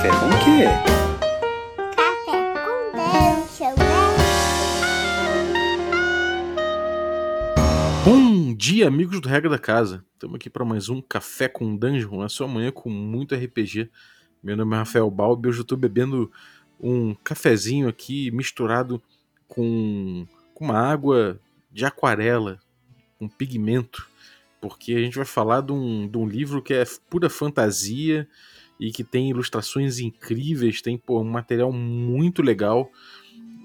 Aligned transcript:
Café 0.00 0.18
com 0.18 0.28
o 0.28 0.38
quê? 0.44 0.64
Café 1.94 2.24
com 2.24 2.40
Dungeon, 2.96 3.76
né? 3.76 3.84
Bom 8.02 8.54
dia, 8.54 8.88
amigos 8.88 9.20
do 9.20 9.28
Regra 9.28 9.50
da 9.50 9.58
Casa. 9.58 10.02
Estamos 10.14 10.36
aqui 10.36 10.48
para 10.48 10.64
mais 10.64 10.88
um 10.88 11.02
Café 11.02 11.48
com 11.48 11.76
Dungeon, 11.76 12.22
a 12.22 12.30
sua 12.30 12.48
manhã 12.48 12.72
com 12.72 12.88
muito 12.88 13.34
RPG. 13.34 13.90
Meu 14.42 14.56
nome 14.56 14.74
é 14.74 14.78
Rafael 14.78 15.10
Balbi 15.10 15.48
e 15.48 15.50
hoje 15.50 15.58
eu 15.58 15.64
estou 15.64 15.76
bebendo 15.76 16.32
um 16.80 17.14
cafezinho 17.16 17.86
aqui 17.86 18.30
misturado 18.30 19.02
com, 19.46 20.26
com 20.54 20.64
uma 20.64 20.78
água 20.78 21.38
de 21.70 21.84
aquarela, 21.84 22.58
com 23.18 23.28
pigmento, 23.28 24.08
porque 24.62 24.94
a 24.94 25.00
gente 25.00 25.16
vai 25.16 25.26
falar 25.26 25.60
de 25.60 25.72
um, 25.72 26.08
de 26.08 26.16
um 26.16 26.26
livro 26.26 26.62
que 26.62 26.72
é 26.72 26.84
pura 27.10 27.28
fantasia 27.28 28.26
e 28.80 28.90
que 28.90 29.04
tem 29.04 29.28
ilustrações 29.28 29.98
incríveis, 29.98 30.80
tem 30.80 30.96
pô, 30.96 31.20
um 31.20 31.24
material 31.24 31.70
muito 31.70 32.40
legal. 32.40 32.90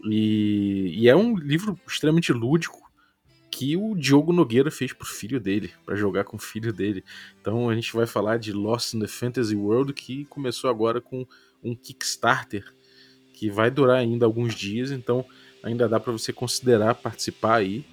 E, 0.07 0.93
e 0.93 1.07
é 1.07 1.15
um 1.15 1.37
livro 1.37 1.79
extremamente 1.87 2.33
lúdico 2.33 2.85
que 3.49 3.77
o 3.77 3.95
Diogo 3.95 4.33
Nogueira 4.33 4.69
fez 4.69 4.91
pro 4.91 5.07
filho 5.07 5.39
dele, 5.39 5.71
para 5.85 5.95
jogar 5.95 6.25
com 6.25 6.35
o 6.35 6.39
filho 6.39 6.73
dele. 6.73 7.01
Então 7.39 7.69
a 7.69 7.75
gente 7.75 7.93
vai 7.93 8.05
falar 8.05 8.37
de 8.37 8.51
Lost 8.51 8.93
in 8.93 8.99
the 8.99 9.07
Fantasy 9.07 9.55
World, 9.55 9.93
que 9.93 10.25
começou 10.25 10.69
agora 10.69 10.99
com 10.99 11.25
um 11.63 11.73
Kickstarter 11.73 12.65
que 13.33 13.49
vai 13.49 13.71
durar 13.71 13.97
ainda 13.97 14.25
alguns 14.25 14.53
dias, 14.53 14.91
então 14.91 15.25
ainda 15.63 15.87
dá 15.87 15.99
para 15.99 16.11
você 16.11 16.33
considerar 16.33 16.95
participar 16.95 17.55
aí. 17.55 17.85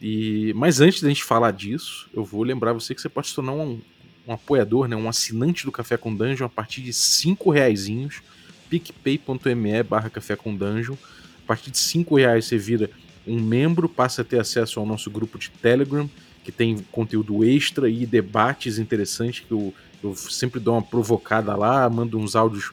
E 0.00 0.52
mas 0.54 0.82
antes 0.82 1.00
da 1.00 1.08
gente 1.08 1.24
falar 1.24 1.52
disso, 1.52 2.10
eu 2.12 2.22
vou 2.22 2.42
lembrar 2.42 2.74
você 2.74 2.94
que 2.94 3.00
você 3.00 3.08
pode 3.08 3.28
se 3.28 3.34
tornar 3.34 3.52
um, 3.52 3.80
um 4.26 4.32
apoiador, 4.32 4.88
né, 4.88 4.96
um 4.96 5.08
assinante 5.08 5.64
do 5.64 5.72
Café 5.72 5.96
com 5.96 6.14
Dungeon 6.14 6.46
a 6.46 6.48
partir 6.48 6.80
de 6.82 6.92
cinco 6.92 7.50
reaisinhos, 7.50 8.22
picpay.me 8.68 9.82
barra 9.82 10.10
Café 10.10 10.34
com 10.34 10.54
Dungeon. 10.54 10.94
A 11.44 11.46
partir 11.46 11.70
de 11.70 11.78
cinco 11.78 12.16
reais 12.16 12.46
você 12.46 12.58
vira 12.58 12.90
um 13.26 13.40
membro, 13.40 13.88
passa 13.88 14.22
a 14.22 14.24
ter 14.24 14.40
acesso 14.40 14.80
ao 14.80 14.86
nosso 14.86 15.10
grupo 15.10 15.38
de 15.38 15.50
Telegram, 15.50 16.08
que 16.44 16.50
tem 16.50 16.78
conteúdo 16.90 17.44
extra 17.44 17.88
e 17.88 18.06
debates 18.06 18.78
interessantes, 18.78 19.44
que 19.46 19.52
eu, 19.52 19.74
eu 20.02 20.14
sempre 20.14 20.60
dou 20.60 20.74
uma 20.74 20.82
provocada 20.82 21.54
lá, 21.56 21.88
mando 21.88 22.18
uns 22.18 22.36
áudios 22.36 22.72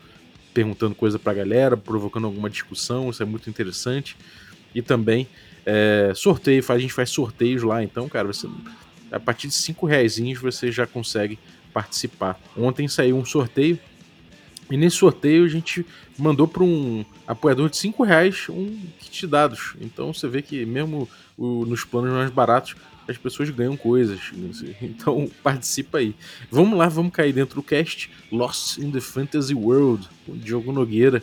perguntando 0.53 0.93
coisa 0.93 1.17
pra 1.17 1.33
galera, 1.33 1.75
provocando 1.75 2.25
alguma 2.25 2.49
discussão, 2.49 3.09
isso 3.09 3.23
é 3.23 3.25
muito 3.25 3.49
interessante. 3.49 4.15
E 4.73 4.81
também 4.81 5.27
é, 5.65 6.11
sorteio, 6.15 6.63
a 6.67 6.77
gente 6.77 6.93
faz 6.93 7.09
sorteios 7.09 7.63
lá, 7.63 7.83
então, 7.83 8.07
cara, 8.07 8.27
você, 8.27 8.47
a 9.13 9.19
partir 9.19 9.47
de 9.47 9.53
5 9.53 9.85
reais 9.85 10.19
você 10.41 10.71
já 10.71 10.87
consegue 10.87 11.37
participar. 11.71 12.39
Ontem 12.57 12.87
saiu 12.87 13.15
um 13.15 13.23
sorteio 13.23 13.79
e 14.71 14.75
nesse 14.75 14.97
sorteio 14.97 15.45
a 15.45 15.47
gente 15.47 15.85
mandou 16.17 16.47
para 16.47 16.63
um 16.63 17.05
apoiador 17.27 17.69
de 17.69 17.77
5 17.77 18.03
reais 18.03 18.47
um 18.49 18.79
kit 18.99 19.21
de 19.21 19.27
dados. 19.27 19.75
Então 19.79 20.11
você 20.11 20.27
vê 20.27 20.41
que 20.41 20.65
mesmo 20.65 21.07
o, 21.37 21.63
nos 21.65 21.85
planos 21.85 22.11
mais 22.11 22.31
baratos 22.31 22.75
as 23.07 23.17
pessoas 23.17 23.49
ganham 23.51 23.77
coisas. 23.77 24.19
Então 24.81 25.29
participa 25.43 25.99
aí. 25.99 26.15
Vamos 26.49 26.77
lá, 26.77 26.87
vamos 26.87 27.13
cair 27.13 27.33
dentro 27.33 27.55
do 27.55 27.63
cast 27.63 28.09
Lost 28.31 28.79
in 28.79 28.91
the 28.91 29.01
Fantasy 29.01 29.53
World, 29.53 30.09
com 30.25 30.35
Diogo 30.35 30.71
Nogueira, 30.71 31.21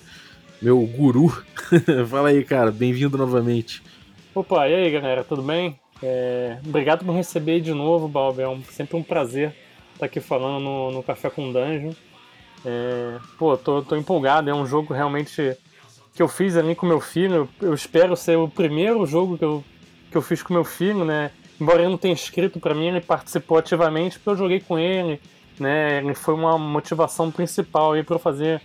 meu 0.63 0.79
guru. 0.81 1.29
Fala 2.09 2.29
aí, 2.29 2.45
cara, 2.45 2.71
bem-vindo 2.71 3.19
novamente. 3.19 3.83
Opa, 4.33 4.69
e 4.69 4.75
aí 4.75 4.91
galera, 4.93 5.25
tudo 5.25 5.43
bem? 5.43 5.80
É, 6.03 6.59
obrigado 6.65 7.05
por 7.05 7.15
receber 7.15 7.61
de 7.61 7.73
novo, 7.73 8.09
Balber. 8.09 8.47
É 8.47 8.49
um, 8.49 8.63
sempre 8.65 8.97
um 8.97 9.03
prazer 9.03 9.55
estar 9.95 10.07
aqui 10.07 10.21
falando 10.21 10.63
no, 10.63 10.91
no 10.91 11.03
Café 11.03 11.29
com 11.29 11.53
Dungeon. 11.53 11.93
É, 12.65 13.19
pô, 13.39 13.57
tô, 13.57 13.83
tô 13.83 13.97
empolgado, 13.97 14.51
é 14.51 14.55
um 14.55 14.67
jogo 14.67 14.93
realmente 14.93 15.57
que 16.15 16.23
eu 16.23 16.29
fiz 16.29 16.57
ali 16.57 16.75
com 16.75 16.87
meu 16.87 17.01
filho. 17.01 17.49
Eu 17.61 17.75
espero 17.75 18.17
ser 18.17 18.37
o 18.37 18.49
primeiro 18.49 19.05
jogo 19.07 19.39
que 19.39 19.45
eu, 19.45 19.65
que 20.11 20.17
eu 20.17 20.23
fiz 20.23 20.43
com 20.43 20.55
meu 20.55 20.65
filho, 20.65 21.05
né? 21.05 21.31
Embora 21.61 21.83
ele 21.83 21.91
não 21.91 21.99
tenha 21.99 22.15
escrito 22.15 22.59
para 22.59 22.75
mim, 22.75 22.89
ele 22.89 23.01
participou 23.01 23.59
ativamente 23.59 24.19
porque 24.19 24.31
eu 24.31 24.37
joguei 24.37 24.61
com 24.61 24.79
ele, 24.79 25.21
né? 25.59 25.99
Ele 25.99 26.15
foi 26.15 26.35
uma 26.35 26.57
motivação 26.57 27.31
principal 27.31 27.93
aí 27.93 28.03
para 28.03 28.17
eu 28.17 28.21
fazer 28.21 28.63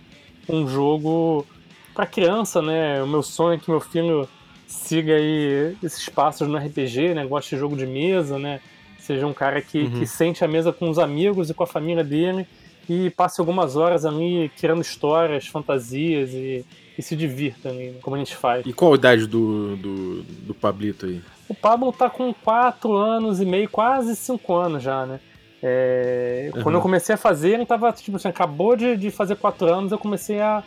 um 0.48 0.66
jogo 0.66 1.46
para 1.94 2.06
criança, 2.06 2.62
né? 2.62 3.02
O 3.02 3.06
meu 3.06 3.22
sonho 3.22 3.56
é 3.56 3.58
que 3.58 3.70
meu 3.70 3.80
filho 3.80 4.28
siga 4.66 5.14
aí 5.14 5.76
esses 5.82 6.08
passos 6.08 6.48
no 6.48 6.56
RPG, 6.56 7.14
né? 7.14 7.24
Goste 7.26 7.54
de 7.54 7.60
jogo 7.60 7.76
de 7.76 7.86
mesa, 7.86 8.38
né? 8.38 8.60
Seja 8.98 9.26
um 9.26 9.32
cara 9.32 9.62
que, 9.62 9.82
uhum. 9.82 10.00
que 10.00 10.06
sente 10.06 10.44
a 10.44 10.48
mesa 10.48 10.72
com 10.72 10.90
os 10.90 10.98
amigos 10.98 11.48
e 11.48 11.54
com 11.54 11.62
a 11.62 11.66
família 11.66 12.02
dele 12.02 12.46
e 12.88 13.10
passe 13.10 13.40
algumas 13.40 13.76
horas 13.76 14.04
ali 14.04 14.50
criando 14.56 14.80
histórias, 14.80 15.46
fantasias 15.46 16.30
e, 16.32 16.64
e 16.96 17.02
se 17.02 17.16
divirta, 17.16 17.72
né? 17.72 17.94
como 18.00 18.16
a 18.16 18.18
gente 18.18 18.36
faz. 18.36 18.64
E 18.64 18.72
qual 18.72 18.92
a 18.92 18.96
idade 18.96 19.26
do, 19.26 19.76
do, 19.76 20.22
do 20.22 20.54
Pablito 20.54 21.06
aí? 21.06 21.20
O 21.48 21.54
Pablo 21.54 21.92
tá 21.92 22.08
com 22.08 22.32
4 22.32 22.92
anos 22.96 23.40
e 23.40 23.44
meio, 23.44 23.68
quase 23.68 24.14
5 24.16 24.54
anos 24.54 24.82
já, 24.82 25.06
né? 25.06 25.20
É, 25.62 26.50
uhum. 26.54 26.62
Quando 26.62 26.74
eu 26.76 26.80
comecei 26.80 27.14
a 27.14 27.18
fazer, 27.18 27.54
ele 27.54 27.66
tava, 27.66 27.92
tipo 27.92 28.16
assim, 28.16 28.28
acabou 28.28 28.76
de, 28.76 28.96
de 28.96 29.10
fazer 29.10 29.36
4 29.36 29.66
anos, 29.66 29.92
eu 29.92 29.98
comecei 29.98 30.40
a, 30.40 30.62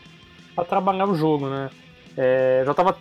a 0.58 0.64
trabalhar 0.64 1.06
o 1.06 1.16
jogo, 1.16 1.48
né? 1.48 1.70
É, 2.18 2.64
já 2.66 2.74
tava 2.74 2.98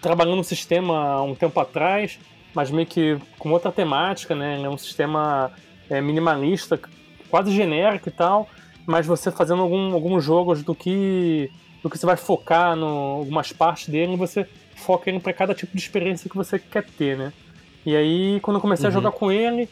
trabalhando 0.00 0.36
no 0.36 0.44
sistema 0.44 0.98
há 0.98 1.22
um 1.22 1.34
tempo 1.34 1.58
atrás, 1.58 2.18
mas 2.54 2.70
meio 2.70 2.86
que 2.86 3.18
com 3.38 3.50
outra 3.50 3.72
temática, 3.72 4.34
né? 4.34 4.62
É 4.62 4.68
um 4.68 4.78
sistema 4.78 5.52
é, 5.90 6.00
minimalista, 6.00 6.80
quase 7.28 7.50
genérico 7.50 8.08
e 8.08 8.12
tal, 8.12 8.48
mas 8.86 9.06
você 9.06 9.30
fazendo 9.30 9.62
algum, 9.62 9.92
alguns 9.92 10.24
jogos 10.24 10.62
do 10.62 10.74
que 10.74 11.50
do 11.82 11.90
que 11.90 11.98
você 11.98 12.06
vai 12.06 12.16
focar 12.16 12.74
no 12.74 12.86
algumas 12.86 13.52
partes 13.52 13.88
dele 13.88 14.16
você 14.16 14.48
foca 14.74 15.08
ele 15.08 15.20
para 15.20 15.32
cada 15.32 15.54
tipo 15.54 15.76
de 15.76 15.82
experiência 15.82 16.28
que 16.28 16.36
você 16.36 16.58
quer 16.58 16.84
ter, 16.84 17.16
né? 17.16 17.32
E 17.84 17.94
aí, 17.96 18.40
quando 18.40 18.56
eu 18.56 18.60
comecei 18.60 18.84
uhum. 18.86 18.90
a 18.90 18.92
jogar 18.92 19.12
com 19.12 19.30
ele, 19.30 19.68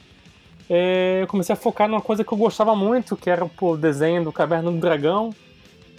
é, 0.70 1.20
eu 1.22 1.26
comecei 1.26 1.52
a 1.52 1.56
focar 1.56 1.88
numa 1.88 2.00
coisa 2.00 2.24
que 2.24 2.32
eu 2.32 2.38
gostava 2.38 2.74
muito, 2.74 3.16
que 3.16 3.28
era 3.28 3.48
o 3.60 3.76
desenho 3.76 4.24
do 4.24 4.32
Caverna 4.32 4.70
do 4.70 4.78
Dragão, 4.78 5.34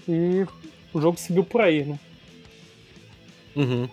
e 0.07 0.45
o 0.93 1.01
jogo 1.01 1.17
seguiu 1.17 1.43
por 1.43 1.61
aí, 1.61 1.83
né? 1.83 1.99
Uhum. 3.55 3.89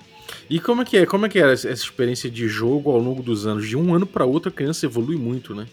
E 0.48 0.60
como 0.60 0.82
é 0.82 0.84
que 0.84 0.97
é? 0.98 1.06
Como 1.06 1.26
é 1.26 1.28
que 1.28 1.38
era 1.38 1.53
essa 1.53 1.69
experiência 1.69 2.31
de 2.31 2.48
jogo 2.48 2.91
ao 2.91 2.98
longo 2.98 3.22
dos 3.22 3.47
anos? 3.47 3.69
De 3.69 3.76
um 3.76 3.94
ano 3.94 4.06
para 4.06 4.25
outro 4.25 4.50
a 4.50 4.53
criança 4.53 4.87
evolui 4.87 5.16
muito, 5.16 5.54
né? 5.54 5.66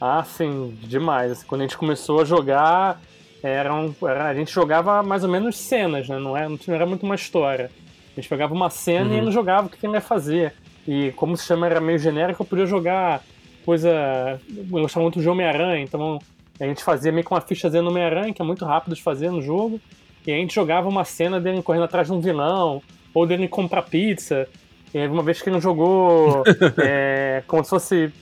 Ah, 0.00 0.22
sim, 0.24 0.76
demais. 0.82 1.32
Assim, 1.32 1.46
quando 1.46 1.62
a 1.62 1.64
gente 1.64 1.76
começou 1.76 2.20
a 2.20 2.24
jogar, 2.24 3.00
era, 3.42 3.74
um, 3.74 3.94
a 4.02 4.34
gente 4.34 4.52
jogava 4.52 5.02
mais 5.02 5.24
ou 5.24 5.30
menos 5.30 5.56
cenas, 5.56 6.08
né? 6.08 6.18
Não 6.18 6.36
era, 6.36 6.48
não 6.48 6.74
era 6.74 6.86
muito 6.86 7.04
uma 7.04 7.14
história. 7.14 7.70
A 8.16 8.20
gente 8.20 8.28
pegava 8.28 8.54
uma 8.54 8.70
cena 8.70 9.10
uhum. 9.10 9.14
e 9.14 9.18
ele 9.18 9.30
jogava 9.30 9.66
o 9.66 9.70
que 9.70 9.84
ele 9.84 9.94
ia 9.94 10.00
fazer. 10.00 10.52
E 10.86 11.12
como 11.12 11.34
o 11.34 11.36
sistema 11.36 11.66
era 11.66 11.80
meio 11.80 11.98
genérico, 11.98 12.42
eu 12.42 12.46
podia 12.46 12.66
jogar 12.66 13.22
coisa. 13.64 14.40
Eu 14.54 14.64
gostava 14.64 15.02
muito 15.02 15.20
de 15.20 15.28
Homem-Aranha, 15.28 15.82
então 15.82 16.18
a 16.58 16.64
gente 16.64 16.82
fazia 16.82 17.12
meio 17.12 17.24
que 17.24 17.32
uma 17.32 17.40
ficha 17.40 17.68
no 17.68 17.90
Homem-Aranha, 17.90 18.32
que 18.32 18.40
é 18.40 18.44
muito 18.44 18.64
rápido 18.64 18.94
de 18.94 19.02
fazer 19.02 19.30
no 19.30 19.42
jogo. 19.42 19.80
E 20.26 20.32
a 20.32 20.36
gente 20.36 20.54
jogava 20.54 20.88
uma 20.88 21.04
cena 21.04 21.40
dele 21.40 21.62
correndo 21.62 21.84
atrás 21.84 22.08
de 22.08 22.12
um 22.12 22.20
vilão, 22.20 22.82
ou 23.16 23.26
dele 23.26 23.48
comprar 23.48 23.80
pizza. 23.80 24.46
E 24.92 25.06
uma 25.06 25.22
vez 25.22 25.40
que 25.40 25.48
ele 25.48 25.58
jogou 25.58 26.44
é, 26.76 27.42
como 27.46 27.64
se 27.64 27.70
fosse 27.70 28.12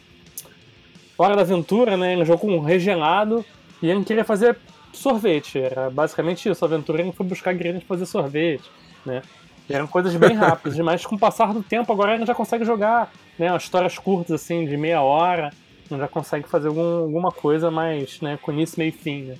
Hora 1.19 1.35
da 1.35 1.43
Aventura, 1.43 1.97
né? 1.97 2.13
Ele 2.13 2.25
jogou 2.25 2.49
um 2.49 2.61
regelado 2.61 3.45
e 3.83 3.91
ele 3.91 4.05
queria 4.05 4.25
fazer 4.25 4.57
sorvete. 4.93 5.59
Era 5.59 5.91
basicamente 5.91 6.49
isso. 6.49 6.65
A 6.65 6.69
aventura 6.69 7.03
ele 7.03 7.11
foi 7.11 7.27
buscar 7.27 7.53
ingredientes 7.53 7.89
para 7.89 7.97
fazer 7.97 8.07
sorvete, 8.07 8.71
né? 9.05 9.23
E 9.69 9.75
eram 9.75 9.89
coisas 9.89 10.15
bem 10.15 10.35
rápidas, 10.35 10.79
mas 10.85 11.05
com 11.05 11.17
o 11.17 11.19
passar 11.19 11.53
do 11.53 11.63
tempo 11.63 11.93
agora 11.93 12.15
ele 12.15 12.25
já 12.25 12.35
consegue 12.35 12.65
jogar 12.65 13.13
né, 13.37 13.57
histórias 13.57 13.99
curtas 13.99 14.43
assim, 14.43 14.65
de 14.65 14.77
meia 14.77 15.03
hora, 15.03 15.53
ele 15.91 15.99
já 15.99 16.07
consegue 16.07 16.49
fazer 16.49 16.69
algum, 16.69 16.99
alguma 16.99 17.33
coisa 17.33 17.69
mais 17.69 18.21
né, 18.21 18.39
com 18.41 18.53
início, 18.53 18.79
meio 18.79 18.91
e 18.91 18.93
fim. 18.93 19.23
Né? 19.23 19.37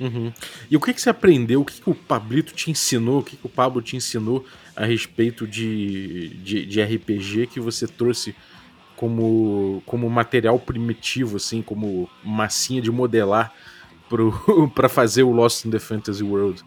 Uhum. 0.00 0.32
E 0.70 0.76
o 0.76 0.80
que, 0.80 0.92
que 0.92 1.00
você 1.00 1.10
aprendeu? 1.10 1.60
O 1.60 1.64
que, 1.64 1.80
que 1.80 1.90
o 1.90 1.94
Pablito 1.94 2.52
te 2.52 2.70
ensinou? 2.70 3.20
O 3.20 3.22
que, 3.22 3.36
que 3.36 3.46
o 3.46 3.48
Pablo 3.48 3.80
te 3.80 3.96
ensinou 3.96 4.44
a 4.74 4.84
respeito 4.84 5.46
de, 5.46 6.30
de, 6.42 6.66
de 6.66 6.82
RPG 6.82 7.46
que 7.46 7.60
você 7.60 7.86
trouxe 7.86 8.34
como, 8.96 9.82
como 9.86 10.08
material 10.10 10.58
primitivo, 10.58 11.36
assim, 11.36 11.62
como 11.62 12.08
massinha 12.22 12.80
de 12.80 12.90
modelar 12.90 13.52
para 14.74 14.88
fazer 14.88 15.22
o 15.22 15.30
Lost 15.30 15.64
in 15.64 15.70
the 15.70 15.78
Fantasy 15.78 16.22
World? 16.22 16.62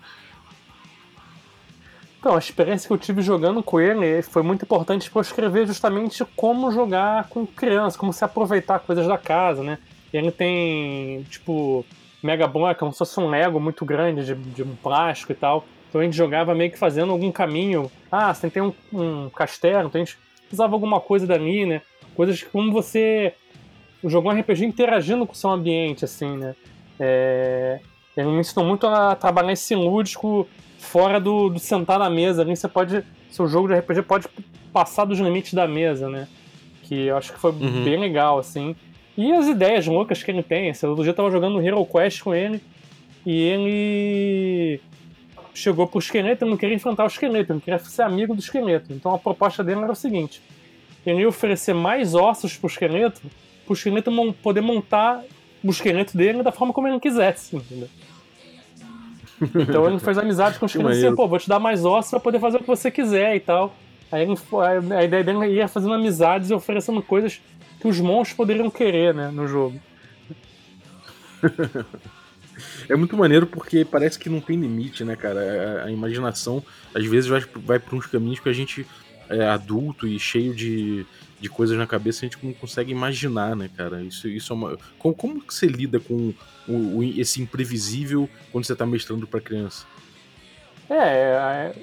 Então, 2.20 2.36
a 2.36 2.40
experiência 2.40 2.88
que 2.88 2.94
eu 2.94 2.98
tive 2.98 3.22
jogando 3.22 3.62
com 3.62 3.80
ele 3.80 4.22
foi 4.22 4.42
muito 4.42 4.64
importante 4.64 5.10
para 5.10 5.20
eu 5.20 5.22
escrever 5.22 5.68
justamente 5.68 6.26
como 6.36 6.72
jogar 6.72 7.30
com 7.30 7.46
criança, 7.46 7.98
como 7.98 8.12
se 8.12 8.24
aproveitar 8.24 8.80
coisas 8.80 9.08
da 9.08 9.18
casa, 9.18 9.64
né? 9.64 9.78
E 10.12 10.18
ele 10.18 10.32
tem, 10.32 11.24
tipo, 11.30 11.86
Mega 12.24 12.48
Block, 12.48 12.80
como 12.80 12.92
se 12.92 12.98
fosse 12.98 13.20
um 13.20 13.30
Lego 13.30 13.60
muito 13.60 13.86
grande 13.86 14.26
de, 14.26 14.36
de 14.36 14.64
um 14.64 14.76
plástico 14.76 15.32
e 15.32 15.36
tal. 15.36 15.66
Então 15.90 16.02
a 16.02 16.04
gente 16.04 16.16
jogava 16.18 16.54
meio 16.54 16.72
que 16.72 16.78
fazendo 16.78 17.12
algum 17.12 17.32
caminho. 17.32 17.92
Ah, 18.12 18.34
você 18.34 18.50
tem 18.50 18.62
um, 18.62 18.74
um 18.94 19.30
castelo, 19.30 19.88
então 19.88 20.02
a 20.02 20.04
gente 20.06 20.18
usava 20.52 20.74
alguma 20.74 21.00
coisa 21.00 21.26
dali, 21.26 21.66
né? 21.66 21.82
Coisas 22.16 22.42
como 22.44 22.72
você 22.72 23.34
jogou 24.04 24.32
um 24.32 24.40
RPG 24.40 24.66
interagindo 24.66 25.26
com 25.26 25.34
o 25.34 25.36
seu 25.36 25.50
ambiente, 25.50 26.04
assim, 26.06 26.38
né? 26.38 26.56
É... 27.00 27.80
Ele 28.16 28.28
me 28.30 28.40
ensinou 28.40 28.66
muito 28.66 28.88
a 28.88 29.16
trabalhar 29.16 29.52
esse 29.54 29.76
lúdico 29.76 30.48
fora 30.80 31.20
do, 31.20 31.50
do 31.50 31.60
sentar 31.60 32.00
na 32.00 32.10
mesa. 32.10 32.42
Ali 32.42 32.56
você 32.56 32.68
pode. 32.68 33.04
Seu 33.30 33.48
jogo 33.48 33.68
de 33.68 33.76
RPG 33.76 34.02
pode 34.04 34.28
passar 34.74 35.06
dos 35.06 35.20
limites 35.20 35.54
da 35.54 35.68
mesa, 35.68 36.10
né? 36.10 36.28
Que 36.84 37.06
eu 37.08 37.18
acho 37.18 37.32
que 37.34 37.40
foi 37.40 37.52
Uhum. 37.52 37.84
bem 37.84 38.00
legal, 38.00 38.40
assim. 38.40 38.76
E 39.18 39.34
as 39.34 39.48
ideias 39.48 39.88
loucas 39.88 40.22
que 40.22 40.30
ele 40.30 40.44
tem. 40.44 40.70
Esse 40.70 40.86
outro 40.86 41.04
dia 41.04 41.12
eu 41.12 41.16
tava 41.16 41.32
jogando 41.32 41.60
Hero 41.60 41.84
Quest 41.86 42.22
com 42.22 42.36
ele 42.36 42.62
e 43.26 43.42
ele 43.42 44.82
chegou 45.54 45.88
pro 45.88 46.00
esqueleto 46.00 46.46
e 46.46 46.50
não 46.50 46.56
queria 46.56 46.76
enfrentar 46.76 47.04
o 47.04 47.08
esqueleto, 47.08 47.52
ele 47.52 47.60
queria 47.60 47.80
ser 47.80 48.04
amigo 48.04 48.36
do 48.36 48.40
esqueleto. 48.40 48.94
Então 48.94 49.14
a 49.14 49.18
proposta 49.18 49.64
dele 49.64 49.82
era 49.82 49.92
o 49.92 49.96
seguinte: 49.96 50.42
ele 51.06 51.22
ia 51.22 51.28
oferecer 51.28 51.74
mais 51.74 52.14
ossos 52.14 52.56
pro 52.56 52.68
esqueleto, 52.68 53.22
pro 53.66 53.74
esqueleto 53.74 54.12
poder 54.44 54.62
montar 54.62 55.24
o 55.64 55.70
esqueleto 55.70 56.16
dele 56.16 56.44
da 56.44 56.52
forma 56.52 56.74
como 56.74 56.88
ele 56.88 57.00
quisesse, 57.00 57.56
entendeu? 57.56 57.90
Então 59.56 59.88
ele 59.88 60.00
fez 60.00 60.18
amizade 60.18 60.58
com 60.58 60.66
o 60.66 60.68
esqueleto 60.68 60.90
assim, 60.90 61.02
maneiro. 61.02 61.16
pô, 61.16 61.28
vou 61.28 61.40
te 61.40 61.50
dar 61.50 61.60
mais 61.60 61.86
ossos 61.86 62.12
pra 62.12 62.20
poder 62.20 62.40
fazer 62.40 62.58
o 62.58 62.60
que 62.62 62.68
você 62.68 62.90
quiser 62.90 63.36
e 63.36 63.40
tal. 63.40 63.76
Aí 64.12 64.26
a 64.96 65.04
ideia 65.04 65.24
dele 65.24 65.46
ia 65.48 65.68
fazendo 65.68 65.94
amizades 65.94 66.50
e 66.50 66.54
oferecendo 66.54 67.02
coisas 67.02 67.42
que 67.80 67.88
os 67.88 68.00
monstros 68.00 68.36
poderiam 68.38 68.70
querer, 68.70 69.14
né, 69.14 69.30
no 69.30 69.48
jogo. 69.48 69.80
É 72.90 72.96
muito 72.96 73.16
maneiro 73.16 73.46
porque 73.46 73.86
parece 73.86 74.18
que 74.18 74.30
não 74.30 74.42
tem 74.42 74.58
limite, 74.60 75.04
né, 75.04 75.16
cara? 75.16 75.82
A, 75.84 75.86
a 75.86 75.92
imaginação 75.92 76.64
às 76.94 77.06
vezes 77.06 77.30
vai, 77.30 77.40
vai 77.58 77.78
por 77.80 77.94
uns 77.96 78.08
caminhos 78.08 78.40
que 78.40 78.50
a 78.50 78.54
gente 78.54 78.84
é 79.30 79.46
adulto 79.46 80.08
e 80.08 80.18
cheio 80.18 80.56
de, 80.56 81.06
de 81.40 81.50
coisas 81.50 81.78
na 81.78 81.86
cabeça, 81.86 82.26
a 82.26 82.30
gente 82.30 82.44
não 82.44 82.54
consegue 82.54 82.92
imaginar, 82.92 83.56
né, 83.56 83.70
cara? 83.78 84.02
Isso, 84.02 84.28
isso 84.28 84.52
é 84.52 84.56
uma. 84.56 84.78
Como, 84.98 85.14
como 85.14 85.42
que 85.42 85.54
você 85.54 85.68
lida 85.68 86.00
com 86.00 86.34
o- 86.68 86.98
o- 86.98 87.04
esse 87.04 87.40
imprevisível 87.42 88.28
quando 88.52 88.66
você 88.66 88.76
tá 88.76 88.88
mestrando 88.88 89.28
pra 89.28 89.40
criança? 89.40 89.86
É, 90.90 90.96
é, 90.96 91.76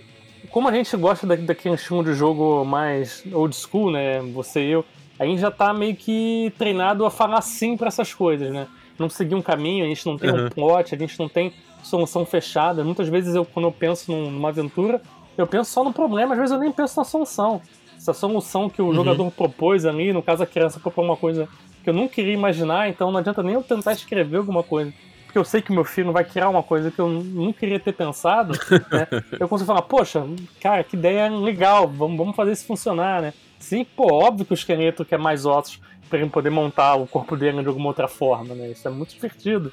como 0.51 0.67
a 0.69 0.73
gente 0.73 0.97
gosta 0.97 1.25
da, 1.25 1.37
daquele 1.37 1.77
estilo 1.77 2.03
de 2.03 2.15
jogo 2.15 2.65
mais 2.65 3.23
old 3.33 3.55
school, 3.55 3.93
né? 3.93 4.21
Você 4.33 4.61
e 4.61 4.71
eu, 4.73 4.85
a 5.19 5.25
gente 5.25 5.41
já 5.41 5.51
tá 5.51 5.73
meio 5.73 5.95
que 5.97 6.53
treinado 6.59 7.05
a 7.07 7.11
falar 7.11 7.41
sim 7.41 7.77
pra 7.77 7.89
essas 7.89 8.13
coisas, 8.13 8.51
né? 8.53 8.67
Não 8.99 9.09
seguir 9.09 9.35
um 9.35 9.43
caminho, 9.43 9.85
a 9.85 9.89
gente 9.89 10.05
não 10.07 10.17
tem 10.19 10.31
Uhum. 10.31 10.47
um 10.47 10.51
plot, 10.51 10.95
a 10.95 10.99
gente 10.99 11.19
não 11.19 11.29
tem 11.29 11.53
solução 11.83 12.25
fechada. 12.25 12.83
Muitas 12.85 13.09
vezes 13.09 13.35
eu, 13.35 13.45
quando 13.45 13.67
eu 13.67 13.73
penso 13.73 14.11
num- 14.11 14.31
numa 14.31 14.49
aventura, 14.49 15.01
eu 15.37 15.47
penso 15.47 15.71
só 15.71 15.85
no 15.85 15.93
problema, 15.93 16.33
às 16.35 16.39
vezes 16.39 16.53
eu 16.53 16.59
nem 16.61 16.73
penso 16.73 16.97
na 16.99 17.05
solução. 17.05 17.61
Essa 17.97 18.13
solução 18.13 18.69
que 18.69 18.81
o 18.83 18.87
Uhum. 18.87 18.95
jogador 18.95 19.31
propôs 19.33 19.85
ali, 19.85 20.13
no 20.13 20.23
caso 20.23 20.43
a 20.43 20.47
criança 20.47 20.79
propôs 20.81 21.07
uma 21.07 21.17
coisa 21.17 21.49
que 21.83 21.91
eu 21.91 21.95
não 21.95 22.09
queria 22.09 22.33
imaginar, 22.35 22.89
então 22.89 23.11
não 23.11 23.19
adianta 23.19 23.43
nem 23.43 23.55
eu 23.55 23.63
tentar 23.63 23.93
escrever 23.93 24.39
alguma 24.39 24.63
coisa. 24.63 24.93
Porque 25.27 25.39
eu 25.39 25.45
sei 25.45 25.61
que 25.61 25.73
meu 25.73 25.85
filho 25.85 26.13
vai 26.13 26.25
criar 26.25 26.49
uma 26.49 26.63
coisa 26.63 26.91
que 26.91 27.01
eu 27.01 27.09
não 27.09 27.53
queria 27.53 27.81
ter 27.81 27.93
pensado, 27.93 28.53
né? 28.91 29.07
Eu 29.41 29.49
consigo 29.49 29.67
falar, 29.67 29.83
poxa, 29.83 30.25
cara, 30.61 30.85
que 30.85 30.97
ideia 30.97 31.29
legal, 31.29 31.89
vamos, 31.89 32.17
vamos 32.17 32.37
fazer 32.37 32.53
isso 32.53 32.65
funcionar, 32.67 33.21
né? 33.21 33.35
Sim, 33.65 33.85
pô, 33.97 34.13
óbvio 34.13 34.45
que 34.45 34.53
o 34.53 34.55
esqueleto 34.55 35.05
quer 35.05 35.19
mais 35.19 35.47
ossos 35.47 35.81
para 36.09 36.19
ele 36.19 36.29
poder 36.29 36.51
montar 36.51 36.95
o 36.97 37.07
corpo 37.07 37.35
dele 37.37 37.63
de 37.63 37.69
alguma 37.69 37.89
outra 37.89 38.07
forma, 38.07 38.55
né? 38.55 38.69
Isso 38.71 38.87
é 38.87 38.91
muito 38.91 39.15
divertido. 39.15 39.73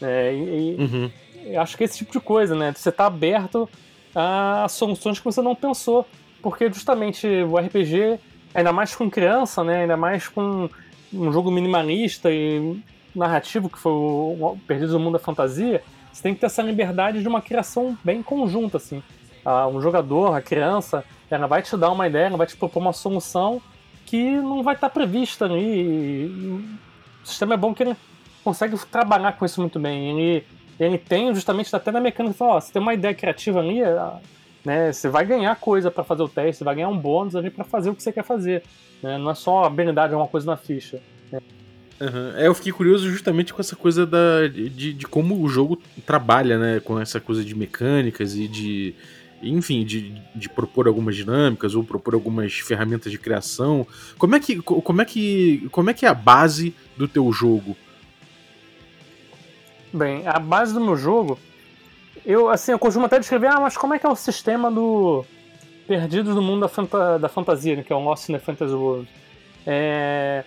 né? 0.00 0.32
E, 0.34 0.76
e 0.76 0.76
Uhum. 0.78 1.10
eu 1.46 1.60
acho 1.60 1.76
que 1.76 1.82
é 1.82 1.86
esse 1.86 1.98
tipo 1.98 2.12
de 2.12 2.20
coisa, 2.20 2.54
né? 2.54 2.72
Você 2.76 2.92
tá 2.92 3.06
aberto 3.06 3.68
a 4.14 4.66
soluções 4.68 5.18
que 5.18 5.24
você 5.24 5.40
não 5.42 5.54
pensou. 5.54 6.06
Porque 6.42 6.70
justamente 6.72 7.26
o 7.26 7.58
RPG, 7.58 8.18
ainda 8.54 8.72
mais 8.72 8.94
com 8.94 9.10
criança, 9.10 9.62
né? 9.64 9.82
Ainda 9.82 9.96
mais 9.96 10.26
com 10.28 10.68
um 11.12 11.32
jogo 11.32 11.50
minimalista 11.50 12.30
e 12.30 12.80
narrativo, 13.14 13.68
que 13.68 13.78
foi 13.78 13.92
o 13.92 14.56
Perdidos 14.66 14.92
no 14.94 15.00
Mundo 15.00 15.14
da 15.14 15.18
Fantasia, 15.18 15.82
você 16.12 16.22
tem 16.22 16.34
que 16.34 16.40
ter 16.40 16.46
essa 16.46 16.62
liberdade 16.62 17.20
de 17.20 17.28
uma 17.28 17.42
criação 17.42 17.96
bem 18.04 18.22
conjunta, 18.22 18.76
assim. 18.78 19.02
Ah, 19.44 19.66
um 19.66 19.80
jogador, 19.80 20.34
a 20.34 20.40
criança, 20.42 21.04
ela 21.30 21.46
vai 21.46 21.62
te 21.62 21.76
dar 21.76 21.90
uma 21.90 22.06
ideia, 22.06 22.26
ela 22.26 22.36
vai 22.36 22.46
te 22.46 22.56
propor 22.56 22.80
uma 22.80 22.92
solução 22.92 23.60
que 24.06 24.30
não 24.30 24.62
vai 24.62 24.74
estar 24.74 24.90
prevista 24.90 25.44
ali. 25.44 26.26
O 27.22 27.26
sistema 27.26 27.54
é 27.54 27.56
bom 27.56 27.72
que 27.72 27.82
ele 27.82 27.96
consegue 28.42 28.76
trabalhar 28.86 29.32
com 29.32 29.44
isso 29.44 29.60
muito 29.60 29.78
bem. 29.78 30.10
Ele, 30.10 30.44
ele 30.78 30.98
tem 30.98 31.34
justamente 31.34 31.74
até 31.74 31.92
na 31.92 32.00
mecânica, 32.00 32.44
ó, 32.44 32.60
você 32.60 32.72
tem 32.72 32.82
uma 32.82 32.94
ideia 32.94 33.14
criativa 33.14 33.60
ali, 33.60 33.80
né, 34.64 34.92
você 34.92 35.08
vai 35.08 35.24
ganhar 35.24 35.54
coisa 35.56 35.90
para 35.90 36.04
fazer 36.04 36.22
o 36.22 36.28
teste, 36.28 36.58
você 36.58 36.64
vai 36.64 36.74
ganhar 36.74 36.88
um 36.88 36.98
bônus 36.98 37.36
ali 37.36 37.50
para 37.50 37.64
fazer 37.64 37.90
o 37.90 37.94
que 37.94 38.02
você 38.02 38.12
quer 38.12 38.24
fazer. 38.24 38.62
né? 39.02 39.16
Não 39.16 39.30
é 39.30 39.34
só 39.34 39.64
habilidade, 39.64 40.12
é 40.12 40.16
uma 40.16 40.28
coisa 40.28 40.46
na 40.46 40.56
ficha. 40.56 41.00
Uhum. 42.00 42.32
É, 42.34 42.46
eu 42.46 42.54
fiquei 42.54 42.72
curioso 42.72 43.10
justamente 43.10 43.52
com 43.52 43.60
essa 43.60 43.76
coisa 43.76 44.06
da, 44.06 44.48
de, 44.48 44.94
de 44.94 45.06
como 45.06 45.38
o 45.42 45.48
jogo 45.48 45.76
trabalha, 46.06 46.58
né? 46.58 46.80
Com 46.80 46.98
essa 46.98 47.20
coisa 47.20 47.44
de 47.44 47.54
mecânicas 47.54 48.34
e 48.34 48.48
de. 48.48 48.94
Enfim, 49.42 49.84
de, 49.84 50.10
de 50.34 50.48
propor 50.48 50.86
algumas 50.86 51.16
dinâmicas 51.16 51.74
ou 51.74 51.82
propor 51.82 52.14
algumas 52.14 52.54
ferramentas 52.58 53.10
de 53.10 53.18
criação. 53.18 53.86
Como 54.18 54.36
é 54.36 54.40
que, 54.40 54.60
co- 54.60 54.82
como 54.82 55.00
é 55.00 55.04
que, 55.04 55.66
como 55.70 55.88
é, 55.88 55.94
que 55.94 56.04
é 56.04 56.08
a 56.08 56.14
base 56.14 56.74
do 56.96 57.08
teu 57.08 57.32
jogo? 57.32 57.76
Bem, 59.92 60.26
a 60.26 60.38
base 60.38 60.72
do 60.74 60.80
meu 60.80 60.96
jogo, 60.96 61.38
eu 62.24 62.48
assim, 62.48 62.72
eu 62.72 62.78
costumo 62.78 63.06
até 63.06 63.18
descrever, 63.18 63.48
ah, 63.48 63.60
mas 63.60 63.76
como 63.76 63.94
é 63.94 63.98
que 63.98 64.06
é 64.06 64.08
o 64.08 64.14
sistema 64.14 64.70
do 64.70 65.24
Perdidos 65.86 66.34
no 66.34 66.42
Mundo 66.42 66.60
da, 66.60 66.68
fanta- 66.68 67.18
da 67.18 67.28
Fantasia, 67.28 67.74
né, 67.76 67.82
que 67.82 67.92
é 67.92 67.96
o 67.96 68.12
in 68.12 68.32
the 68.34 68.38
Fantasy 68.38 68.74
World. 68.74 69.08
É... 69.66 70.44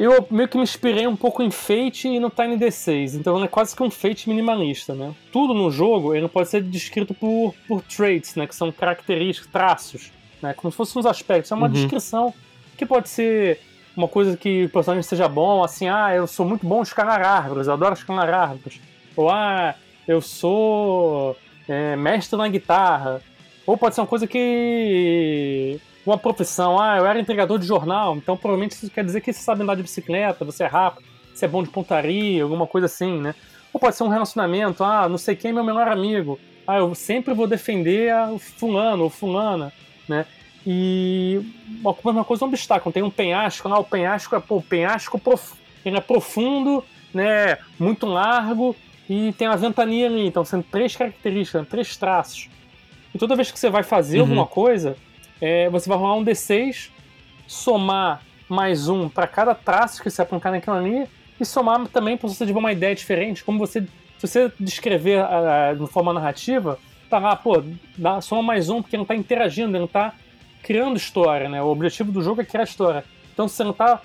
Eu 0.00 0.24
meio 0.30 0.48
que 0.48 0.56
me 0.56 0.62
inspirei 0.62 1.08
um 1.08 1.16
pouco 1.16 1.42
em 1.42 1.50
Fate 1.50 2.06
e 2.06 2.20
no 2.20 2.30
Tiny 2.30 2.56
D6, 2.56 3.14
então 3.18 3.42
é 3.42 3.48
quase 3.48 3.74
que 3.74 3.82
um 3.82 3.90
Fate 3.90 4.28
minimalista, 4.28 4.94
né? 4.94 5.12
Tudo 5.32 5.52
no 5.52 5.72
jogo 5.72 6.14
ele 6.14 6.28
pode 6.28 6.48
ser 6.48 6.62
descrito 6.62 7.12
por, 7.12 7.52
por 7.66 7.82
traits, 7.82 8.36
né, 8.36 8.46
que 8.46 8.54
são 8.54 8.70
características, 8.70 9.50
traços, 9.50 10.12
né, 10.40 10.54
como 10.54 10.70
se 10.70 10.76
fossem 10.76 11.00
uns 11.00 11.06
aspectos. 11.06 11.50
É 11.50 11.54
uma 11.56 11.66
Uhum. 11.66 11.72
descrição 11.72 12.32
que 12.76 12.86
pode 12.86 13.08
ser 13.08 13.58
uma 13.96 14.06
coisa 14.06 14.36
que 14.36 14.66
o 14.66 14.68
personagem 14.68 15.02
seja 15.02 15.26
bom, 15.26 15.64
assim, 15.64 15.88
ah, 15.88 16.14
eu 16.14 16.28
sou 16.28 16.46
muito 16.46 16.64
bom 16.64 16.78
em 16.78 16.82
escalar 16.82 17.20
árvores, 17.20 17.66
eu 17.66 17.72
adoro 17.72 17.94
escalar 17.94 18.32
árvores. 18.32 18.80
Ou, 19.16 19.28
ah, 19.28 19.74
eu 20.06 20.20
sou 20.20 21.36
é, 21.68 21.96
mestre 21.96 22.38
na 22.38 22.46
guitarra. 22.46 23.20
Ou 23.66 23.76
pode 23.76 23.96
ser 23.96 24.00
uma 24.02 24.06
coisa 24.06 24.28
que. 24.28 25.80
Uma 26.08 26.16
profissão, 26.16 26.80
ah, 26.80 26.96
eu 26.96 27.06
era 27.06 27.20
entregador 27.20 27.58
de 27.58 27.66
jornal, 27.66 28.16
então 28.16 28.34
provavelmente 28.34 28.72
isso 28.72 28.90
quer 28.90 29.04
dizer 29.04 29.20
que 29.20 29.30
você 29.30 29.40
sabe 29.40 29.62
andar 29.62 29.74
de 29.74 29.82
bicicleta, 29.82 30.42
você 30.42 30.64
é 30.64 30.66
rápido, 30.66 31.04
você 31.34 31.44
é 31.44 31.48
bom 31.48 31.62
de 31.62 31.68
pontaria, 31.68 32.42
alguma 32.42 32.66
coisa 32.66 32.86
assim, 32.86 33.20
né? 33.20 33.34
Ou 33.74 33.78
pode 33.78 33.94
ser 33.94 34.04
um 34.04 34.08
relacionamento, 34.08 34.82
ah, 34.82 35.06
não 35.06 35.18
sei 35.18 35.36
quem 35.36 35.50
é 35.50 35.52
meu 35.52 35.62
melhor 35.62 35.86
amigo, 35.86 36.40
ah, 36.66 36.78
eu 36.78 36.94
sempre 36.94 37.34
vou 37.34 37.46
defender 37.46 38.10
o 38.32 38.38
fulano 38.38 39.04
ou 39.04 39.10
fulana, 39.10 39.70
né? 40.08 40.24
E 40.66 41.42
uma, 41.82 41.94
uma 42.02 42.24
coisa, 42.24 42.42
um 42.42 42.48
obstáculo, 42.48 42.90
tem 42.90 43.02
um 43.02 43.10
penhasco, 43.10 43.68
lá 43.68 43.78
o 43.78 43.84
penhasco 43.84 44.34
é, 44.34 44.40
pô, 44.40 44.56
o 44.56 44.62
penhasco 44.62 45.18
prof, 45.18 45.52
ele 45.84 45.98
é 45.98 46.00
profundo, 46.00 46.82
né, 47.12 47.58
muito 47.78 48.06
largo 48.06 48.74
e 49.10 49.34
tem 49.34 49.46
uma 49.46 49.58
ventania 49.58 50.06
ali, 50.06 50.26
então 50.26 50.42
são 50.42 50.62
três 50.62 50.96
características, 50.96 51.68
três 51.68 51.94
traços. 51.98 52.48
E 53.14 53.18
toda 53.18 53.36
vez 53.36 53.50
que 53.52 53.58
você 53.58 53.68
vai 53.68 53.82
fazer 53.82 54.16
Uhum. 54.18 54.22
alguma 54.24 54.46
coisa, 54.46 54.96
é, 55.40 55.68
você 55.68 55.88
vai 55.88 55.98
rolar 55.98 56.16
um 56.16 56.24
D6, 56.24 56.90
somar 57.46 58.22
mais 58.48 58.88
um 58.88 59.08
para 59.08 59.26
cada 59.26 59.54
traço 59.54 60.02
que 60.02 60.10
você 60.10 60.22
apontar 60.22 60.52
naquilo 60.52 60.76
ali, 60.76 61.06
e 61.40 61.44
somar 61.44 61.86
também 61.88 62.16
para 62.16 62.28
você 62.28 62.44
tiver 62.44 62.58
uma 62.58 62.72
ideia 62.72 62.94
diferente. 62.94 63.44
Como 63.44 63.58
você, 63.58 63.82
se 63.82 64.26
você 64.26 64.52
descrever 64.58 65.20
ah, 65.20 65.74
de 65.78 65.86
forma 65.86 66.12
narrativa, 66.12 66.78
tá 67.08 67.18
lá, 67.18 67.36
pô, 67.36 67.62
dá, 67.96 68.20
soma 68.20 68.42
mais 68.42 68.68
um, 68.68 68.82
porque 68.82 68.96
não 68.96 69.04
tá 69.04 69.14
interagindo, 69.14 69.70
ele 69.70 69.80
não 69.80 69.86
tá 69.86 70.14
criando 70.62 70.96
história, 70.96 71.48
né? 71.48 71.62
O 71.62 71.66
objetivo 71.66 72.10
do 72.10 72.22
jogo 72.22 72.40
é 72.40 72.44
criar 72.44 72.64
história. 72.64 73.04
Então, 73.32 73.46
se 73.46 73.54
você 73.54 73.64
não 73.64 73.72
tá 73.72 74.00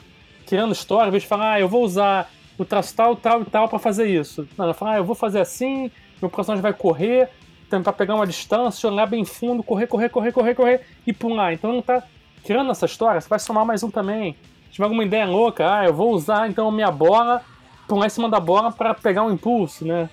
criando 0.46 0.74
história, 0.74 1.06
ao 1.06 1.08
invés 1.08 1.24
de 1.24 1.30
falar, 1.30 1.54
ah, 1.54 1.60
eu 1.60 1.68
vou 1.68 1.84
usar 1.84 2.30
o 2.58 2.64
traço 2.64 2.96
tal, 2.96 3.16
tal 3.16 3.42
e 3.42 3.46
tal 3.46 3.68
para 3.68 3.80
fazer 3.80 4.08
isso. 4.08 4.48
Não, 4.58 4.68
eu 4.68 4.74
falo, 4.74 4.92
ah, 4.92 4.98
eu 4.98 5.04
vou 5.04 5.16
fazer 5.16 5.40
assim, 5.40 5.90
meu 6.22 6.30
personagem 6.30 6.62
vai 6.62 6.74
correr, 6.74 7.30
tentar 7.78 7.94
pegar 7.94 8.14
uma 8.14 8.28
distância, 8.28 8.88
olhar 8.88 9.08
bem 9.08 9.26
fundo, 9.26 9.64
correr, 9.64 9.88
correr, 9.88 10.10
correr, 10.10 10.32
correr, 10.32 10.54
correr 10.54 10.82
e 11.08 11.12
pular. 11.12 11.54
Então 11.54 11.74
não 11.74 11.82
tá 11.82 12.04
criando 12.44 12.70
essa 12.70 12.86
história, 12.86 13.20
você 13.20 13.28
vai 13.28 13.40
somar 13.40 13.66
mais 13.66 13.82
um 13.82 13.90
também. 13.90 14.36
Se 14.66 14.74
tiver 14.74 14.84
alguma 14.84 15.04
ideia 15.04 15.26
louca, 15.26 15.80
ah, 15.80 15.86
eu 15.86 15.94
vou 15.94 16.12
usar 16.12 16.48
então 16.48 16.68
a 16.68 16.72
minha 16.72 16.92
bola, 16.92 17.42
pular 17.88 18.06
em 18.06 18.10
cima 18.10 18.30
da 18.30 18.40
bola 18.40 18.72
para 18.72 18.94
pegar 18.94 19.24
um 19.24 19.32
impulso, 19.32 19.86
né? 19.86 20.08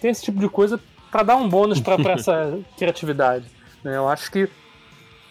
Tem 0.00 0.10
esse 0.10 0.22
tipo 0.22 0.38
de 0.38 0.48
coisa 0.50 0.78
para 1.10 1.22
dar 1.22 1.36
um 1.36 1.48
bônus 1.48 1.80
para 1.80 1.96
essa 2.12 2.58
criatividade. 2.76 3.46
Né? 3.82 3.96
Eu 3.96 4.06
acho 4.06 4.30
que. 4.30 4.48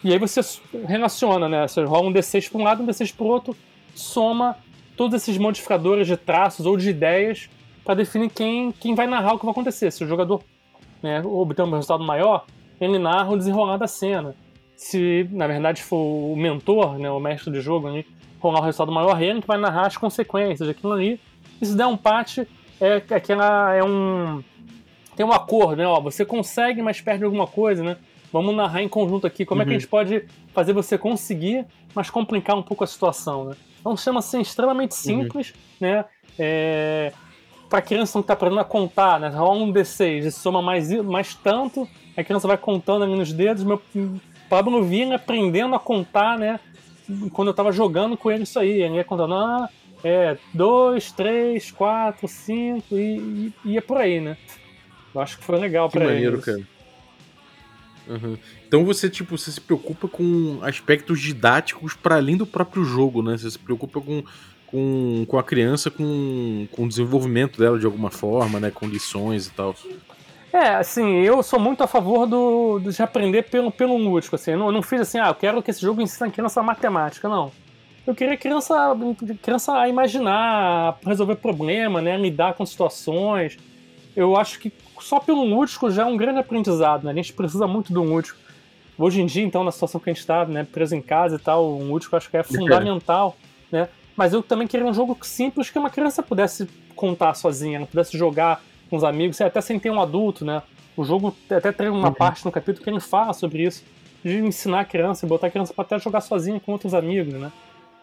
E 0.02 0.12
aí 0.12 0.18
você 0.18 0.40
relaciona, 0.86 1.48
né? 1.48 1.66
Você 1.66 1.84
rola 1.84 2.08
um 2.08 2.12
D6 2.12 2.50
para 2.50 2.60
um 2.60 2.64
lado, 2.64 2.82
um 2.82 2.86
D6 2.86 3.14
para 3.14 3.24
o 3.24 3.28
outro, 3.28 3.56
soma 3.94 4.56
todos 4.96 5.14
esses 5.14 5.38
modificadores 5.38 6.08
de 6.08 6.16
traços 6.16 6.66
ou 6.66 6.76
de 6.76 6.90
ideias 6.90 7.48
para 7.84 7.94
definir 7.94 8.30
quem, 8.30 8.72
quem 8.72 8.94
vai 8.94 9.06
narrar 9.06 9.34
o 9.34 9.38
que 9.38 9.44
vai 9.44 9.52
acontecer. 9.52 9.90
Se 9.92 10.04
o 10.04 10.08
jogador 10.08 10.42
né, 11.02 11.22
obter 11.24 11.62
um 11.62 11.70
resultado 11.70 12.04
maior, 12.04 12.44
ele 12.80 12.98
narra 12.98 13.30
o 13.30 13.36
desenrolar 13.36 13.76
da 13.76 13.86
cena. 13.86 14.34
Se, 14.76 15.28
na 15.32 15.46
verdade, 15.46 15.82
for 15.82 15.96
o 16.32 16.36
mentor, 16.36 16.98
né, 16.98 17.10
o 17.10 17.18
mestre 17.18 17.52
de 17.52 17.60
jogo, 17.60 17.88
ali, 17.88 18.06
rolar 18.38 18.60
o 18.60 18.64
resultado 18.64 18.92
maior, 18.92 19.20
ele 19.20 19.40
que 19.40 19.46
vai 19.46 19.58
narrar 19.58 19.86
as 19.86 19.96
consequências 19.96 20.68
daquilo 20.68 20.92
ali. 20.92 21.20
E 21.60 21.66
se 21.66 21.76
der 21.76 21.86
um 21.86 21.94
empate, 21.94 22.46
é 22.80 23.02
aquela. 23.10 23.74
É 23.74 23.82
um. 23.82 24.42
Tem 25.16 25.26
um 25.26 25.32
acordo, 25.32 25.74
né? 25.76 25.86
Ó, 25.88 26.00
você 26.00 26.24
consegue, 26.24 26.80
mas 26.80 27.00
perde 27.00 27.24
alguma 27.24 27.46
coisa, 27.48 27.82
né? 27.82 27.96
Vamos 28.32 28.54
narrar 28.54 28.82
em 28.82 28.88
conjunto 28.88 29.26
aqui 29.26 29.44
como 29.44 29.62
é 29.62 29.64
que 29.64 29.70
a 29.70 29.74
Uhum. 29.74 29.80
gente 29.80 29.88
pode 29.88 30.24
fazer 30.54 30.72
você 30.72 30.96
conseguir, 30.96 31.66
mas 31.92 32.08
complicar 32.08 32.56
um 32.56 32.62
pouco 32.62 32.84
a 32.84 32.86
situação, 32.86 33.46
né? 33.46 33.56
É 33.84 33.88
um 33.88 33.96
sistema 33.96 34.20
assim, 34.20 34.40
extremamente 34.40 34.94
simples, 34.94 35.54
né? 35.80 36.04
É, 36.38 37.12
para 37.68 37.82
criança 37.82 38.18
que 38.18 38.20
está 38.20 38.32
aprendendo 38.34 38.60
a 38.60 38.64
contar, 38.64 39.20
né? 39.20 39.28
Rola 39.28 39.62
um 39.62 39.72
D6 39.72 40.24
e 40.24 40.30
soma 40.30 40.62
mais, 40.62 40.90
mais 41.02 41.34
tanto, 41.34 41.88
a 42.16 42.24
criança 42.24 42.48
vai 42.48 42.56
contando 42.56 43.04
ali 43.04 43.14
nos 43.14 43.32
dedos. 43.32 43.62
Meu 43.62 43.80
Pablo 44.48 44.82
vinha 44.84 45.16
aprendendo 45.16 45.74
a 45.74 45.80
contar, 45.80 46.38
né? 46.38 46.58
Quando 47.32 47.48
eu 47.48 47.54
tava 47.54 47.72
jogando 47.72 48.16
com 48.16 48.30
ele 48.30 48.42
isso 48.42 48.58
aí. 48.58 48.82
Ele 48.82 48.96
ia 48.96 49.04
contando, 49.04 49.34
ah, 49.34 49.68
é, 50.02 50.36
dois, 50.52 51.12
três, 51.12 51.70
quatro, 51.70 52.26
cinco, 52.26 52.96
e, 52.96 53.52
e 53.64 53.72
ia 53.72 53.82
por 53.82 53.98
aí, 53.98 54.20
né? 54.20 54.36
Eu 55.14 55.20
acho 55.20 55.38
que 55.38 55.44
foi 55.44 55.58
legal 55.58 55.88
Que 55.88 55.98
pra 55.98 56.06
maneiro, 56.06 56.40
cara. 56.40 56.62
Uhum. 58.08 58.38
Então 58.66 58.84
você, 58.84 59.10
tipo, 59.10 59.36
você 59.36 59.50
se 59.50 59.60
preocupa 59.60 60.08
com 60.08 60.60
aspectos 60.62 61.20
didáticos 61.20 61.94
para 61.94 62.16
além 62.16 62.36
do 62.36 62.46
próprio 62.46 62.84
jogo, 62.84 63.22
né? 63.22 63.36
Você 63.36 63.50
se 63.50 63.58
preocupa 63.58 64.00
com, 64.00 64.24
com, 64.70 65.24
com 65.26 65.38
a 65.38 65.42
criança, 65.42 65.90
com, 65.90 66.66
com 66.72 66.84
o 66.84 66.88
desenvolvimento 66.88 67.58
dela 67.58 67.78
de 67.78 67.86
alguma 67.86 68.10
forma, 68.10 68.60
né? 68.60 68.70
Com 68.70 68.86
lições 68.86 69.46
e 69.46 69.50
tal. 69.50 69.74
É, 70.52 70.74
assim, 70.76 71.20
eu 71.20 71.42
sou 71.42 71.58
muito 71.58 71.82
a 71.82 71.86
favor 71.86 72.26
do, 72.26 72.78
de 72.78 73.02
aprender 73.02 73.44
pelo, 73.44 73.70
pelo 73.70 73.96
lúdico, 73.96 74.34
assim. 74.34 74.52
Eu 74.52 74.58
não, 74.58 74.66
eu 74.66 74.72
não 74.72 74.82
fiz 74.82 75.00
assim, 75.00 75.18
ah, 75.18 75.28
eu 75.28 75.34
quero 75.34 75.62
que 75.62 75.70
esse 75.70 75.80
jogo 75.80 76.00
ensine 76.00 76.28
a 76.28 76.32
criança 76.32 76.62
matemática, 76.62 77.28
não. 77.28 77.52
Eu 78.06 78.14
queria 78.14 78.34
a 78.34 78.38
criança, 78.38 78.96
criança 79.42 79.76
a 79.76 79.88
imaginar, 79.88 80.98
resolver 81.04 81.36
problema, 81.36 82.00
né, 82.00 82.16
lidar 82.16 82.54
com 82.54 82.64
situações. 82.64 83.58
Eu 84.16 84.36
acho 84.36 84.58
que 84.58 84.72
só 85.00 85.20
pelo 85.20 85.44
lúdico 85.44 85.90
já 85.90 86.02
é 86.02 86.06
um 86.06 86.16
grande 86.16 86.38
aprendizado, 86.38 87.04
né? 87.04 87.10
A 87.10 87.14
gente 87.14 87.34
precisa 87.34 87.66
muito 87.66 87.92
do 87.92 88.02
lúdico. 88.02 88.38
Hoje 88.96 89.20
em 89.20 89.26
dia, 89.26 89.44
então, 89.44 89.62
na 89.62 89.70
situação 89.70 90.00
que 90.00 90.08
a 90.08 90.12
gente 90.12 90.20
está, 90.20 90.44
né, 90.46 90.64
preso 90.64 90.94
em 90.94 91.02
casa 91.02 91.36
e 91.36 91.38
tal, 91.38 91.64
o 91.64 91.84
lúdico 91.84 92.16
acho 92.16 92.30
que 92.30 92.36
é 92.36 92.42
fundamental, 92.42 93.36
né? 93.70 93.88
Mas 94.18 94.32
eu 94.32 94.42
também 94.42 94.66
queria 94.66 94.84
um 94.84 94.92
jogo 94.92 95.16
simples 95.22 95.70
que 95.70 95.78
uma 95.78 95.90
criança 95.90 96.24
pudesse 96.24 96.68
contar 96.96 97.34
sozinha, 97.34 97.86
pudesse 97.86 98.18
jogar 98.18 98.60
com 98.90 98.96
os 98.96 99.04
amigos, 99.04 99.40
até 99.40 99.60
sem 99.60 99.78
ter 99.78 99.90
um 99.92 100.00
adulto, 100.02 100.44
né? 100.44 100.60
O 100.96 101.04
jogo 101.04 101.32
até 101.48 101.70
tem 101.70 101.88
uma 101.88 102.08
Uhum. 102.08 102.14
parte 102.14 102.44
no 102.44 102.50
capítulo 102.50 102.82
que 102.82 102.90
ele 102.90 102.98
fala 102.98 103.32
sobre 103.32 103.62
isso, 103.62 103.84
de 104.24 104.38
ensinar 104.40 104.80
a 104.80 104.84
criança, 104.84 105.24
botar 105.24 105.46
a 105.46 105.50
criança 105.50 105.72
para 105.72 105.84
até 105.84 105.98
jogar 106.00 106.20
sozinha 106.20 106.58
com 106.58 106.72
outros 106.72 106.94
amigos, 106.94 107.32
né? 107.34 107.52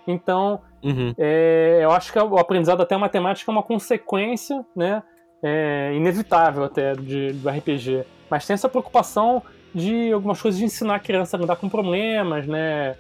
Então, 0.08 0.62
Uhum. 0.82 1.14
é, 1.18 1.80
eu 1.82 1.92
acho 1.92 2.14
que 2.14 2.18
o 2.18 2.38
aprendizado 2.38 2.82
até 2.82 2.96
matemática 2.96 3.52
é 3.52 3.54
uma 3.54 3.64
consequência, 3.64 4.66
né? 4.74 5.04
É, 5.44 5.92
inevitável 5.96 6.64
até 6.64 6.94
de, 6.94 7.34
do 7.34 7.50
RPG. 7.50 8.06
Mas 8.30 8.48
tem 8.48 8.54
essa 8.54 8.70
preocupação 8.70 9.44
de 9.74 10.14
algumas 10.14 10.42
coisas 10.42 10.58
de 10.58 10.64
ensinar 10.66 10.96
a 10.96 11.00
criança 11.00 11.36
a 11.36 11.40
lidar 11.42 11.58
com 11.58 11.68
problemas, 11.68 12.48
né? 12.48 12.96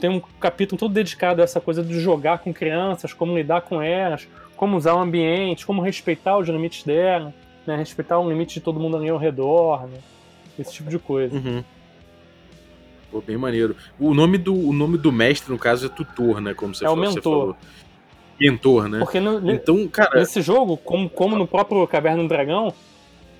Tem 0.00 0.08
um 0.10 0.20
capítulo 0.40 0.78
todo 0.78 0.92
dedicado 0.94 1.40
a 1.40 1.44
essa 1.44 1.60
coisa 1.60 1.82
de 1.82 2.00
jogar 2.00 2.38
com 2.38 2.52
crianças, 2.52 3.12
como 3.12 3.36
lidar 3.36 3.60
com 3.62 3.82
elas, 3.82 4.26
como 4.56 4.76
usar 4.76 4.94
o 4.94 4.98
ambiente, 4.98 5.66
como 5.66 5.82
respeitar 5.82 6.38
os 6.38 6.48
limites 6.48 6.84
dela, 6.84 7.34
né? 7.66 7.76
Respeitar 7.76 8.18
o 8.18 8.28
limite 8.28 8.54
de 8.54 8.60
todo 8.60 8.80
mundo 8.80 8.96
ali 8.96 9.08
ao 9.08 9.18
redor, 9.18 9.86
né? 9.86 9.98
Esse 10.58 10.72
tipo 10.72 10.88
de 10.90 10.98
coisa. 10.98 11.36
Uhum. 11.36 11.62
Pô, 13.10 13.20
bem 13.20 13.36
maneiro. 13.36 13.76
O 13.98 14.14
nome, 14.14 14.38
do, 14.38 14.54
o 14.54 14.72
nome 14.72 14.96
do 14.96 15.10
mestre, 15.12 15.52
no 15.52 15.58
caso, 15.58 15.86
é 15.86 15.88
tutor, 15.88 16.40
né? 16.40 16.54
Como 16.54 16.74
você, 16.74 16.84
É 16.84 16.88
o 16.88 16.92
falou, 16.92 17.06
você 17.06 17.14
mentor. 17.16 17.32
falou. 17.40 17.56
Mentor, 18.40 18.88
né? 18.88 18.98
Porque 19.00 19.20
no, 19.20 19.52
Então, 19.52 19.86
cara, 19.88 20.18
nesse 20.18 20.40
jogo, 20.40 20.76
como, 20.78 21.10
como 21.10 21.36
no 21.36 21.46
próprio 21.46 21.86
Caverna 21.86 22.22
do 22.22 22.28
Dragão, 22.28 22.72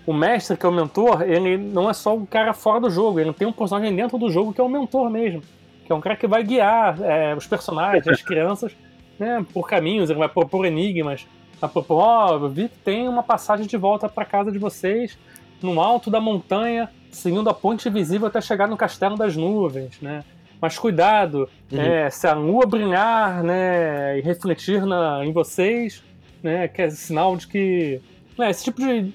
o 0.07 0.13
mestre, 0.13 0.57
que 0.57 0.67
é 0.67 0.69
o 0.69 0.73
mentor, 0.73 1.23
ele 1.23 1.57
não 1.57 1.89
é 1.89 1.95
só 1.95 2.15
um 2.15 2.27
cara 2.27 2.53
fora 2.53 2.81
do 2.81 2.91
jogo, 2.91 3.21
ele 3.21 3.33
tem 3.33 3.47
um 3.47 3.53
personagem 3.53 3.95
dentro 3.95 4.19
do 4.19 4.31
jogo 4.31 4.53
que 4.53 4.61
é 4.61 4.65
o 4.65 4.69
mentor 4.69 5.09
mesmo. 5.09 5.43
Que 5.91 5.93
é 5.93 5.97
um 5.97 6.01
cara 6.01 6.15
que 6.15 6.29
vai 6.29 6.45
guiar 6.45 7.03
é, 7.03 7.35
os 7.35 7.49
personagens, 7.49 8.07
as 8.07 8.23
crianças, 8.23 8.71
né, 9.19 9.45
por 9.53 9.69
caminhos, 9.69 10.09
ele 10.09 10.21
vai 10.21 10.29
propor 10.29 10.65
enigmas. 10.65 11.27
Vai 11.61 11.69
propor, 11.69 11.97
ó, 11.97 12.35
eu 12.35 12.49
vi 12.49 12.69
que 12.69 12.79
tem 12.79 13.09
uma 13.09 13.25
passagem 13.25 13.67
de 13.67 13.77
volta 13.77 14.09
para 14.09 14.25
casa 14.25 14.53
de 14.53 14.59
vocês, 14.59 15.19
no 15.61 15.81
alto 15.81 16.09
da 16.09 16.21
montanha, 16.21 16.89
seguindo 17.11 17.51
a 17.51 17.53
ponte 17.53 17.91
visível 17.91 18.29
até 18.29 18.41
chegar 18.41 18.69
no 18.69 18.77
castelo 18.77 19.17
das 19.17 19.35
nuvens, 19.37 20.01
né? 20.01 20.23
Mas 20.61 20.79
cuidado, 20.79 21.49
Uhum. 21.73 21.81
é, 21.81 22.09
se 22.09 22.25
a 22.29 22.35
lua 22.35 22.67
brilhar, 22.67 23.43
né, 23.43 24.17
e 24.17 24.21
refletir 24.21 24.87
na, 24.87 25.25
em 25.25 25.33
vocês, 25.33 26.05
né, 26.41 26.69
que 26.69 26.83
é 26.83 26.91
sinal 26.91 27.37
de 27.37 27.49
que, 27.49 28.01
né, 28.39 28.49
esse 28.49 28.63
tipo 28.63 28.81
de, 28.81 29.13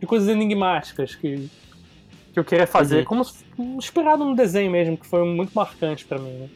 de 0.00 0.06
coisas 0.06 0.30
enigmáticas 0.30 1.14
que, 1.14 1.50
que 2.36 2.40
eu 2.40 2.44
queria 2.44 2.66
fazer, 2.66 2.98
Uhum. 2.98 3.04
como 3.04 3.26
inspirado 3.78 4.22
no 4.22 4.36
desenho 4.36 4.70
mesmo, 4.70 4.94
que 4.98 5.06
foi 5.06 5.24
muito 5.24 5.52
marcante 5.54 6.04
pra 6.04 6.18
mim, 6.18 6.32
né? 6.32 6.48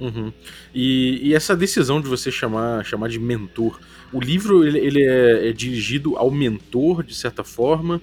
Uhum. 0.00 0.32
E, 0.74 1.20
e 1.28 1.34
essa 1.34 1.54
decisão 1.54 2.00
de 2.00 2.08
você 2.08 2.30
chamar, 2.32 2.82
chamar 2.82 3.10
de 3.10 3.18
mentor, 3.18 3.78
o 4.10 4.18
livro 4.18 4.66
ele, 4.66 4.78
ele 4.78 5.02
é, 5.02 5.50
é 5.50 5.52
dirigido 5.52 6.16
ao 6.16 6.30
mentor 6.30 7.02
de 7.04 7.14
certa 7.14 7.44
forma, 7.44 8.00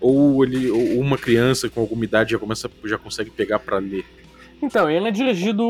ou 0.00 0.44
ele 0.44 0.70
ou 0.70 1.00
uma 1.00 1.16
criança 1.16 1.70
com 1.70 1.80
alguma 1.80 2.04
idade 2.04 2.32
já 2.32 2.38
começa 2.38 2.70
já 2.84 2.98
consegue 2.98 3.30
pegar 3.30 3.58
pra 3.58 3.78
ler? 3.78 4.04
Então, 4.62 4.88
ele 4.90 5.08
é 5.08 5.10
dirigido 5.10 5.64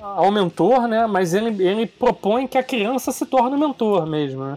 ao 0.00 0.30
mentor, 0.30 0.86
né? 0.86 1.06
Mas 1.06 1.34
ele, 1.34 1.62
ele 1.62 1.86
propõe 1.86 2.46
que 2.46 2.56
a 2.56 2.62
criança 2.62 3.10
se 3.12 3.26
torne 3.26 3.56
o 3.56 3.58
mentor 3.58 4.06
mesmo, 4.06 4.44
né? 4.44 4.56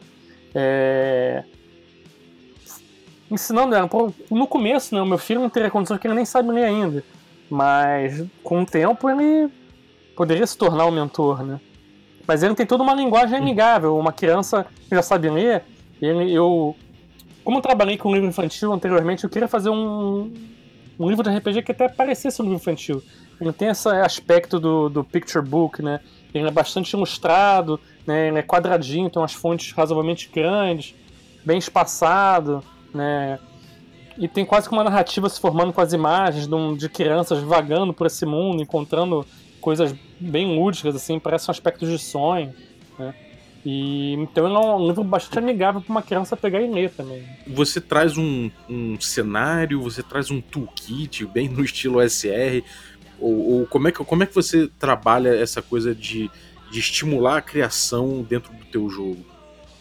É... 0.56 1.44
Ensinando 3.30 3.76
ela. 3.76 3.90
No 4.30 4.48
começo, 4.48 4.96
né? 4.96 5.02
O 5.02 5.06
meu 5.06 5.18
filho 5.18 5.42
não 5.42 5.50
teria 5.50 5.70
condições 5.70 6.00
que 6.00 6.08
ele 6.08 6.14
nem 6.14 6.26
sabe 6.26 6.50
ler 6.50 6.64
ainda. 6.64 7.04
Mas 7.50 8.26
com 8.44 8.62
o 8.62 8.66
tempo 8.66 9.10
ele 9.10 9.50
poderia 10.16 10.48
se 10.48 10.58
tornar 10.58 10.86
o 10.86 10.92
mentor, 10.92 11.44
né? 11.44 11.60
Mas 12.26 12.44
ele 12.44 12.56
tem 12.56 12.66
toda 12.66 12.84
uma 12.84 12.94
linguagem 12.94 13.38
amigável. 13.38 13.98
Uma 13.98 14.12
criança 14.12 14.66
que 14.88 14.96
já 14.96 15.02
sabe 15.02 15.30
ler, 15.30 15.64
ele, 16.02 16.34
eu... 16.34 16.76
Como 17.44 17.58
eu 17.58 17.62
trabalhei 17.62 17.98
com 17.98 18.14
livro 18.14 18.28
infantil 18.28 18.74
anteriormente, 18.74 19.24
eu 19.24 19.30
queria 19.30 19.48
fazer 19.48 19.70
um, 19.70 20.34
um 21.00 21.10
livro 21.10 21.24
de 21.24 21.38
RPG 21.38 21.62
que 21.62 21.72
até 21.72 21.88
parecesse 21.88 22.42
um 22.42 22.46
livro 22.46 22.58
infantil. 22.58 23.02
Ele 23.40 23.54
tem 23.54 23.70
esse 23.70 23.88
aspecto 23.88 24.60
do, 24.60 24.90
do 24.90 25.04
picture 25.04 25.46
book, 25.46 25.82
né? 25.82 26.02
Ele 26.34 26.48
é 26.48 26.52
bastante 26.52 26.92
ilustrado, 26.92 27.80
né? 28.06 28.28
Ele 28.28 28.40
é 28.40 28.42
quadradinho, 28.42 29.10
tem 29.10 29.22
umas 29.22 29.34
fontes 29.34 29.72
razoavelmente 29.72 30.30
grandes, 30.34 30.96
bem 31.46 31.58
espaçado, 31.58 32.64
né? 32.94 33.40
E 34.18 34.28
tem 34.28 34.44
quase 34.44 34.68
que 34.68 34.74
uma 34.74 34.84
narrativa 34.84 35.30
se 35.30 35.40
formando 35.40 35.72
com 35.72 35.82
as 35.82 35.94
imagens 35.94 36.48
de, 36.48 36.56
um- 36.56 36.76
de 36.76 36.90
crianças 36.90 37.40
vagando 37.40 37.94
por 37.94 38.08
esse 38.08 38.26
mundo, 38.26 38.62
encontrando 38.62 39.26
coisas 39.62 39.94
bem 40.20 40.58
lúdicas, 40.58 40.96
assim, 40.96 41.20
parece 41.20 41.50
um 41.50 41.52
aspecto 41.52 41.86
de 41.86 42.00
sonho, 42.00 42.54
né? 42.98 43.14
E, 43.66 44.14
então 44.14 44.48
é 44.48 44.76
um 44.76 44.88
livro 44.88 45.04
bastante 45.04 45.40
amigável 45.40 45.82
para 45.82 45.92
uma 45.92 46.02
criança 46.02 46.38
pegar 46.38 46.62
e 46.62 46.70
ler 46.72 46.90
também. 46.92 47.24
Você 47.48 47.82
traz 47.82 48.18
um, 48.18 48.50
um 48.70 49.00
cenário, 49.00 49.82
você 49.82 50.02
traz 50.02 50.32
um 50.32 50.40
toolkit 50.40 51.26
bem 51.26 51.50
no 51.50 51.64
estilo 51.64 52.02
SR, 52.02 52.64
ou, 53.20 53.60
ou 53.60 53.68
como, 53.68 53.88
é 53.90 53.92
que, 53.92 54.04
como 54.04 54.24
é 54.24 54.26
que 54.26 54.34
você 54.34 54.70
trabalha 54.80 55.36
essa 55.36 55.62
coisa 55.62 55.94
de, 55.94 56.32
de 56.72 56.80
estimular 56.80 57.38
a 57.38 57.42
criação 57.42 58.26
dentro 58.28 58.54
do 58.54 58.64
teu 58.66 58.90
jogo? 58.90 59.26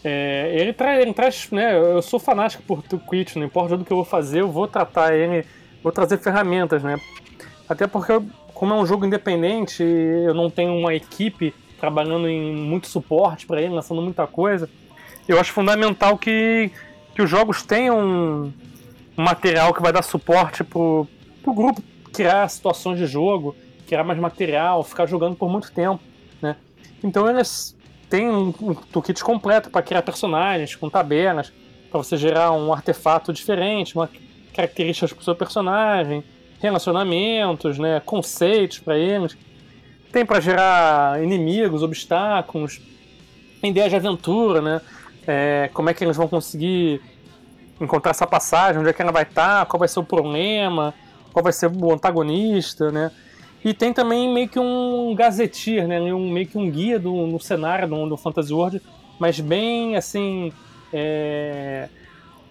É, 0.09 0.53
ele, 0.53 0.71
tra 0.71 1.01
ele 1.01 1.13
traz, 1.13 1.51
né? 1.51 1.77
Eu 1.77 2.01
sou 2.01 2.17
fanático 2.17 2.63
por 2.63 2.81
Twitch, 2.81 3.35
não 3.35 3.45
importa 3.45 3.75
do 3.75 3.83
que 3.83 3.91
eu 3.91 3.97
vou 3.97 4.05
fazer, 4.05 4.39
eu 4.39 4.49
vou 4.49 4.65
tratar 4.65 5.13
ele, 5.13 5.45
vou 5.83 5.91
trazer 5.91 6.17
ferramentas, 6.17 6.81
né? 6.81 6.97
Até 7.67 7.87
porque, 7.87 8.13
como 8.53 8.73
é 8.73 8.77
um 8.77 8.85
jogo 8.85 9.05
independente, 9.05 9.83
eu 9.83 10.33
não 10.33 10.49
tenho 10.49 10.73
uma 10.73 10.95
equipe 10.95 11.53
trabalhando 11.77 12.29
em 12.29 12.55
muito 12.55 12.87
suporte 12.87 13.45
para 13.45 13.61
ele, 13.61 13.73
lançando 13.73 14.01
muita 14.01 14.25
coisa. 14.25 14.69
Eu 15.27 15.37
acho 15.41 15.51
fundamental 15.51 16.17
que, 16.17 16.71
que 17.13 17.21
os 17.21 17.29
jogos 17.29 17.61
tenham 17.61 17.99
um, 17.99 18.53
material 19.17 19.73
que 19.73 19.81
vai 19.81 19.91
dar 19.91 20.03
suporte 20.03 20.63
pro, 20.63 21.05
pro 21.43 21.53
grupo 21.53 21.83
criar 22.13 22.47
situações 22.47 22.97
de 22.97 23.07
jogo, 23.07 23.57
criar 23.85 24.05
mais 24.05 24.17
material, 24.17 24.85
ficar 24.85 25.05
jogando 25.05 25.35
por 25.35 25.49
muito 25.49 25.69
tempo, 25.69 26.01
né? 26.41 26.55
Então 27.03 27.29
eles 27.29 27.75
têm 28.09 28.29
um, 28.29 28.53
um 28.61 28.73
toolkit 28.73 29.23
completo 29.23 29.69
para 29.69 29.81
criar 29.81 30.01
personagens, 30.01 30.75
com 30.75 30.89
tabelas, 30.89 31.51
para 31.89 31.97
você 31.97 32.17
gerar 32.17 32.51
um 32.51 32.73
artefato 32.73 33.31
diferente, 33.31 33.95
uma 33.95 34.09
características 34.53 35.13
pro 35.13 35.23
seu 35.23 35.35
personagem, 35.35 36.23
relacionamentos, 36.59 37.77
né, 37.77 38.01
conceitos 38.03 38.79
para 38.79 38.97
eles. 38.97 39.37
Tem 40.11 40.25
para 40.25 40.39
gerar 40.39 41.21
inimigos, 41.21 41.83
obstáculos, 41.83 42.81
tem 43.61 43.69
ideias 43.69 43.89
de 43.89 43.95
aventura, 43.95 44.61
né? 44.61 44.81
É, 45.27 45.69
como 45.73 45.89
é 45.89 45.93
que 45.93 46.03
eles 46.03 46.15
vão 46.15 46.27
conseguir 46.27 47.01
encontrar 47.79 48.11
essa 48.11 48.25
passagem, 48.25 48.79
onde 48.79 48.89
é 48.89 48.93
que 48.93 49.01
ela 49.01 49.11
vai 49.11 49.23
estar, 49.23 49.65
qual 49.65 49.77
vai 49.77 49.87
ser 49.87 49.99
o 49.99 50.03
problema, 50.03 50.93
qual 51.31 51.43
vai 51.43 51.53
ser 51.53 51.69
o 51.69 51.93
antagonista, 51.93 52.91
né? 52.91 53.11
E 53.67 53.73
tem 53.73 53.91
também 53.91 54.33
meio 54.33 54.47
que 54.47 54.57
um 54.57 55.13
gazetir, 55.13 55.85
né? 55.85 55.99
Um, 55.99 56.31
meio 56.31 56.47
que 56.47 56.57
um 56.57 56.71
guia 56.71 56.97
do, 56.97 57.27
no 57.27 57.37
cenário 57.37 57.85
do, 57.85 58.07
do 58.07 58.15
Fantasy 58.15 58.53
World 58.53 58.81
mas 59.19 59.41
bem 59.41 59.97
assim 59.97 60.53
é, 60.93 61.89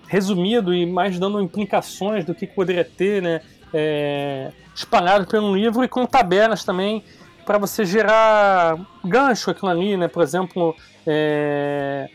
resumido 0.07 0.75
e 0.75 0.85
mais 0.85 1.19
dando 1.19 1.41
implicações 1.41 2.23
do 2.27 2.35
que, 2.35 2.47
poderia 2.47 2.85
ter, 2.85 3.23
né? 3.23 3.41
É, 3.73 4.53
espalhado 4.75 5.27
pelo 5.27 5.57
livro 5.57 5.83
e 5.83 5.89
com 5.89 6.05
tabelas 6.05 6.65
também 6.65 7.03
para 7.47 7.57
você 7.57 7.87
gerar 7.87 8.79
gancho 9.03 9.51
aquilo 9.51 9.71
ali, 9.71 9.97
né? 9.97 10.09
Por 10.09 10.23
exemplo, 10.23 10.77
é, 11.07 12.11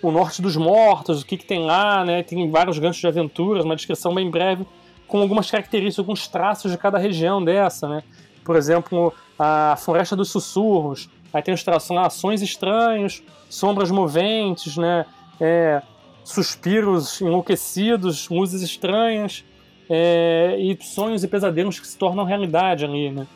o 0.00 0.10
Norte 0.10 0.40
dos 0.40 0.56
Mortos, 0.56 1.20
o 1.20 1.26
que, 1.26 1.36
que 1.36 1.44
tem 1.44 1.66
lá, 1.66 2.06
né? 2.06 2.22
Tem 2.22 2.50
vários 2.50 2.78
ganchos 2.78 3.02
de 3.02 3.06
aventuras, 3.06 3.66
uma 3.66 3.76
descrição 3.76 4.14
bem 4.14 4.30
breve 4.30 4.64
com 5.12 5.20
algumas 5.20 5.50
características, 5.50 5.98
alguns 5.98 6.26
traços 6.26 6.70
de 6.70 6.78
cada 6.78 6.96
região 6.96 7.44
dessa, 7.44 7.86
né? 7.86 8.02
Por 8.42 8.56
exemplo, 8.56 9.12
a 9.38 9.76
Floresta 9.76 10.16
dos 10.16 10.30
Sussurros, 10.30 11.10
aí 11.30 11.42
tem 11.42 11.52
os 11.52 11.62
traços 11.62 11.94
lá, 11.94 12.06
ações 12.06 12.40
estranhos, 12.40 13.22
sombras 13.50 13.90
moventes, 13.90 14.78
né? 14.78 15.04
É, 15.38 15.82
suspiros 16.24 17.20
enlouquecidos, 17.20 18.30
luzes 18.30 18.62
estranhas, 18.62 19.44
é, 19.90 20.56
e 20.58 20.78
sonhos 20.82 21.22
e 21.22 21.28
pesadelos 21.28 21.78
que 21.78 21.86
se 21.86 21.98
tornam 21.98 22.24
realidade 22.24 22.86
ali, 22.86 23.10
né? 23.10 23.26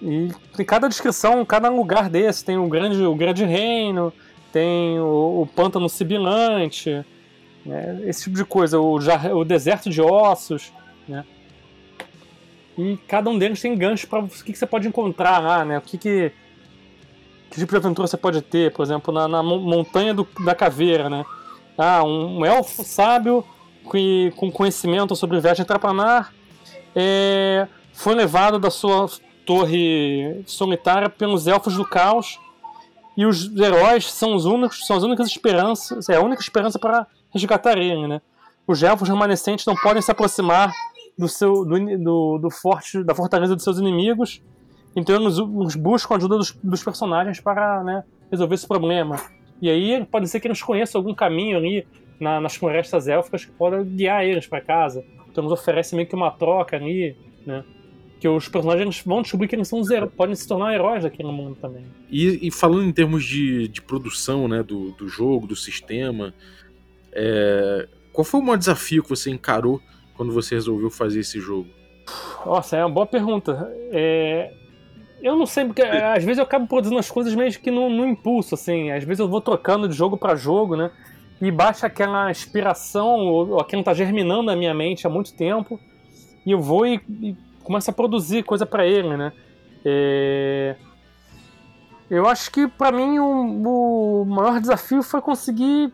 E 0.00 0.28
tem 0.56 0.64
cada 0.64 0.86
descrição, 0.86 1.44
cada 1.44 1.68
lugar 1.68 2.08
desse, 2.08 2.44
tem 2.44 2.56
o 2.56 2.68
grande, 2.68 3.02
o 3.02 3.16
grande 3.16 3.44
reino, 3.44 4.12
tem 4.52 4.96
o, 5.00 5.42
o 5.42 5.46
pântano 5.56 5.88
sibilante, 5.88 7.04
né? 7.68 8.00
esse 8.04 8.24
tipo 8.24 8.36
de 8.36 8.44
coisa, 8.44 8.80
o, 8.80 8.94
o 8.94 9.44
deserto 9.44 9.90
de 9.90 10.00
ossos, 10.00 10.72
né? 11.06 11.24
E 12.76 12.96
cada 13.08 13.28
um 13.28 13.36
deles 13.36 13.60
tem 13.60 13.76
gancho 13.76 14.06
para 14.06 14.20
o 14.20 14.28
que, 14.28 14.52
que, 14.52 14.58
você 14.58 14.66
pode 14.66 14.86
encontrar 14.86 15.38
lá, 15.40 15.64
né? 15.64 15.78
O 15.78 15.80
que, 15.80 15.98
que, 15.98 16.32
que 17.50 17.58
tipo 17.58 17.72
de 17.72 17.76
aventura 17.76 18.06
você 18.06 18.16
pode 18.16 18.40
ter, 18.40 18.72
por 18.72 18.84
exemplo, 18.84 19.12
na, 19.12 19.26
na 19.26 19.42
montanha 19.42 20.14
do, 20.14 20.26
da 20.44 20.54
caveira, 20.54 21.10
né? 21.10 21.24
Ah, 21.76 22.04
um, 22.04 22.38
um 22.38 22.46
elfo 22.46 22.84
sábio 22.84 23.44
que, 23.90 24.32
com 24.36 24.50
conhecimento 24.50 25.14
sobre 25.16 25.40
viagem 25.40 25.64
trapanar 25.64 26.32
é, 26.94 27.66
foi 27.92 28.14
levado 28.14 28.58
da 28.58 28.70
sua 28.70 29.08
torre 29.44 30.42
solitária 30.46 31.08
pelos 31.08 31.46
elfos 31.46 31.76
do 31.76 31.84
caos 31.84 32.38
e 33.16 33.26
os 33.26 33.54
heróis 33.56 34.12
são 34.12 34.36
os 34.36 34.44
únicos, 34.44 34.86
são 34.86 34.96
as 34.96 35.02
únicas 35.02 35.26
esperanças, 35.26 36.08
é 36.08 36.14
a 36.14 36.20
única 36.20 36.40
esperança 36.40 36.78
para 36.78 37.06
resgatar 37.32 37.78
ele, 37.78 38.06
né? 38.06 38.20
Os 38.66 38.82
elfos 38.82 39.08
remanescentes 39.08 39.64
não 39.66 39.74
podem 39.74 40.02
se 40.02 40.10
aproximar 40.10 40.72
do 41.16 41.28
seu 41.28 41.64
do, 41.64 41.98
do, 41.98 42.38
do 42.38 42.50
forte 42.50 43.02
da 43.02 43.14
fortaleza 43.14 43.54
dos 43.54 43.64
seus 43.64 43.78
inimigos, 43.78 44.42
então 44.94 45.16
eles, 45.16 45.38
eles 45.38 45.74
buscam 45.74 46.14
a 46.14 46.16
ajuda 46.16 46.36
dos, 46.36 46.52
dos 46.62 46.82
personagens 46.82 47.40
para 47.40 47.82
né, 47.82 48.04
resolver 48.30 48.54
esse 48.54 48.66
problema. 48.66 49.20
E 49.60 49.68
aí 49.68 50.04
pode 50.04 50.28
ser 50.28 50.40
que 50.40 50.46
eles 50.46 50.62
conheçam 50.62 50.98
algum 50.98 51.14
caminho 51.14 51.56
ali 51.56 51.86
na, 52.20 52.40
nas 52.40 52.56
florestas 52.56 53.08
élficas 53.08 53.44
que 53.44 53.52
podem 53.52 53.84
guiar 53.84 54.24
eles 54.24 54.46
para 54.46 54.60
casa. 54.60 55.04
Então 55.30 55.44
eles 55.44 55.52
oferecem 55.52 55.96
meio 55.96 56.08
que 56.08 56.14
uma 56.14 56.30
troca 56.30 56.76
ali, 56.76 57.16
né? 57.46 57.64
que 58.20 58.28
os 58.28 58.48
personagens 58.48 59.00
vão 59.04 59.22
descobrir 59.22 59.46
que 59.46 59.54
eles 59.54 59.68
são 59.68 59.82
zero, 59.82 60.08
podem 60.08 60.34
se 60.34 60.46
tornar 60.46 60.74
heróis 60.74 61.04
daquele 61.04 61.30
mundo 61.30 61.56
também. 61.60 61.84
E, 62.10 62.48
e 62.48 62.50
falando 62.50 62.84
em 62.84 62.92
termos 62.92 63.24
de, 63.24 63.68
de 63.68 63.80
produção 63.80 64.48
né, 64.48 64.62
do, 64.62 64.90
do 64.92 65.08
jogo, 65.08 65.46
do 65.46 65.54
sistema, 65.54 66.34
é, 67.20 67.88
qual 68.12 68.24
foi 68.24 68.40
o 68.40 68.42
maior 68.42 68.56
desafio 68.56 69.02
que 69.02 69.08
você 69.08 69.28
encarou 69.30 69.80
quando 70.14 70.32
você 70.32 70.54
resolveu 70.54 70.88
fazer 70.88 71.20
esse 71.20 71.40
jogo? 71.40 71.68
Nossa, 72.46 72.76
é 72.76 72.84
uma 72.84 72.94
boa 72.94 73.06
pergunta. 73.06 73.68
É, 73.92 74.52
eu 75.20 75.36
não 75.36 75.46
sei, 75.46 75.64
porque 75.64 75.82
é, 75.82 76.16
às 76.16 76.22
vezes 76.22 76.38
eu 76.38 76.44
acabo 76.44 76.68
produzindo 76.68 76.98
as 76.98 77.10
coisas 77.10 77.34
meio 77.34 77.50
que 77.58 77.70
no, 77.70 77.90
no 77.90 78.06
impulso, 78.06 78.54
assim. 78.54 78.92
Às 78.92 79.02
vezes 79.02 79.18
eu 79.18 79.28
vou 79.28 79.40
trocando 79.40 79.88
de 79.88 79.94
jogo 79.94 80.16
para 80.16 80.36
jogo, 80.36 80.76
né? 80.76 80.92
E 81.40 81.50
baixa 81.50 81.86
aquela 81.86 82.30
inspiração, 82.30 83.26
ou 83.26 83.60
aquilo 83.60 83.82
tá 83.82 83.94
germinando 83.94 84.44
na 84.44 84.56
minha 84.56 84.74
mente 84.74 85.06
há 85.06 85.10
muito 85.10 85.34
tempo. 85.34 85.78
E 86.46 86.52
eu 86.52 86.60
vou 86.60 86.86
e, 86.86 87.00
e 87.20 87.36
começa 87.64 87.90
a 87.90 87.94
produzir 87.94 88.44
coisa 88.44 88.64
para 88.64 88.86
ele, 88.86 89.16
né? 89.16 89.32
É... 89.84 90.76
Eu 92.10 92.26
acho 92.26 92.50
que 92.50 92.66
para 92.66 92.90
mim 92.90 93.18
o, 93.18 94.24
maior 94.24 94.60
desafio 94.60 95.02
foi 95.02 95.20
conseguir 95.20 95.92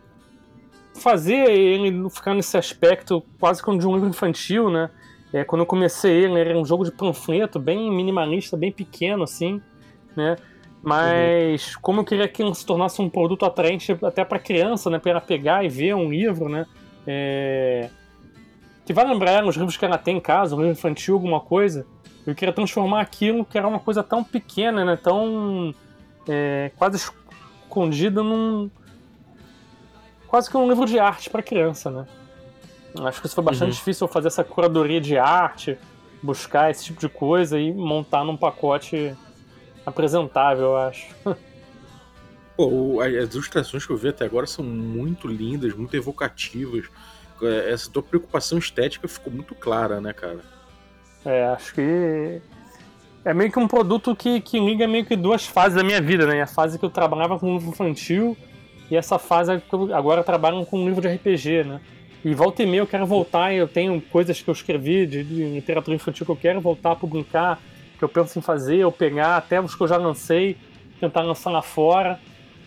fazer 0.95 1.49
ele 1.49 2.09
ficar 2.09 2.33
nesse 2.33 2.57
aspecto 2.57 3.23
quase 3.39 3.61
como 3.61 3.79
de 3.79 3.87
um 3.87 3.93
livro 3.93 4.09
infantil, 4.09 4.69
né? 4.69 4.89
É, 5.33 5.43
quando 5.43 5.61
eu 5.61 5.65
comecei 5.65 6.23
ele, 6.23 6.39
era 6.39 6.57
um 6.57 6.65
jogo 6.65 6.83
de 6.83 6.91
panfleto, 6.91 7.59
bem 7.59 7.91
minimalista, 7.91 8.55
bem 8.55 8.71
pequeno 8.71 9.23
assim, 9.23 9.61
né? 10.15 10.37
Mas 10.81 11.73
uhum. 11.73 11.81
como 11.81 12.01
eu 12.01 12.05
queria 12.05 12.27
que 12.27 12.41
ele 12.41 12.53
se 12.53 12.65
tornasse 12.65 13.01
um 13.01 13.09
produto 13.09 13.45
atraente 13.45 13.97
até 14.03 14.23
para 14.23 14.39
criança, 14.39 14.89
né? 14.89 14.99
Para 14.99 15.11
ela 15.11 15.21
pegar 15.21 15.63
e 15.65 15.69
ver 15.69 15.95
um 15.95 16.09
livro, 16.09 16.47
né? 16.47 16.65
É 17.05 17.89
que 18.85 18.93
vai 18.93 19.05
lembrar 19.05 19.43
os 19.43 19.55
livros 19.55 19.75
que 19.75 19.83
ela 19.83 19.97
tem 19.97 20.17
em 20.17 20.21
casa, 20.21 20.55
um 20.55 20.59
livro 20.59 20.73
infantil, 20.73 21.15
alguma 21.15 21.39
coisa. 21.39 21.85
Eu 22.25 22.35
queria 22.35 22.53
transformar 22.53 23.01
aquilo 23.01 23.43
que 23.43 23.57
era 23.57 23.67
uma 23.67 23.79
coisa 23.79 24.03
tão 24.03 24.23
pequena, 24.23 24.85
né? 24.85 24.95
Tão 24.95 25.73
é, 26.29 26.71
quase 26.77 26.97
escondida 26.97 28.21
num 28.21 28.69
quase 30.35 30.49
que 30.49 30.57
um 30.57 30.67
livro 30.67 30.85
de 30.85 30.99
arte 30.99 31.29
para 31.29 31.41
criança, 31.41 31.89
né? 31.89 32.05
Acho 33.05 33.21
que 33.21 33.27
isso 33.27 33.35
foi 33.35 33.43
bastante 33.43 33.69
uhum. 33.69 33.75
difícil 33.75 34.05
fazer 34.05 34.27
essa 34.27 34.43
curadoria 34.43 34.99
de 34.99 35.17
arte, 35.17 35.77
buscar 36.21 36.69
esse 36.69 36.83
tipo 36.83 36.99
de 36.99 37.07
coisa 37.07 37.57
e 37.57 37.73
montar 37.73 38.25
num 38.25 38.35
pacote 38.35 39.15
apresentável, 39.85 40.65
eu 40.65 40.77
acho. 40.77 41.07
Pô, 42.57 42.99
as 42.99 43.33
ilustrações 43.33 43.85
que 43.85 43.93
eu 43.93 43.95
vi 43.95 44.09
até 44.09 44.25
agora 44.25 44.45
são 44.45 44.65
muito 44.65 45.25
lindas, 45.25 45.73
muito 45.73 45.95
evocativas. 45.95 46.83
É, 47.41 47.71
essa 47.71 47.89
tua 47.89 48.03
preocupação 48.03 48.57
estética 48.57 49.07
ficou 49.07 49.31
muito 49.31 49.55
clara, 49.55 50.01
né, 50.01 50.11
cara? 50.11 50.41
É, 51.23 51.45
acho 51.45 51.73
que 51.73 52.41
é 53.23 53.33
meio 53.33 53.49
que 53.49 53.59
um 53.59 53.69
produto 53.69 54.13
que, 54.13 54.41
que 54.41 54.59
liga 54.59 54.85
meio 54.85 55.05
que 55.05 55.15
duas 55.15 55.45
fases 55.45 55.77
da 55.77 55.83
minha 55.83 56.01
vida, 56.01 56.27
né? 56.27 56.41
A 56.41 56.47
fase 56.47 56.77
que 56.77 56.83
eu 56.83 56.89
trabalhava 56.89 57.39
com 57.39 57.53
livro 57.53 57.69
infantil 57.69 58.35
e 58.89 58.95
essa 58.95 59.17
fase 59.17 59.51
eu 59.51 59.95
agora 59.95 60.23
trabalho 60.23 60.65
com 60.65 60.85
livro 60.85 61.01
de 61.01 61.07
RPG, 61.07 61.63
né? 61.63 61.81
E 62.23 62.33
volta 62.33 62.63
e 62.63 62.65
meia 62.65 62.81
eu 62.81 62.87
quero 62.87 63.05
voltar 63.05 63.53
eu 63.53 63.67
tenho 63.67 63.99
coisas 64.01 64.41
que 64.41 64.49
eu 64.49 64.53
escrevi 64.53 65.05
de, 65.05 65.23
de 65.23 65.43
literatura 65.45 65.95
infantil 65.95 66.25
que 66.25 66.31
eu 66.31 66.35
quero 66.35 66.61
voltar 66.61 66.91
a 66.91 66.95
publicar, 66.95 67.59
que 67.97 68.03
eu 68.03 68.09
penso 68.09 68.37
em 68.39 68.41
fazer, 68.41 68.83
ou 68.83 68.91
pegar 68.91 69.37
até 69.37 69.61
os 69.61 69.75
que 69.75 69.81
eu 69.81 69.87
já 69.87 69.97
lancei, 69.97 70.57
tentar 70.99 71.21
lançar 71.21 71.51
lá 71.51 71.61
fora, 71.61 72.19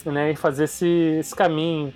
né? 0.04 0.33
E 0.33 0.37
fazer 0.37 0.64
esse, 0.64 0.87
esse 1.18 1.35
caminho. 1.35 1.92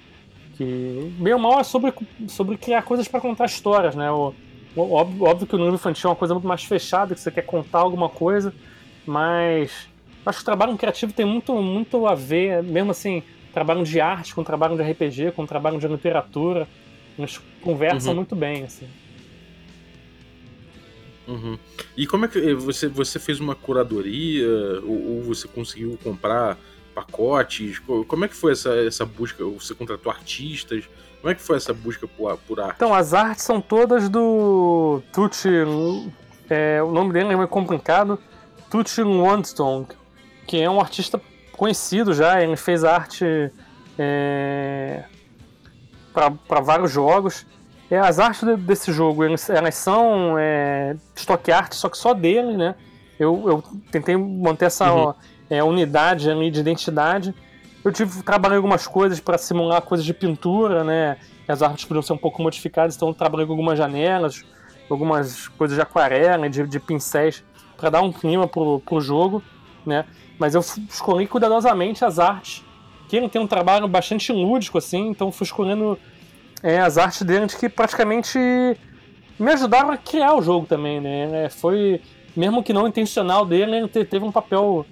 Que, 0.54 1.14
meio 1.18 1.38
mal, 1.38 1.60
é 1.60 1.64
sobre, 1.64 1.92
sobre 2.28 2.56
criar 2.56 2.82
coisas 2.82 3.08
para 3.08 3.20
contar 3.20 3.46
histórias, 3.46 3.94
né? 3.94 4.10
O, 4.10 4.34
óbvio, 4.76 5.24
óbvio 5.24 5.46
que 5.46 5.54
o 5.54 5.58
livro 5.58 5.74
infantil 5.74 6.08
é 6.08 6.10
uma 6.10 6.16
coisa 6.16 6.34
muito 6.34 6.46
mais 6.46 6.64
fechada, 6.64 7.14
que 7.14 7.20
você 7.20 7.30
quer 7.30 7.42
contar 7.42 7.80
alguma 7.80 8.08
coisa, 8.08 8.52
mas 9.06 9.88
acho 10.24 10.38
que 10.38 10.42
o 10.42 10.44
trabalho 10.44 10.76
criativo 10.76 11.12
tem 11.12 11.26
muito, 11.26 11.54
muito 11.54 12.06
a 12.06 12.14
ver, 12.14 12.62
mesmo 12.62 12.90
assim, 12.90 13.22
trabalho 13.52 13.84
de 13.84 14.00
arte 14.00 14.34
com 14.34 14.42
trabalho 14.42 14.76
de 14.76 14.82
RPG, 14.82 15.32
com 15.32 15.46
trabalho 15.46 15.78
de 15.78 15.86
literatura, 15.86 16.66
eles 17.18 17.40
conversam 17.60 18.10
uhum. 18.10 18.16
muito 18.16 18.34
bem, 18.34 18.64
assim. 18.64 18.88
Uhum. 21.26 21.58
E 21.96 22.06
como 22.06 22.24
é 22.24 22.28
que 22.28 22.54
você, 22.54 22.88
você 22.88 23.18
fez 23.18 23.38
uma 23.38 23.54
curadoria 23.54 24.48
ou, 24.82 25.16
ou 25.16 25.22
você 25.22 25.46
conseguiu 25.46 25.98
comprar 26.02 26.58
pacotes? 26.94 27.78
Como 27.78 28.24
é 28.24 28.28
que 28.28 28.34
foi 28.34 28.52
essa, 28.52 28.74
essa 28.74 29.06
busca? 29.06 29.44
Você 29.44 29.74
contratou 29.74 30.10
artistas? 30.10 30.88
Como 31.20 31.30
é 31.30 31.34
que 31.34 31.42
foi 31.42 31.56
essa 31.56 31.72
busca 31.72 32.08
por, 32.08 32.36
por 32.38 32.60
arte? 32.60 32.74
Então, 32.76 32.92
as 32.92 33.14
artes 33.14 33.44
são 33.44 33.60
todas 33.60 34.08
do 34.08 35.00
Tucci. 35.12 35.48
É, 36.50 36.82
o 36.82 36.90
nome 36.90 37.12
dele 37.12 37.32
é 37.32 37.36
meio 37.36 37.48
complicado. 37.48 38.18
Tucci 38.68 39.02
Lundstone, 39.02 39.86
que 40.46 40.58
é 40.58 40.68
um 40.68 40.80
artista 40.80 41.20
conhecido 41.56 42.12
já. 42.14 42.42
Ele 42.42 42.56
fez 42.56 42.84
arte 42.84 43.50
é, 43.98 45.04
para 46.12 46.60
vários 46.60 46.90
jogos. 46.90 47.46
É, 47.90 47.98
as 47.98 48.18
artes 48.18 48.42
desse 48.60 48.92
jogo, 48.92 49.22
elas, 49.24 49.48
elas 49.50 49.74
são 49.74 50.38
é, 50.38 50.96
stock 51.14 51.52
art, 51.52 51.74
só 51.74 51.88
que 51.88 51.98
só 51.98 52.14
dele, 52.14 52.56
né? 52.56 52.74
Eu, 53.18 53.44
eu 53.46 53.64
tentei 53.90 54.16
manter 54.16 54.66
essa. 54.66 54.92
Uhum 54.92 55.14
é, 55.52 55.62
unidade 55.62 56.30
ali 56.30 56.50
de 56.50 56.60
identidade. 56.60 57.34
Eu 57.84 57.92
tive 57.92 58.22
trabalhei 58.22 58.56
algumas 58.56 58.86
coisas 58.86 59.20
para 59.20 59.36
simular 59.36 59.82
coisas 59.82 60.06
de 60.06 60.14
pintura, 60.14 60.82
né? 60.82 61.18
As 61.46 61.60
artes 61.60 61.84
podiam 61.84 62.00
ser 62.00 62.14
um 62.14 62.18
pouco 62.18 62.40
modificadas, 62.40 62.96
então 62.96 63.08
eu 63.08 63.14
trabalhei 63.14 63.44
com 63.44 63.52
algumas 63.52 63.76
janelas, 63.76 64.44
algumas 64.88 65.48
coisas 65.48 65.76
de 65.76 65.82
aquarela, 65.82 66.48
de, 66.48 66.66
de 66.66 66.80
pincéis, 66.80 67.44
para 67.76 67.90
dar 67.90 68.00
um 68.00 68.10
clima 68.10 68.48
pro, 68.48 68.80
pro 68.80 69.00
jogo, 69.00 69.42
né? 69.86 70.04
Mas 70.38 70.54
eu 70.54 70.60
escolhi 70.60 71.26
cuidadosamente 71.26 72.04
as 72.04 72.18
artes, 72.18 72.64
que 73.08 73.16
ele 73.16 73.28
tem 73.28 73.40
um 73.40 73.46
trabalho 73.46 73.86
bastante 73.86 74.32
lúdico, 74.32 74.78
assim, 74.78 75.08
então 75.08 75.30
fui 75.30 75.44
escolhendo 75.44 75.98
é, 76.62 76.80
as 76.80 76.98
artes 76.98 77.22
dele 77.22 77.46
que 77.46 77.68
praticamente 77.68 78.38
me 79.38 79.52
ajudaram 79.52 79.90
a 79.90 79.96
criar 79.96 80.34
o 80.34 80.42
jogo 80.42 80.66
também, 80.66 81.00
né? 81.00 81.44
É, 81.44 81.48
foi, 81.48 82.00
mesmo 82.34 82.62
que 82.62 82.72
não 82.72 82.86
intencional 82.86 83.44
dele, 83.44 83.76
ele 83.76 83.88
teve 83.88 84.24
um 84.24 84.32
papel 84.32 84.86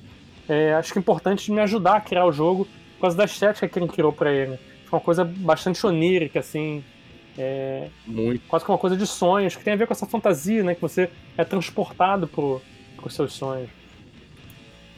é, 0.51 0.75
acho 0.75 0.93
que 0.93 0.99
importante 0.99 1.53
me 1.53 1.61
ajudar 1.61 1.97
a 1.97 2.01
criar 2.01 2.27
o 2.27 2.33
jogo 2.33 2.67
por 2.95 3.03
causa 3.03 3.17
da 3.17 3.25
estética 3.25 3.69
que 3.69 3.79
ele 3.79 3.87
criou 3.87 4.13
pra 4.13 4.33
ele. 4.33 4.59
Foi 4.85 4.99
uma 4.99 5.05
coisa 5.05 5.25
bastante 5.25 5.87
onírica, 5.87 6.41
assim. 6.41 6.83
É, 7.39 7.89
Muito. 8.05 8.43
quase 8.49 8.65
que 8.65 8.71
uma 8.73 8.77
coisa 8.77 8.97
de 8.97 9.07
sonhos, 9.07 9.55
que 9.55 9.63
tem 9.63 9.73
a 9.73 9.77
ver 9.77 9.87
com 9.87 9.93
essa 9.93 10.07
fantasia, 10.07 10.65
né? 10.65 10.75
Que 10.75 10.81
você 10.81 11.09
é 11.39 11.45
transportado 11.45 12.27
pro, 12.27 12.61
pros 12.97 13.15
seus 13.15 13.33
sonhos. 13.33 13.71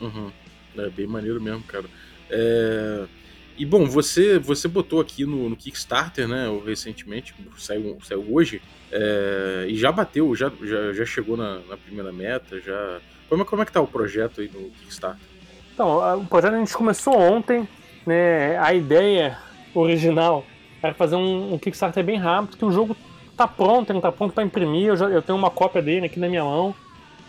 Uhum. 0.03 0.33
É 0.79 0.91
bem 0.91 1.07
maneiro 1.07 1.41
mesmo, 1.41 1.63
cara. 1.65 1.87
É, 2.31 3.09
E 3.57 3.67
bom, 3.67 3.87
você 3.87 4.39
você 4.39 4.69
botou 4.69 5.01
aqui 5.01 5.25
no, 5.27 5.49
no 5.51 5.57
Kickstarter, 5.57 6.27
né? 6.29 6.47
Recentemente, 6.67 7.35
saiu, 7.59 7.99
saiu 8.03 8.25
hoje, 8.35 8.63
é, 8.91 9.67
e 9.69 9.77
já 9.77 9.93
bateu, 9.93 10.35
já, 10.37 10.51
já, 10.63 10.93
já 10.95 11.07
chegou 11.07 11.37
na, 11.37 11.61
na 11.69 11.77
primeira 11.79 12.13
meta, 12.13 12.61
já. 12.61 13.03
Como 13.29 13.43
é, 13.43 13.47
como 13.47 13.63
é 13.63 13.67
que 13.67 13.73
tá 13.73 13.81
o 13.81 13.89
projeto 13.89 14.41
aí 14.43 14.51
no 14.53 14.71
Kickstarter? 14.73 15.29
Então, 15.75 16.19
o 16.21 16.27
projeto 16.27 16.55
a 16.55 16.59
gente 16.59 16.75
começou 16.75 17.19
ontem, 17.19 17.69
né? 18.07 18.59
A 18.59 18.75
ideia 18.75 19.39
original 19.75 20.53
era 20.83 20.95
fazer 20.95 21.17
um, 21.17 21.55
um 21.55 21.59
Kickstarter 21.59 22.05
bem 22.05 22.19
rápido, 22.19 22.57
que 22.59 22.65
o 22.65 22.73
jogo 22.73 22.97
tá 23.37 23.49
pronto, 23.49 23.91
ele 23.93 24.01
tá 24.01 24.13
pronto 24.13 24.35
para 24.35 24.45
imprimir, 24.45 24.89
eu, 24.89 24.97
já, 24.97 25.09
eu 25.11 25.23
tenho 25.23 25.39
uma 25.39 25.51
cópia 25.51 25.83
dele 25.83 26.07
aqui 26.07 26.21
na 26.21 26.29
minha 26.29 26.45
mão, 26.45 26.75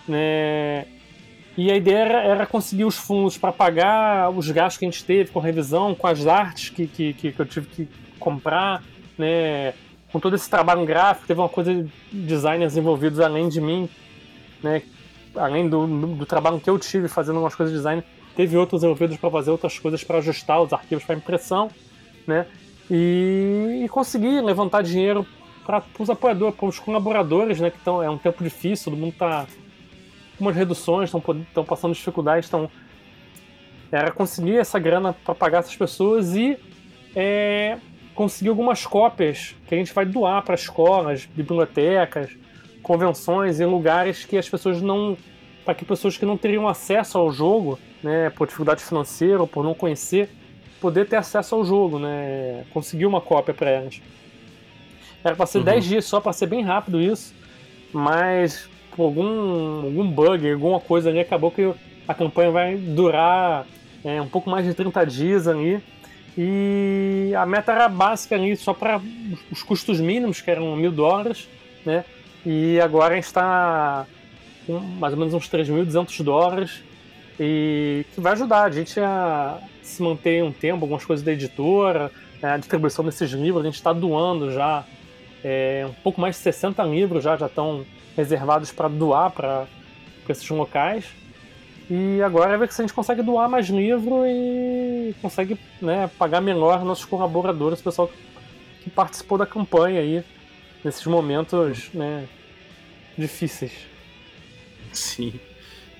né? 0.08 0.88
E 1.56 1.72
a 1.72 1.76
ideia 1.76 1.98
era, 2.00 2.24
era 2.24 2.46
conseguir 2.48 2.86
os 2.86 2.98
fundos 2.98 3.38
para 3.38 3.52
pagar 3.52 4.30
os 4.32 4.50
gastos 4.50 4.80
que 4.80 4.86
a 4.86 4.90
gente 4.90 5.06
teve 5.06 5.32
com 5.32 5.40
revisão, 5.40 5.94
com 5.94 6.08
as 6.08 6.26
artes 6.26 6.70
que, 6.70 6.88
que, 6.88 7.14
que 7.14 7.40
eu 7.40 7.46
tive 7.46 7.68
que 7.68 7.88
comprar, 8.20 8.82
né? 9.18 9.74
Com 10.12 10.20
todo 10.20 10.36
esse 10.36 10.50
trabalho 10.50 10.86
gráfico, 10.86 11.28
teve 11.28 11.40
uma 11.40 11.50
coisa 11.50 11.74
de 11.74 11.90
designers 12.12 12.76
envolvidos 12.76 13.20
além 13.20 13.50
de 13.50 13.62
mim, 13.62 13.88
né? 14.64 14.82
Além 15.36 15.70
do, 15.70 15.86
do 16.16 16.26
trabalho 16.26 16.60
que 16.60 16.70
eu 16.70 16.78
tive 16.80 17.08
fazendo 17.08 17.36
algumas 17.36 17.56
coisas 17.56 17.72
de 17.72 17.80
design, 17.80 18.04
teve 18.36 18.58
outros 18.58 18.84
envolvidos 18.84 19.18
para 19.18 19.30
fazer 19.30 19.52
outras 19.52 19.78
coisas 19.78 20.04
para 20.04 20.18
ajustar 20.18 20.62
os 20.62 20.74
arquivos 20.74 21.04
para 21.04 21.16
impressão, 21.16 21.70
né? 22.26 22.48
E, 22.90 23.82
e 23.86 23.90
conseguir 23.90 24.42
levantar 24.42 24.82
dinheiro 24.82 25.26
para 25.66 25.84
os 26.00 26.10
apoiadores, 26.10 26.56
para 26.56 26.68
os 26.68 26.80
colaboradores, 26.80 27.60
né? 27.60 27.70
Que 27.70 27.80
tão, 27.80 28.02
é 28.02 28.10
um 28.10 28.18
tempo 28.18 28.44
difícil, 28.44 28.92
todo 28.92 29.00
mundo 29.00 29.14
está 29.14 29.46
umas 30.40 30.56
reduções, 30.56 31.10
estão 31.10 31.66
passando 31.66 31.94
dificuldades, 31.94 32.48
então 32.48 32.70
era 33.92 34.12
conseguir 34.12 34.58
essa 34.58 34.80
grana 34.80 35.14
para 35.14 35.36
pagar 35.36 35.60
essas 35.60 35.76
pessoas 35.76 36.36
e 36.36 36.58
é, 37.16 37.78
conseguir 38.16 38.50
algumas 38.50 38.86
cópias 38.86 39.56
que 39.68 39.76
a 39.76 39.78
gente 39.78 39.94
vai 39.94 40.06
doar 40.06 40.42
para 40.44 40.56
escolas, 40.56 41.26
bibliotecas, 41.26 42.32
convenções 42.82 43.60
em 43.60 43.66
lugares 43.66 44.26
que 44.26 44.38
as 44.38 44.50
pessoas 44.50 44.82
não 44.82 45.18
para 45.64 45.74
que 45.74 45.86
pessoas 45.86 46.18
que 46.18 46.26
não 46.26 46.38
teriam 46.38 46.68
acesso 46.68 47.18
ao 47.18 47.32
jogo, 47.32 47.80
né, 48.04 48.30
por 48.32 48.46
dificuldade 48.48 48.84
financeira 48.84 49.40
ou 49.40 49.48
por 49.48 49.64
não 49.64 49.74
conhecer, 49.74 50.30
poder 50.82 51.08
ter 51.08 51.16
acesso 51.16 51.56
ao 51.56 51.64
jogo, 51.64 52.00
né, 52.00 52.66
conseguir 52.74 53.06
uma 53.06 53.22
cópia 53.22 53.54
para 53.54 53.70
elas. 53.70 54.02
Era 55.24 55.38
para 55.38 55.46
ser 55.46 55.60
Uhum. 55.60 55.64
10 55.64 55.86
dias 55.86 56.06
só, 56.06 56.20
para 56.20 56.34
ser 56.34 56.48
bem 56.48 56.62
rápido 56.62 57.00
isso, 57.00 57.34
mas 57.94 58.70
por 58.96 59.04
algum, 59.04 59.86
algum 59.86 60.10
bug, 60.10 60.52
alguma 60.52 60.80
coisa 60.80 61.10
ali, 61.10 61.20
acabou 61.20 61.52
que 61.52 61.74
a 62.08 62.14
campanha 62.14 62.52
vai 62.52 62.76
durar 62.76 63.66
é, 64.04 64.22
um 64.22 64.28
pouco 64.28 64.50
mais 64.50 64.66
de 64.66 64.74
30 64.74 65.06
dias 65.06 65.48
ali. 65.48 65.82
E 66.38 67.32
a 67.38 67.46
meta 67.46 67.72
era 67.72 67.88
básica 67.88 68.36
ali, 68.36 68.56
só 68.56 68.74
para 68.74 69.00
os 69.52 69.62
custos 69.62 70.00
mínimos, 70.00 70.42
que 70.42 70.50
eram 70.50 70.76
mil 70.76 70.92
dólares, 70.92 71.48
né? 71.86 72.04
E 72.46 72.80
agora 72.82 73.14
a 73.14 73.16
gente 73.16 73.26
está 73.26 74.06
com 74.66 74.80
mais 74.80 75.14
ou 75.14 75.20
menos 75.20 75.34
uns 75.34 75.50
3.200 75.50 76.24
dólares 76.24 76.84
e 77.40 78.06
que 78.14 78.22
vai 78.22 78.34
ajudar 78.34 78.64
a 78.64 78.72
gente 78.72 79.00
a 79.00 79.60
se 79.82 80.02
manter 80.02 80.44
um 80.44 80.52
tempo, 80.52 80.86
algumas 80.86 81.06
coisas 81.06 81.24
da 81.26 81.32
editora, 81.32 82.12
né, 82.42 82.54
a 82.54 82.58
distribuição 82.58 83.04
desses 83.04 83.32
livros, 83.32 83.64
a 83.64 83.66
gente 83.66 83.76
está 83.76 83.94
doando 83.94 84.52
já 84.52 84.86
é, 85.44 85.86
um 85.88 85.94
pouco 86.02 86.22
mais 86.22 86.36
de 86.36 86.42
60 86.42 86.82
livros 86.84 87.24
já 87.24 87.36
já 87.36 87.48
estão 87.48 87.86
reservados 88.16 88.72
para 88.72 88.88
doar 88.88 89.32
para 89.32 89.68
esses 90.30 90.48
locais. 90.50 91.06
E 91.90 92.22
agora 92.22 92.54
é 92.54 92.58
ver 92.58 92.72
se 92.72 92.82
a 92.82 92.84
gente 92.84 92.94
consegue 92.94 93.22
doar 93.22 93.50
mais 93.50 93.68
livro 93.68 94.26
e 94.26 95.14
consegue 95.22 95.58
né, 95.82 96.10
pagar 96.18 96.40
melhor 96.40 96.84
nossos 96.86 97.06
colaboradores, 97.06 97.82
o 97.82 97.84
pessoal 97.84 98.10
que 98.82 98.90
participou 98.90 99.38
da 99.38 99.46
campanha 99.46 100.00
aí 100.00 100.24
nesses 100.84 101.06
momentos 101.06 101.90
né, 101.94 102.26
difíceis. 103.18 103.72
Sim. 104.94 105.40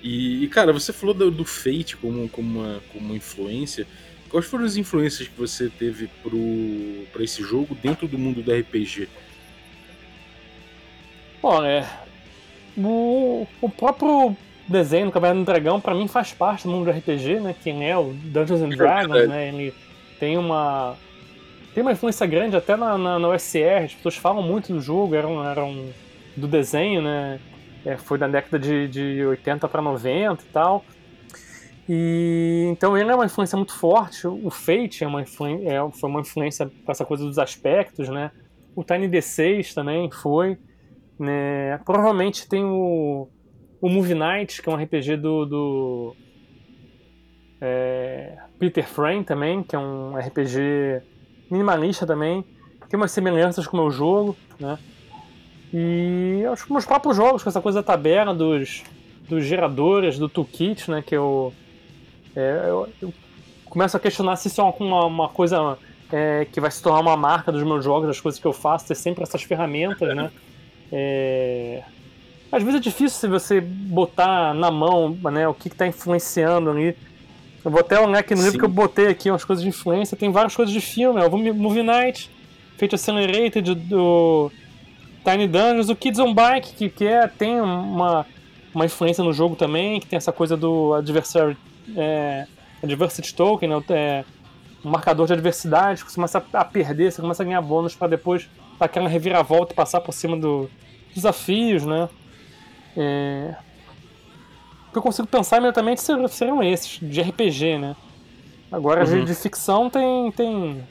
E, 0.02 0.48
cara, 0.50 0.74
você 0.74 0.92
falou 0.92 1.14
do, 1.14 1.32
do 1.32 1.46
Fate 1.46 1.96
como, 1.96 2.28
como, 2.30 2.60
uma, 2.60 2.82
como 2.92 3.06
uma 3.06 3.16
influência. 3.16 3.88
Quais 4.30 4.46
foram 4.46 4.66
as 4.66 4.76
influências 4.76 5.28
que 5.28 5.40
você 5.40 5.70
teve 5.70 6.10
pro, 6.22 6.38
pra 7.12 7.24
esse 7.24 7.42
jogo 7.42 7.76
dentro 7.76 8.08
do 8.08 8.18
mundo 8.18 8.42
do 8.42 8.54
RPG? 8.54 9.08
Bom, 11.44 11.62
é. 11.62 11.86
O, 12.78 13.46
o 13.60 13.70
próprio 13.70 14.34
desenho 14.66 15.08
do 15.08 15.12
Caverna 15.12 15.42
do 15.42 15.46
Dragão, 15.46 15.82
pra 15.82 15.94
mim, 15.94 16.08
faz 16.08 16.32
parte 16.32 16.64
do 16.64 16.72
mundo 16.72 16.86
do 16.86 16.92
RPG, 16.92 17.42
né? 17.42 17.54
Quem 17.62 17.88
é 17.88 17.98
o 17.98 18.14
Dungeons 18.14 18.62
and 18.62 18.70
Dragons, 18.70 19.28
né? 19.28 19.50
Ele 19.50 19.74
tem 20.18 20.38
uma. 20.38 20.96
Tem 21.76 21.82
uma 21.82 21.92
influência 21.92 22.26
grande 22.26 22.56
até 22.56 22.78
na, 22.78 22.98
na, 22.98 23.20
na 23.20 23.34
as 23.34 23.44
pessoas 23.44 24.16
falam 24.16 24.42
muito 24.42 24.72
do 24.72 24.80
jogo, 24.80 25.16
eram, 25.16 25.44
eram 25.44 25.90
do 26.38 26.48
desenho, 26.48 27.02
né? 27.02 27.40
É, 27.86 27.98
foi 27.98 28.18
da 28.18 28.28
década 28.28 28.58
de, 28.58 28.88
de 28.88 29.26
80 29.26 29.68
para 29.68 29.82
90 29.82 30.42
e 30.42 30.46
tal. 30.48 30.86
E 31.90 32.68
então 32.72 32.98
ele 32.98 33.12
é 33.12 33.16
uma 33.16 33.26
influência 33.26 33.58
muito 33.58 33.74
forte. 33.74 34.26
O 34.28 34.50
Fate 34.50 35.04
é 35.04 35.08
uma 35.08 35.22
é, 35.22 35.26
foi 35.26 36.10
uma 36.10 36.22
influência 36.22 36.72
para 36.86 36.94
essa 36.94 37.04
coisa 37.04 37.26
dos 37.26 37.38
aspectos, 37.38 38.08
né? 38.08 38.32
O 38.74 38.82
Tiny 38.82 39.10
D6 39.10 39.74
também 39.74 40.10
foi. 40.10 40.58
Né? 41.20 41.78
Provavelmente 41.86 42.48
tem 42.48 42.64
o, 42.64 43.28
o 43.82 43.90
Movie 43.90 44.16
Night, 44.16 44.62
que 44.62 44.70
é 44.70 44.72
um 44.72 44.76
RPG 44.76 45.18
do, 45.18 45.46
do 45.46 46.16
é, 47.62 48.38
Peter 48.60 48.88
Frame 48.88 49.24
também, 49.24 49.64
que 49.64 49.76
é 49.76 49.80
um 49.80 50.18
RPG 50.18 51.02
minimalista 51.50 52.06
também. 52.06 52.44
Tem 52.90 52.98
umas 53.00 53.12
semelhanças 53.12 53.66
com 53.68 53.78
o 53.78 53.82
meu 53.82 53.92
jogo, 53.92 54.36
né? 54.60 54.78
E 55.74 56.46
acho 56.52 56.66
que 56.66 56.72
meus 56.72 56.86
próprios 56.86 57.18
jogos, 57.18 57.42
com 57.42 57.50
essa 57.50 57.62
coisa 57.62 57.82
da 57.82 57.84
tabela, 57.84 58.34
dos, 58.34 58.84
dos 59.28 59.44
geradores, 59.44 60.20
do 60.20 60.30
toolkit, 60.30 60.92
né? 60.92 61.02
Que 61.02 61.16
eu, 61.16 61.54
é, 62.36 62.66
eu, 62.68 62.90
eu 63.02 63.14
começo 63.66 63.98
a 63.98 64.00
questionar 64.00 64.36
se 64.36 64.50
isso 64.50 64.62
é 64.62 64.64
uma, 64.64 65.06
uma 65.06 65.30
coisa 65.30 65.78
é, 66.12 66.46
que 66.46 66.62
vai 66.62 66.70
se 66.70 66.82
tornar 66.82 67.00
uma 67.00 67.18
marca 67.18 67.52
dos 67.52 67.64
meus 67.64 67.84
jogos, 67.84 68.08
das 68.08 68.22
coisas 68.22 68.40
que 68.40 68.46
eu 68.46 68.54
faço, 68.54 68.88
ter 68.88 68.96
sempre 68.96 69.24
essas 69.24 69.42
ferramentas, 69.42 70.16
né? 70.16 70.32
É, 70.96 71.82
às 72.52 72.62
vezes 72.62 72.80
é 72.80 72.84
difícil 72.84 73.20
se 73.20 73.28
você 73.28 73.60
botar 73.60 74.54
na 74.54 74.70
mão 74.70 75.18
né, 75.32 75.48
o 75.48 75.54
que 75.56 75.68
está 75.68 75.88
influenciando 75.88 76.70
ali. 76.70 76.96
Eu 77.66 77.72
vou 77.72 77.80
até 77.80 78.00
olhar 78.00 78.20
aqui 78.20 78.36
no 78.36 78.42
livro 78.42 78.52
Sim. 78.54 78.60
que 78.60 78.66
eu 78.66 78.70
botei 78.70 79.08
aqui 79.08 79.32
umas 79.32 79.44
coisas 79.44 79.64
de 79.64 79.70
influência. 79.70 80.16
Tem 80.16 80.32
várias 80.32 80.56
coisas 80.56 80.72
de 80.72 80.80
filme. 80.82 81.20
Ó, 81.20 81.28
o 81.28 81.54
Movie 81.56 81.82
Night, 81.82 82.30
Fate 82.78 82.94
Accelerated, 82.94 83.74
do 83.74 84.52
Tiny 85.24 85.48
Dungeons, 85.48 85.90
o 85.90 85.96
Kids 85.96 86.20
on 86.20 86.32
Bike, 86.34 86.74
que, 86.76 86.90
que 86.90 87.06
é, 87.08 87.26
tem 87.28 87.60
uma, 87.60 88.26
uma 88.76 88.86
influência 88.86 89.24
no 89.24 89.34
jogo 89.34 89.56
também, 89.56 90.00
que 90.00 90.06
tem 90.06 90.18
essa 90.18 90.32
coisa 90.34 90.56
do 90.56 90.94
adversary, 90.94 91.58
é, 91.96 92.46
Adversity 92.84 93.34
Token, 93.34 93.70
né, 93.70 93.78
o- 93.78 93.84
é, 93.90 94.26
um 94.84 94.90
marcador 94.90 95.26
de 95.26 95.32
adversidade, 95.34 96.04
que 96.04 96.12
você 96.12 96.16
começa 96.16 96.44
a 96.54 96.66
perder, 96.66 97.12
você 97.14 97.22
começa 97.22 97.42
a 97.42 97.46
ganhar 97.46 97.62
bônus 97.62 97.96
para 97.96 98.10
depois 98.10 98.48
aquela 98.80 99.10
reviravolta 99.10 99.74
e 99.74 99.76
passar 99.76 100.02
por 100.02 100.14
cima 100.14 100.40
do, 100.40 100.64
dos 101.08 101.16
desafios, 101.16 101.86
né? 101.86 102.10
É, 102.98 103.58
o 104.90 104.94
que 104.94 105.00
eu 105.00 105.04
consigo 105.04 105.28
pensar 105.28 105.58
imediatamente 105.58 106.02
ser- 106.02 106.28
seriam 106.30 106.62
esses, 106.64 107.00
de 107.02 107.20
RPG, 107.22 107.78
né? 107.80 107.96
Agora, 108.72 109.06
de, 109.06 109.24
Uhum. 109.24 109.26
de 109.26 109.36
ficção 109.36 109.90
tem, 109.90 110.32
tem 110.34 110.88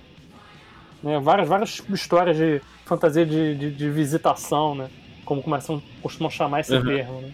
né, 1.02 1.18
várias, 1.20 1.48
várias 1.48 1.80
histórias 1.92 2.36
de 2.36 2.64
fantasia 2.86 3.26
de, 3.26 3.56
de, 3.56 3.72
de 3.74 3.90
visitação, 3.90 4.74
né? 4.74 4.90
Como 5.24 5.42
começam, 5.42 5.82
costumam 6.00 6.30
chamar 6.30 6.60
esse 6.60 6.76
Uhum. 6.76 6.82
termo, 6.82 7.22
né? 7.22 7.32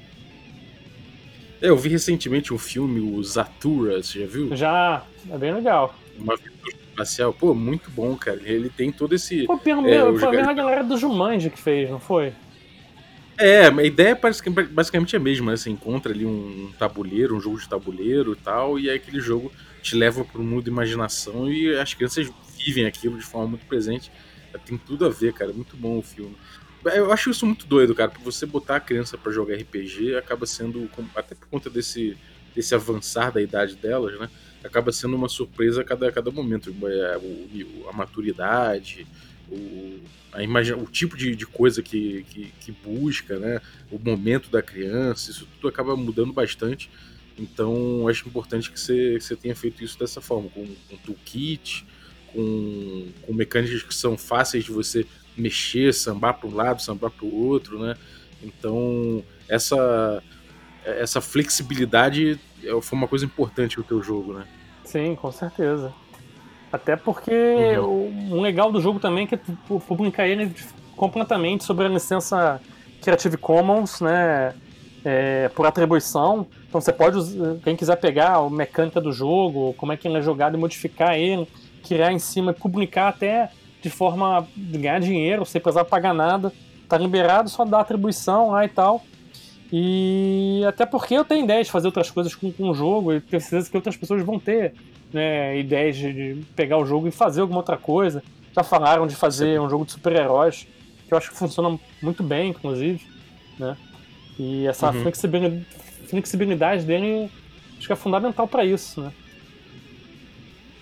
É, 1.61 1.69
eu 1.69 1.77
vi 1.77 1.89
recentemente 1.89 2.53
um 2.53 2.59
filme, 2.59 3.01
o 3.01 3.23
Zatura, 3.23 4.03
você 4.03 4.21
já 4.21 4.27
viu? 4.27 4.55
Já, 4.55 5.11
é 5.31 5.39
bem 5.39 5.53
legal. 5.55 5.95
Uma 6.15 6.35
aventura 6.35 6.78
espacial. 6.99 7.33
Pô, 7.33 7.55
muito 7.55 7.91
bom, 7.91 8.17
cara. 8.17 8.41
Ele 8.43 8.69
tem 8.69 8.91
todo 8.91 9.15
esse. 9.15 9.47
Foi, 9.47 9.59
pelo 9.59 9.87
É, 9.87 9.99
mesmo- 10.03 10.13
os 10.13 10.21
foi 10.21 10.29
a 10.29 10.33
mesma 10.33 10.53
galera 10.55 10.83
do 10.85 10.97
Jumanji 10.97 11.51
que 11.51 11.59
fez, 11.61 11.89
não 11.91 12.01
foi? 12.01 12.33
É, 13.41 13.67
a 13.67 13.83
ideia 13.85 14.17
parece 14.17 14.43
que 14.43 14.51
basicamente 14.51 15.15
é 15.15 15.19
a 15.19 15.23
mesma, 15.23 15.53
né? 15.53 15.57
Você 15.57 15.71
encontra 15.71 16.13
ali 16.13 16.27
um 16.27 16.73
tabuleiro, 16.77 17.37
um 17.37 17.41
jogo 17.41 17.59
de 17.61 17.69
tabuleiro 17.69 18.33
e 18.33 18.37
tal, 18.37 18.81
e 18.81 18.91
aí 18.91 18.97
aquele 18.97 19.21
jogo 19.21 19.53
te 19.81 19.95
leva 19.95 20.25
para 20.25 20.41
um 20.41 20.45
mundo 20.45 20.65
de 20.65 20.71
imaginação 20.71 21.49
e 21.51 21.73
as 21.77 21.95
crianças 21.95 22.29
vivem 22.59 22.85
aquilo 22.85 23.17
de 23.17 23.25
forma 23.25 23.47
muito 23.49 23.65
presente. 23.67 24.11
Tem 24.65 24.77
tudo 24.77 25.07
a 25.07 25.09
ver, 25.09 25.33
cara. 25.35 25.53
Muito 25.53 25.77
bom 25.77 25.99
o 25.99 26.03
filme. 26.03 26.35
Eu 26.85 27.13
acho 27.13 27.31
isso 27.31 27.47
muito 27.47 27.65
doido, 27.67 27.95
cara, 27.95 28.11
porque 28.11 28.25
você 28.25 28.45
botar 28.45 28.77
a 28.77 28.81
criança 28.81 29.17
para 29.17 29.31
jogar 29.31 29.55
RPG 29.55 30.17
acaba 30.17 30.45
sendo, 30.47 30.91
até 31.15 31.35
por 31.37 31.47
conta 31.49 31.71
desse, 31.71 32.17
desse 32.57 32.75
avançar 32.75 33.31
da 33.31 33.41
idade 33.41 33.77
delas, 33.77 34.19
né? 34.19 34.29
Acaba 34.69 34.93
sendo 34.93 35.17
uma 35.17 35.29
surpresa 35.29 35.81
a 35.81 35.85
cada, 35.85 36.09
a 36.09 36.13
cada 36.13 36.31
momento. 36.31 36.75
É, 36.85 37.21
a 37.89 37.93
maturidade, 37.93 39.07
o, 39.51 39.99
a 40.33 40.43
imagina, 40.43 40.77
o 40.77 40.87
tipo 40.87 41.17
de, 41.17 41.35
de 41.35 41.47
coisa 41.47 41.83
que, 41.83 42.25
que, 42.31 42.53
que, 42.61 42.73
busca, 42.73 43.39
né? 43.39 43.61
o 43.91 43.99
momento 43.99 44.51
da 44.51 44.63
criança, 44.63 45.31
isso 45.31 45.49
tudo 45.57 45.69
acaba 45.69 45.97
mudando 45.97 46.33
bastante. 46.33 46.91
Então, 47.39 48.09
acho 48.09 48.27
importante 48.27 48.71
que 48.71 48.79
você, 48.79 49.15
que 49.19 49.25
você 49.25 49.37
tenha 49.37 49.55
feito 49.55 49.83
isso 49.83 49.99
dessa 49.99 50.21
forma, 50.21 50.49
com, 50.51 50.63
um 50.63 50.97
toolkit, 51.05 51.87
com, 52.33 53.09
com 53.23 53.33
mecânicas 53.33 53.83
que 53.83 53.95
são 53.95 54.19
fáceis 54.19 54.65
de 54.65 54.73
você 54.73 55.07
mexer, 55.37 55.95
sambar 55.95 56.35
para 56.35 56.49
um 56.49 56.55
lado, 56.55 56.83
sambar 56.83 57.11
para 57.11 57.25
o 57.25 57.35
outro, 57.47 57.79
né? 57.79 57.97
Então, 58.43 59.25
essa, 59.49 60.23
essa 60.85 61.21
flexibilidade 61.21 62.39
é, 62.63 62.81
foi 62.81 62.99
uma 62.99 63.09
coisa 63.09 63.25
importante 63.25 63.79
no 63.79 63.85
teu 63.85 64.03
jogo, 64.03 64.35
né? 64.35 64.47
Sim, 64.89 65.15
com 65.17 65.31
certeza. 65.31 65.93
Até 66.73 66.97
porque 66.97 67.31
uhum. 67.79 68.33
o, 68.33 68.37
o 68.37 68.41
legal 68.41 68.73
do 68.73 68.81
jogo 68.81 68.99
também 68.99 69.25
é 69.25 69.27
que 69.27 69.37
tu 69.37 69.81
publica 69.87 70.27
ele 70.27 70.55
completamente 70.97 71.65
sobre 71.65 71.85
a 71.85 71.89
licença 71.89 72.59
Creative 73.03 73.37
Commons, 73.37 74.01
né? 74.01 74.55
É, 75.05 75.49
por 75.51 75.67
atribuição. 75.67 76.47
Então 76.69 76.81
você 76.81 76.93
pode, 76.93 77.19
quem 77.63 77.77
quiser 77.77 77.97
pegar 77.97 78.37
a 78.37 78.51
mecânica 78.51 79.01
do 79.01 79.13
jogo, 79.13 79.75
como 79.75 79.93
é 79.93 79.97
que 79.97 80.09
ele 80.09 80.19
é 80.19 80.23
jogado 80.23 80.57
e 80.57 80.61
modificar 80.61 81.17
ele, 81.17 81.47
criar 81.87 82.13
em 82.13 82.19
cima 82.19 82.51
e 82.51 82.55
publicar 82.55 83.09
até 83.09 83.51
de 83.81 83.91
forma 83.91 84.47
de 84.57 84.79
ganhar 84.79 85.01
dinheiro, 85.01 85.45
sem 85.47 85.61
precisar 85.61 85.85
pagar 85.85 86.15
nada. 86.15 86.53
Tá 86.89 86.97
liberado, 86.97 87.49
só 87.49 87.65
dá 87.65 87.81
atribuição 87.81 88.51
lá 88.51 88.65
e 88.65 88.69
tal. 88.69 89.03
E 89.73 90.63
até 90.67 90.87
porque 90.87 91.15
eu 91.15 91.25
tenho 91.25 91.45
ideia 91.45 91.63
de 91.63 91.71
fazer 91.71 91.87
outras 91.87 92.11
coisas 92.11 92.35
com, 92.35 92.51
com 92.51 92.71
o 92.71 92.75
jogo 92.75 93.13
e 93.13 93.21
tenho 93.21 93.41
certeza 93.41 93.71
que 93.71 93.77
outras 93.77 93.97
pessoas 93.97 94.23
vão 94.23 94.39
ter 94.39 94.73
né, 95.13 95.59
ideias 95.59 95.97
de, 95.97 96.13
de, 96.13 96.45
pegar 96.57 96.79
o 96.79 96.87
jogo 96.87 97.07
e 97.07 97.11
fazer 97.11 97.43
alguma 97.43 97.61
outra 97.61 97.77
coisa. 97.77 98.23
Já 98.55 98.63
falaram 98.63 99.07
de 99.07 99.15
fazer 99.15 99.61
um 99.61 99.69
jogo 99.69 99.85
de 99.85 99.93
super-heróis, 99.93 100.67
que 101.07 101.13
eu 101.13 101.19
acho 101.19 101.31
que 101.31 101.37
funciona 101.37 101.79
muito 102.03 102.23
bem, 102.23 102.51
inclusive. 102.51 103.07
Né? 103.59 103.77
E 104.39 104.67
essa 104.67 104.91
uhum. 104.91 105.03
flexibilidade, 105.03 105.67
flexibilidade 106.07 106.85
dele 106.85 107.31
acho 107.77 107.87
que 107.87 107.93
é 107.93 107.97
fundamental 107.97 108.49
para 108.49 108.65
isso. 108.65 109.03
Né? 109.03 109.13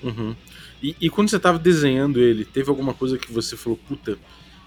Uhum. 0.05 0.37
E, 0.81 0.95
e, 1.01 1.11
quando 1.11 1.29
você 1.29 1.39
estava 1.39 1.59
desenhando 1.59 2.21
ele, 2.21 2.45
teve 2.45 2.71
alguma 2.71 2.95
coisa 2.95 3.19
que 3.19 3.33
você 3.33 3.57
falou, 3.57 3.79
puta, 3.89 4.17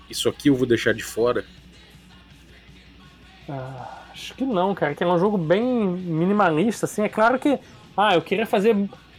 isso 0.10 0.28
aqui 0.28 0.50
eu 0.50 0.56
vou 0.56 0.68
deixar 0.68 0.94
de 0.94 1.04
fora? 1.04 1.46
Ah 3.48 3.99
Acho 4.30 4.36
que 4.36 4.46
não, 4.46 4.76
cara, 4.76 4.94
que 4.94 5.04
é 5.04 5.08
um 5.08 5.18
jogo 5.18 5.40
bem 5.40 5.64
minimalista, 5.64 6.86
assim. 6.86 7.02
É 7.02 7.10
claro 7.10 7.40
que, 7.40 7.58
ah, 7.98 8.14
eu 8.14 8.22
queria 8.22 8.46
fazer 8.46 8.76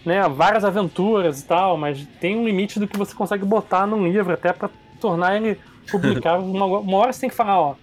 né, 0.07 0.23
várias 0.29 0.65
aventuras 0.65 1.41
e 1.41 1.47
tal, 1.47 1.77
mas 1.77 2.07
tem 2.21 2.37
um 2.37 2.45
limite 2.45 2.79
do 2.79 2.87
que 2.87 2.97
você 2.97 3.13
consegue 3.13 3.45
botar 3.45 3.89
num 3.89 4.07
livro, 4.07 4.33
até 4.33 4.53
para 4.53 4.71
tornar 5.01 5.37
ele 5.37 5.59
publicável. 5.91 6.47
uma, 6.47 6.65
uma 6.65 6.97
hora 6.97 7.13
você 7.13 7.23
tem 7.23 7.31
que 7.31 7.35
falar, 7.35 7.61
ó, 7.61 7.75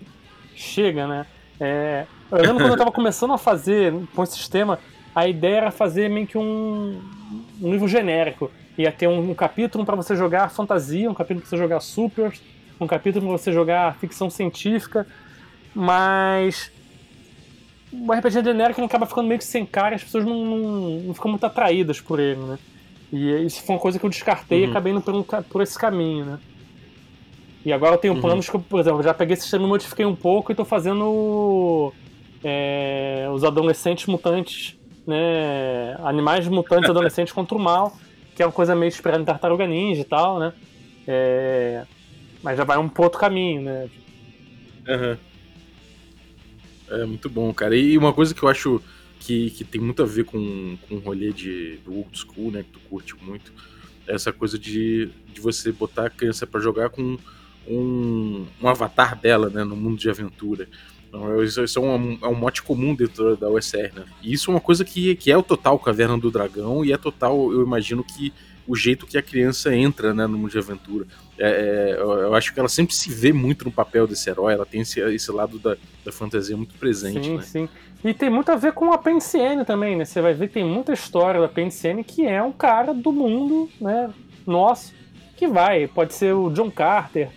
chega, 0.56 1.06
né? 1.06 1.26
É, 1.60 2.06
eu 2.32 2.38
lembro 2.38 2.63
quando 2.63 2.72
eu 2.72 2.78
tava 2.78 2.94
começando 2.94 3.34
a 3.34 3.38
fazer 3.38 3.94
com 4.16 4.24
esse 4.24 4.38
sistema, 4.38 4.80
a 5.13 5.28
ideia 5.28 5.58
era 5.58 5.72
fazer 5.72 6.10
meio 6.10 6.28
que 6.28 6.38
um, 6.38 7.02
um 7.62 7.72
livro 7.72 7.90
genérico. 7.90 8.50
Ia 8.78 8.92
ter 8.92 9.08
um, 9.08 9.32
um 9.32 9.34
capítulo 9.34 9.84
para 9.84 9.98
você 9.98 10.16
jogar 10.16 10.50
fantasia, 10.50 11.12
um 11.12 11.13
capítulo 11.13 11.42
para 11.42 11.50
você 11.50 11.58
jogar 11.58 11.82
super, 11.82 12.32
um 12.80 12.88
capítulo 12.88 13.28
para 13.28 13.38
você 13.38 13.52
jogar 13.52 13.98
ficção 13.98 14.30
científica, 14.30 15.06
mas 15.76 16.72
o 17.91 18.12
RPG 18.12 18.43
genérico 18.43 18.84
acaba 18.84 19.06
ficando 19.06 19.28
meio 19.28 19.39
que 19.39 19.45
sem 19.45 19.65
cara 19.65 19.93
e 19.93 19.95
as 19.95 20.04
pessoas 20.04 20.26
não, 20.26 20.45
não, 20.45 20.89
não, 21.00 21.13
ficam 21.13 21.32
muito 21.32 21.45
atraídas 21.45 22.02
por 22.02 22.19
ele, 22.19 22.41
né? 22.41 22.60
E 23.12 23.45
isso 23.45 23.63
foi 23.63 23.76
uma 23.76 23.82
coisa 23.82 23.97
que 23.97 24.06
eu 24.06 24.10
descartei 24.10 24.63
uhum. 24.63 24.67
e 24.67 24.69
acabei 24.69 24.91
indo 24.91 25.02
por, 25.02 25.13
um, 25.13 25.23
por, 25.23 25.62
esse 25.62 25.80
caminho, 25.80 26.26
né? 26.26 26.39
E 27.65 27.71
agora 27.71 27.95
eu 27.95 27.97
tenho 27.97 28.13
uhum. 28.13 28.21
planos 28.21 28.50
que, 28.50 28.56
eu, 28.56 28.60
por 28.60 28.80
exemplo, 28.80 29.02
já 29.02 29.13
peguei 29.13 29.34
esse 29.34 29.43
sistema 29.43 29.65
e 29.65 29.67
modifiquei 29.67 30.06
um 30.06 30.15
pouco 30.15 30.52
e 30.52 30.56
tô 30.56 30.65
fazendo 30.65 31.93
é, 32.43 33.28
os 33.32 33.43
adolescentes 33.43 34.06
mutantes, 34.08 34.78
né? 35.06 35.95
Animais 36.04 36.47
mutantes 36.47 36.89
adolescentes 36.91 37.34
contra 37.34 37.58
o 37.58 37.60
mal, 37.60 37.95
que 38.36 38.43
é 38.43 38.45
uma 38.45 38.52
coisa 38.52 38.76
meio 38.76 38.89
esperada 38.89 39.21
em 39.21 39.26
Tartaruga 39.26 39.65
Ninja 39.65 40.02
e 40.02 40.06
tal, 40.06 40.39
né? 40.39 40.54
É, 41.08 41.86
mas 42.43 42.58
já 42.58 42.65
vai 42.65 42.78
um 42.78 42.91
outro 42.97 43.19
caminho, 43.19 43.62
né? 43.62 43.89
Uhum. 44.88 45.17
É 46.89 47.06
muito 47.06 47.30
bom, 47.30 47.54
cara. 47.54 47.76
E 47.76 47.97
uma 47.97 48.13
coisa 48.13 48.34
que 48.34 48.41
eu 48.41 48.50
acho 48.50 48.82
que, 49.19 49.50
que 49.52 49.63
tem 49.63 49.82
muito 49.82 50.02
a 50.02 50.06
ver 50.06 50.26
com, 50.26 50.78
com 50.88 50.95
o 50.95 51.00
rolê 51.00 51.32
de, 51.32 51.78
do 51.78 51.95
old 51.95 52.17
school, 52.17 52.52
né? 52.52 52.63
Que 52.63 52.69
tu 52.69 52.80
curte 52.89 53.15
muito. 53.21 53.52
É 54.08 54.15
essa 54.15 54.32
coisa 54.32 54.58
de, 54.58 55.10
de 55.34 55.41
você 55.41 55.71
botar 55.71 56.06
a 56.06 56.10
criança 56.10 56.47
para 56.47 56.62
jogar 56.62 56.89
com 56.89 57.17
um, 57.67 58.45
um 58.62 58.67
avatar 58.67 59.19
dela, 59.19 59.50
né? 59.50 59.63
No 59.63 59.76
mundo 59.76 59.97
de 59.97 60.10
aventura. 60.10 60.67
Então, 61.08 61.43
isso, 61.43 61.62
é, 61.62 61.80
um, 61.80 62.19
é 62.21 62.28
um 62.28 62.36
mote 62.36 62.62
comum 62.62 62.93
dentro 62.93 63.36
da 63.38 63.50
USR, 63.50 63.93
né? 63.95 64.06
E 64.21 64.34
isso 64.34 64.52
é 64.52 64.54
uma 64.54 64.62
coisa 64.62 64.84
que, 64.84 65.15
que 65.15 65.32
é 65.32 65.38
o 65.38 65.43
total 65.43 65.80
Caverna 65.80 66.17
do 66.17 66.32
Dragão 66.32 66.84
e 66.84 66.91
é 66.91 66.97
total, 66.97 67.52
eu 67.52 67.63
imagino 67.63 68.04
que 68.04 68.34
o 68.67 68.75
jeito 68.75 69.08
que 69.08 69.17
a 69.17 69.21
criança 69.21 69.73
entra 69.73 70.13
né, 70.13 70.27
no 70.27 70.38
mundo 70.38 70.51
de 70.51 70.58
aventura. 70.58 71.08
É, 71.39 71.95
é, 71.95 72.01
eu 72.01 72.36
acho 72.36 72.53
que 72.53 72.60
ela 72.60 72.67
sempre 72.67 72.93
se 72.93 73.10
vê 73.10 73.32
muito 73.32 73.63
no 73.65 73.71
papel 73.71 74.06
desse 74.06 74.30
herói, 74.30 74.53
ela 74.53 74.65
tem 74.65 74.82
esse, 74.82 74.99
esse 74.99 75.32
lado 75.32 75.58
da, 75.58 75.77
da 76.03 76.12
fantasia 76.12 76.58
muito 76.58 76.75
presente. 76.75 77.25
Sim, 77.25 77.38
né? 77.38 77.43
sim. 77.43 77.69
E 78.03 78.13
tem 78.13 78.30
muito 78.30 78.51
a 78.51 78.56
ver 78.56 78.73
com 78.73 78.91
a 78.91 78.97
PNCN 78.97 79.63
também, 79.65 79.95
né? 79.95 80.06
Você 80.06 80.21
vai 80.21 80.34
ver 80.34 80.47
que 80.47 80.56
tem 80.56 80.65
muita 80.65 80.93
história 80.93 81.39
da 81.39 81.47
PNCN 81.47 82.03
que 82.03 82.25
é 82.25 82.41
um 82.43 82.51
cara 82.51 82.93
do 82.93 83.12
mundo, 83.12 83.69
né, 83.80 84.10
nosso, 84.45 84.93
que 85.36 85.47
vai. 85.47 85.88
Pode 85.88 86.13
ser 86.13 86.34
o 86.34 86.49
John 86.49 86.69
Carter, 86.69 87.30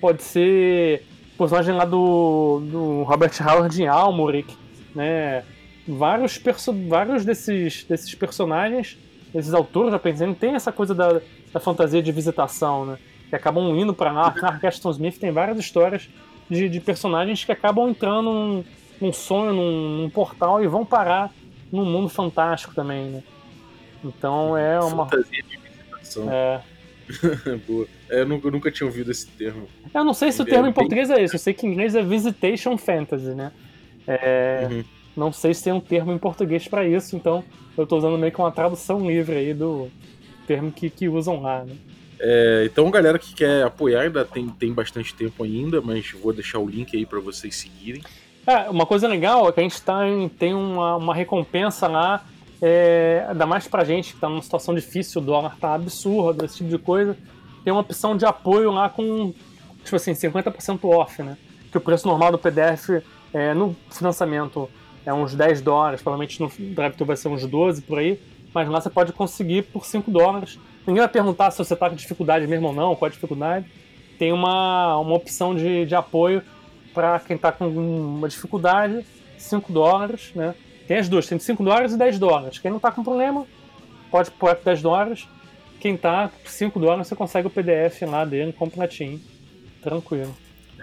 pode 0.00 0.22
ser 0.22 1.04
o 1.34 1.38
personagem 1.38 1.74
lá 1.74 1.84
do, 1.84 2.60
do 2.60 3.02
Robert 3.02 3.32
Howard 3.40 3.82
em 3.82 3.86
Almoric, 3.86 4.56
né? 4.94 5.44
Vários, 5.86 6.40
vários 6.88 7.24
desses, 7.24 7.84
desses 7.84 8.14
personagens 8.14 8.98
esses 9.34 9.54
autores, 9.54 9.98
pensando, 10.00 10.34
tem 10.34 10.54
essa 10.54 10.72
coisa 10.72 10.94
da, 10.94 11.20
da 11.52 11.60
fantasia 11.60 12.02
de 12.02 12.12
visitação, 12.12 12.84
né? 12.84 12.98
Que 13.28 13.36
acabam 13.36 13.76
indo 13.76 13.94
para 13.94 14.10
lá. 14.10 14.34
A 14.42 14.50
Gaston 14.52 14.90
Smith 14.90 15.18
tem 15.18 15.30
várias 15.30 15.58
histórias 15.58 16.08
de, 16.48 16.68
de 16.68 16.80
personagens 16.80 17.44
que 17.44 17.52
acabam 17.52 17.88
entrando 17.88 18.32
num, 18.32 18.64
num 19.00 19.12
sonho, 19.12 19.52
num, 19.52 19.98
num, 19.98 20.10
portal 20.10 20.62
e 20.62 20.66
vão 20.66 20.84
parar 20.84 21.32
num 21.70 21.84
mundo 21.84 22.08
fantástico 22.08 22.74
também, 22.74 23.10
né? 23.10 23.22
Então 24.04 24.56
é 24.56 24.80
uma. 24.80 25.08
Fantasia 25.08 25.42
de 25.42 25.58
visitação. 25.58 26.28
É. 26.30 26.60
Boa. 27.66 27.86
É, 28.08 28.22
eu 28.22 28.26
nunca, 28.26 28.70
tinha 28.70 28.86
ouvido 28.86 29.10
esse 29.10 29.26
termo. 29.26 29.68
Eu 29.94 30.04
não 30.04 30.14
sei 30.14 30.32
se 30.32 30.42
o 30.42 30.44
termo 30.44 30.66
em 30.66 30.72
português 30.72 31.10
é 31.10 31.22
esse, 31.22 31.34
eu 31.34 31.38
sei 31.38 31.54
que 31.54 31.66
em 31.66 31.70
inglês 31.70 31.94
é 31.94 32.02
Visitation 32.02 32.76
Fantasy, 32.76 33.34
né? 33.34 33.52
É, 34.06 34.68
uhum. 34.70 34.84
Não 35.20 35.30
sei 35.34 35.52
se 35.52 35.64
tem 35.64 35.72
um 35.74 35.80
termo 35.80 36.12
em 36.12 36.18
português 36.18 36.66
para 36.66 36.86
isso, 36.86 37.14
então 37.14 37.44
eu 37.76 37.86
tô 37.86 37.98
usando 37.98 38.16
meio 38.16 38.32
que 38.32 38.40
uma 38.40 38.50
tradução 38.50 39.06
livre 39.06 39.36
aí 39.36 39.52
do 39.52 39.90
termo 40.46 40.72
que, 40.72 40.88
que 40.88 41.10
usam 41.10 41.42
lá, 41.42 41.62
né? 41.62 41.76
É, 42.18 42.62
então, 42.64 42.90
galera 42.90 43.18
que 43.18 43.34
quer 43.34 43.64
apoiar, 43.64 44.00
ainda 44.00 44.24
tem, 44.24 44.48
tem 44.48 44.72
bastante 44.72 45.14
tempo 45.14 45.44
ainda, 45.44 45.82
mas 45.82 46.10
vou 46.12 46.32
deixar 46.32 46.58
o 46.58 46.66
link 46.66 46.96
aí 46.96 47.04
para 47.04 47.20
vocês 47.20 47.54
seguirem. 47.54 48.02
É, 48.46 48.70
uma 48.70 48.86
coisa 48.86 49.06
legal 49.06 49.46
é 49.46 49.52
que 49.52 49.60
a 49.60 49.62
gente 49.62 49.82
tá 49.82 50.08
em, 50.08 50.26
tem 50.26 50.54
uma, 50.54 50.96
uma 50.96 51.14
recompensa 51.14 51.86
lá, 51.86 52.24
é, 52.62 53.26
ainda 53.28 53.44
mais 53.44 53.68
pra 53.68 53.84
gente 53.84 54.14
que 54.14 54.20
tá 54.20 54.28
numa 54.28 54.40
situação 54.40 54.74
difícil, 54.74 55.20
o 55.20 55.24
dólar 55.24 55.54
tá 55.60 55.74
absurdo, 55.74 56.46
esse 56.46 56.56
tipo 56.56 56.70
de 56.70 56.78
coisa. 56.78 57.14
Tem 57.62 57.70
uma 57.70 57.82
opção 57.82 58.16
de 58.16 58.24
apoio 58.24 58.70
lá 58.70 58.88
com, 58.88 59.34
tipo 59.84 59.96
assim, 59.96 60.12
50% 60.12 60.80
off, 60.84 61.22
né? 61.22 61.36
Que 61.70 61.76
o 61.76 61.80
preço 61.80 62.08
normal 62.08 62.32
do 62.32 62.38
PDF 62.38 63.02
é, 63.34 63.52
no 63.52 63.76
financiamento 63.90 64.68
é 65.04 65.12
uns 65.12 65.34
10 65.34 65.60
dólares, 65.60 66.02
provavelmente 66.02 66.40
no 66.40 66.48
DriveThru 66.48 67.06
vai 67.06 67.16
ser 67.16 67.28
uns 67.28 67.46
12 67.46 67.82
por 67.82 67.98
aí, 67.98 68.20
mas 68.52 68.68
lá 68.68 68.80
você 68.80 68.90
pode 68.90 69.12
conseguir 69.12 69.62
por 69.62 69.84
5 69.84 70.10
dólares. 70.10 70.58
Ninguém 70.86 71.00
vai 71.00 71.08
perguntar 71.08 71.50
se 71.50 71.58
você 71.58 71.74
está 71.74 71.88
com 71.88 71.96
dificuldade 71.96 72.46
mesmo 72.46 72.68
ou 72.68 72.74
não, 72.74 72.94
qual 72.96 73.08
é 73.08 73.10
a 73.10 73.12
dificuldade. 73.12 73.66
Tem 74.18 74.32
uma, 74.32 74.98
uma 74.98 75.14
opção 75.14 75.54
de, 75.54 75.86
de 75.86 75.94
apoio 75.94 76.42
para 76.92 77.18
quem 77.20 77.36
está 77.36 77.52
com 77.52 77.66
uma 77.68 78.28
dificuldade, 78.28 79.04
5 79.38 79.72
dólares, 79.72 80.32
né? 80.34 80.54
Tem 80.86 80.98
as 80.98 81.08
duas, 81.08 81.26
tem 81.26 81.38
5 81.38 81.62
dólares 81.62 81.92
e 81.92 81.96
10 81.96 82.18
dólares. 82.18 82.58
Quem 82.58 82.70
não 82.70 82.78
está 82.78 82.90
com 82.90 83.04
problema, 83.04 83.46
pode 84.10 84.30
pôr 84.32 84.58
10 84.62 84.82
dólares. 84.82 85.28
Quem 85.78 85.94
está 85.94 86.28
com 86.28 86.50
5 86.50 86.78
dólares, 86.80 87.06
você 87.06 87.16
consegue 87.16 87.46
o 87.46 87.50
PDF 87.50 88.02
lá 88.02 88.24
dele 88.24 88.52
completinho. 88.52 89.20
Tranquilo. 89.80 90.34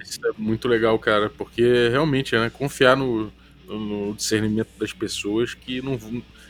Isso 0.02 0.20
é 0.26 0.32
muito 0.38 0.68
legal, 0.68 0.98
cara, 0.98 1.30
porque 1.30 1.90
realmente, 1.90 2.36
né, 2.36 2.50
confiar 2.50 2.96
no, 2.96 3.32
no 3.68 4.14
discernimento 4.14 4.70
das 4.80 4.94
pessoas 4.94 5.54
que 5.54 5.82
não, 5.82 6.00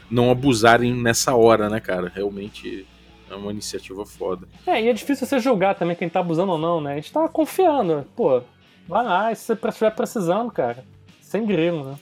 não 0.10 0.32
abusarem 0.32 0.93
nessa 0.93 1.36
hora, 1.36 1.69
né, 1.69 1.80
cara? 1.80 2.12
Realmente 2.13 2.86
é 3.30 3.36
uma 3.36 3.51
iniciativa 3.51 4.06
foda. 4.06 4.47
É, 4.65 4.82
e 4.82 4.88
é 4.88 4.93
difícil 4.93 5.25
você 5.27 5.39
julgar 5.39 5.75
também 5.75 5.95
quem 5.95 6.08
tá 6.10 6.19
abusando 6.19 6.51
ou 6.53 6.58
não, 6.58 6.80
né? 6.80 6.93
A 6.93 6.95
gente 6.95 7.12
tá 7.12 7.27
confiando. 7.27 8.06
Pô, 8.15 8.41
vai 8.88 9.03
lá, 9.03 9.34
se 9.36 9.45
você 9.45 9.53
estiver 9.67 9.91
precisando, 9.91 10.51
cara. 10.51 10.86
Sem 11.21 11.45
grilo, 11.45 11.84
né? 11.84 11.95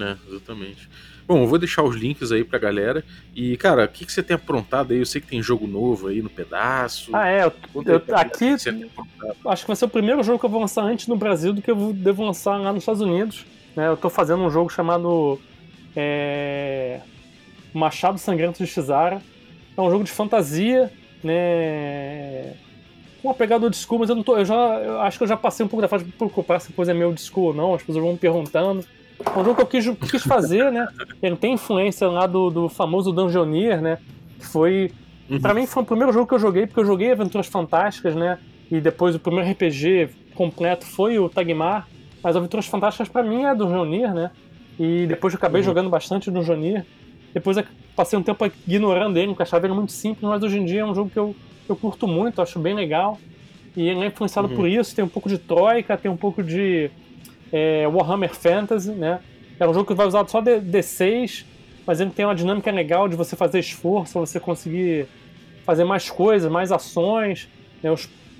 É, 0.00 0.16
exatamente. 0.30 0.88
Bom, 1.26 1.42
eu 1.42 1.46
vou 1.46 1.58
deixar 1.58 1.82
os 1.84 1.94
links 1.94 2.32
aí 2.32 2.42
pra 2.42 2.58
galera. 2.58 3.04
E, 3.34 3.56
cara, 3.56 3.84
o 3.84 3.88
que, 3.88 4.04
que 4.04 4.12
você 4.12 4.22
tem 4.22 4.34
aprontado 4.34 4.92
aí? 4.92 4.98
Eu 4.98 5.06
sei 5.06 5.20
que 5.20 5.26
tem 5.28 5.40
jogo 5.42 5.66
novo 5.68 6.08
aí 6.08 6.20
no 6.20 6.28
pedaço. 6.28 7.14
Ah, 7.14 7.28
é. 7.28 7.44
Eu, 7.44 7.52
eu- 7.86 8.16
aqui 8.16 8.56
que 8.56 8.90
acho 9.46 9.62
que 9.62 9.66
vai 9.68 9.76
ser 9.76 9.84
o 9.84 9.88
primeiro 9.88 10.22
jogo 10.24 10.38
que 10.40 10.44
eu 10.46 10.50
vou 10.50 10.60
lançar 10.60 10.82
antes 10.82 11.06
no 11.06 11.16
Brasil 11.16 11.52
do 11.52 11.62
que 11.62 11.70
eu 11.70 11.76
vou- 11.76 11.92
devo 11.92 12.24
lançar 12.24 12.56
lá 12.56 12.72
nos 12.72 12.82
Estados 12.82 13.00
Unidos. 13.02 13.44
Né? 13.76 13.88
Eu 13.88 13.96
tô 13.96 14.08
fazendo 14.10 14.42
um 14.42 14.50
jogo 14.50 14.70
chamado 14.70 15.38
é, 15.96 17.00
Machado 17.72 18.18
Sangrento 18.18 18.62
de 18.62 18.66
Shizara. 18.66 19.20
É 19.76 19.80
um 19.80 19.90
jogo 19.90 20.04
de 20.04 20.10
fantasia, 20.10 20.92
né? 21.22 22.54
Com 23.20 23.28
uma 23.28 23.34
pegada 23.34 23.64
old 23.64 23.76
school, 23.76 24.00
mas 24.00 24.10
eu 24.10 24.16
não 24.16 24.22
tô. 24.22 24.36
Eu 24.36 24.44
já. 24.44 24.54
Eu 24.54 25.00
acho 25.00 25.18
que 25.18 25.24
eu 25.24 25.28
já 25.28 25.36
passei 25.36 25.64
um 25.64 25.68
pouco 25.68 25.82
da 25.82 25.88
fase 25.88 26.04
de 26.04 26.10
me 26.10 26.16
preocupar 26.16 26.60
se 26.60 26.72
a 26.72 26.74
coisa 26.74 26.92
é 26.92 27.06
old 27.06 27.20
school 27.20 27.46
ou 27.46 27.54
não. 27.54 27.74
As 27.74 27.82
pessoas 27.82 28.02
vão 28.02 28.12
me 28.12 28.18
perguntando. 28.18 28.84
É 29.24 29.38
um 29.38 29.44
jogo 29.44 29.54
que 29.54 29.62
eu 29.62 29.66
quis, 29.66 30.10
quis 30.10 30.22
fazer, 30.22 30.72
né? 30.72 30.86
Ele 31.22 31.36
tem 31.36 31.54
influência 31.54 32.08
lá 32.08 32.26
do, 32.26 32.50
do 32.50 32.68
famoso 32.68 33.12
Dungeoneer, 33.12 33.80
né? 33.80 33.98
Que 34.38 34.46
foi 34.46 34.90
Uhum. 35.32 35.40
Pra 35.40 35.54
mim 35.54 35.66
foi 35.66 35.82
o 35.82 35.86
primeiro 35.86 36.12
jogo 36.12 36.26
que 36.26 36.34
eu 36.34 36.38
joguei, 36.38 36.66
porque 36.66 36.80
eu 36.80 36.84
joguei 36.84 37.10
Aventuras 37.10 37.46
Fantásticas, 37.46 38.14
né? 38.14 38.38
E 38.70 38.80
depois 38.80 39.14
o 39.14 39.18
primeiro 39.18 39.50
RPG 39.50 40.10
completo 40.34 40.84
foi 40.84 41.18
o 41.18 41.28
Tagmar. 41.28 41.88
Mas 42.22 42.36
Aventuras 42.36 42.66
Fantásticas 42.66 43.08
pra 43.08 43.22
mim 43.22 43.44
é 43.44 43.54
do 43.54 43.68
Jonir, 43.68 44.14
né? 44.14 44.30
E 44.78 45.06
depois 45.06 45.34
eu 45.34 45.38
acabei 45.38 45.62
Uhum. 45.62 45.62
jogando 45.62 45.90
bastante 45.90 46.30
do 46.30 46.42
Jonir. 46.42 46.86
Depois 47.34 47.56
eu 47.56 47.64
passei 47.94 48.18
um 48.18 48.22
tempo 48.22 48.44
ignorando 48.66 49.16
ele, 49.18 49.28
porque 49.28 49.42
achava 49.42 49.66
ele 49.66 49.74
muito 49.74 49.92
simples, 49.92 50.28
mas 50.28 50.42
hoje 50.42 50.58
em 50.58 50.64
dia 50.64 50.80
é 50.80 50.84
um 50.84 50.94
jogo 50.94 51.10
que 51.10 51.18
eu, 51.18 51.38
eu 51.68 51.76
curto 51.76 52.06
muito, 52.08 52.40
acho 52.42 52.58
bem 52.60 52.74
legal. 52.74 53.22
E 53.76 53.88
ele 53.88 54.00
é 54.04 54.06
influenciado 54.06 54.48
Uhum. 54.48 54.54
por 54.56 54.68
isso, 54.68 54.94
tem 54.94 55.04
um 55.04 55.08
pouco 55.08 55.28
de 55.28 55.38
Troika, 55.38 55.96
tem 55.98 56.10
um 56.10 56.16
pouco 56.16 56.42
de 56.42 56.92
é, 57.52 57.86
Warhammer 57.88 58.34
Fantasy, 58.34 58.94
né? 58.94 59.22
É 59.58 59.68
um 59.68 59.74
jogo 59.74 59.86
que 59.86 59.94
vai 59.94 60.06
usar 60.06 60.26
só 60.28 60.40
D- 60.40 60.60
D6, 60.60 61.46
mas 61.86 62.00
ele 62.00 62.10
tem 62.12 62.24
uma 62.24 62.34
dinâmica 62.34 62.70
legal 62.70 63.08
de 63.08 63.16
você 63.16 63.36
fazer 63.36 63.58
esforço, 63.60 64.18
você 64.18 64.40
conseguir 64.40 65.10
fazer 65.64 65.84
mais 65.84 66.10
coisas, 66.10 66.50
mais 66.50 66.72
ações. 66.72 67.48
né? 67.82 67.90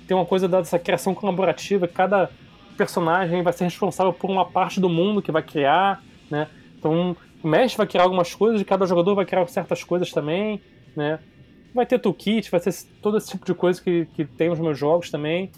Tem 0.07 0.15
uma 0.17 0.25
coisa 0.25 0.47
dessa 0.47 0.79
criação 0.79 1.15
colaborativa, 1.15 1.87
cada 1.87 2.31
personagem 2.73 3.41
vai 3.41 3.53
ser 3.53 3.65
responsável 3.65 4.13
por 4.13 4.29
uma 4.29 4.45
parte 4.45 4.79
do 4.79 4.89
mundo 4.89 5.21
que 5.21 5.31
vai 5.31 5.43
criar, 5.43 6.03
né? 6.29 6.47
Então 6.77 7.15
o 7.43 7.47
mestre 7.47 7.77
vai 7.77 7.87
criar 7.87 8.03
algumas 8.03 8.33
coisas 8.33 8.61
e 8.61 8.65
cada 8.65 8.85
jogador 8.85 9.15
vai 9.15 9.25
criar 9.25 9.47
certas 9.47 9.83
coisas 9.83 10.11
também, 10.11 10.61
né? 10.95 11.19
Vai 11.73 11.85
ter 11.85 11.99
toolkit, 11.99 12.51
vai 12.51 12.59
ter 12.59 12.73
todo 13.01 13.17
esse 13.17 13.29
tipo 13.29 13.45
de 13.45 13.53
coisa 13.53 13.81
que, 13.81 14.05
que 14.13 14.25
tem 14.25 14.49
nos 14.49 14.59
meus 14.59 14.77
jogos 14.77 15.09
também. 15.09 15.51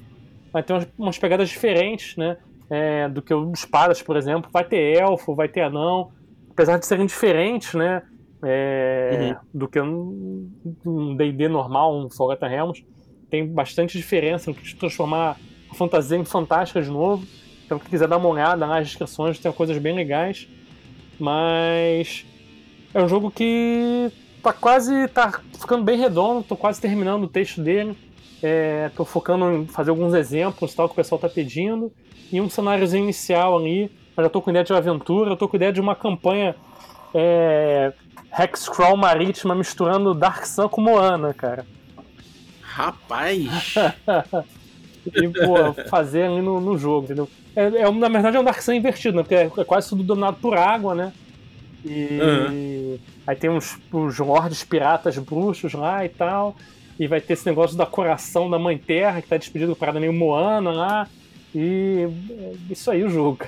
Vai 0.51 0.63
ter 0.63 0.73
umas, 0.73 0.87
umas 0.97 1.17
pegadas 1.17 1.49
diferentes, 1.49 2.15
né? 2.15 2.37
É, 2.69 3.09
do 3.09 3.21
que 3.21 3.33
o 3.33 3.51
espadas, 3.51 4.01
por 4.01 4.15
exemplo. 4.15 4.49
Vai 4.51 4.63
ter 4.63 4.97
elfo, 4.97 5.35
vai 5.35 5.47
ter 5.47 5.61
anão. 5.61 6.11
Apesar 6.49 6.77
de 6.77 6.85
serem 6.85 7.05
diferentes, 7.05 7.73
né? 7.73 8.01
É, 8.41 9.35
Do 9.53 9.67
que 9.67 9.79
um 9.79 10.49
um 10.85 11.15
D&D 11.15 11.47
normal, 11.47 11.97
um 11.97 12.09
Forgotten 12.09 12.49
Realms. 12.49 12.85
Tem 13.29 13.45
bastante 13.45 13.97
diferença 13.97 14.49
no 14.49 14.55
que 14.55 14.75
transformar 14.75 15.37
fantasia 15.75 16.23
fantástica 16.25 16.81
de 16.81 16.89
novo. 16.89 17.25
Então, 17.65 17.79
quem 17.79 17.89
quiser 17.89 18.07
dar 18.07 18.17
uma 18.17 18.29
olhada 18.29 18.65
nas 18.65 18.87
descrições, 18.87 19.39
tem 19.39 19.51
coisas 19.51 19.77
bem 19.77 19.95
legais. 19.95 20.47
Mas 21.19 22.25
é 22.93 23.01
um 23.01 23.07
jogo 23.07 23.31
que 23.31 24.11
tá 24.41 24.53
quase. 24.53 25.07
tá 25.07 25.41
ficando 25.59 25.83
bem 25.83 25.97
redondo, 25.97 26.43
tô 26.43 26.55
quase 26.55 26.79
terminando 26.79 27.23
o 27.23 27.27
texto 27.27 27.61
dele. 27.61 27.97
É, 28.43 28.91
tô 28.95 29.05
focando 29.05 29.51
em 29.51 29.67
fazer 29.67 29.89
alguns 29.89 30.13
exemplos 30.13 30.73
tal 30.73 30.87
que 30.87 30.93
o 30.93 30.95
pessoal 30.95 31.19
tá 31.19 31.29
pedindo. 31.29 31.91
E 32.31 32.39
um 32.39 32.49
cenáriozinho 32.49 33.03
inicial 33.03 33.57
ali. 33.57 33.91
Eu 34.15 34.23
já 34.23 34.29
tô 34.29 34.41
com 34.41 34.49
ideia 34.49 34.63
de 34.63 34.73
aventura, 34.73 35.31
eu 35.31 35.35
tô 35.35 35.47
com 35.47 35.57
ideia 35.57 35.73
de 35.73 35.81
uma 35.81 35.95
campanha 35.95 36.55
é, 37.13 37.93
Hexcrawl 38.37 38.95
marítima 38.95 39.55
misturando 39.55 40.13
Dark 40.13 40.45
Sun 40.45 40.69
com 40.69 40.81
Moana, 40.81 41.33
cara. 41.33 41.65
Rapaz! 42.61 43.75
E, 45.05 45.27
pô, 45.29 45.73
fazer 45.89 46.23
ali 46.23 46.41
no, 46.41 46.59
no 46.59 46.77
jogo, 46.77 47.05
entendeu? 47.05 47.29
É, 47.55 47.63
é, 47.65 47.91
na 47.91 48.09
verdade 48.09 48.37
é 48.37 48.39
um 48.39 48.43
Dark 48.43 48.61
Sun 48.61 48.73
invertido, 48.73 49.17
né? 49.17 49.23
Porque 49.23 49.35
é, 49.35 49.51
é 49.57 49.63
quase 49.63 49.89
tudo 49.89 50.03
dominado 50.03 50.37
por 50.41 50.57
água, 50.57 50.95
né? 50.95 51.13
E 51.85 52.99
aí 53.27 53.35
tem 53.35 53.49
uns, 53.49 53.77
os 53.91 54.17
lordes 54.17 54.63
piratas 54.63 55.17
bruxos 55.17 55.73
lá 55.73 56.03
e 56.03 56.09
tal. 56.09 56.55
E 56.99 57.07
vai 57.07 57.21
ter 57.21 57.33
esse 57.33 57.45
negócio 57.45 57.77
da 57.77 57.85
coração 57.85 58.49
da 58.49 58.57
Mãe 58.57 58.77
Terra, 58.77 59.21
que 59.21 59.27
tá 59.27 59.37
despedido 59.37 59.75
parada 59.75 59.99
meio 59.99 60.13
Moana 60.13 60.71
lá. 60.71 61.07
E 61.53 62.07
é 62.39 62.53
isso 62.73 62.89
aí 62.89 63.03
o 63.03 63.09
jogo. 63.09 63.45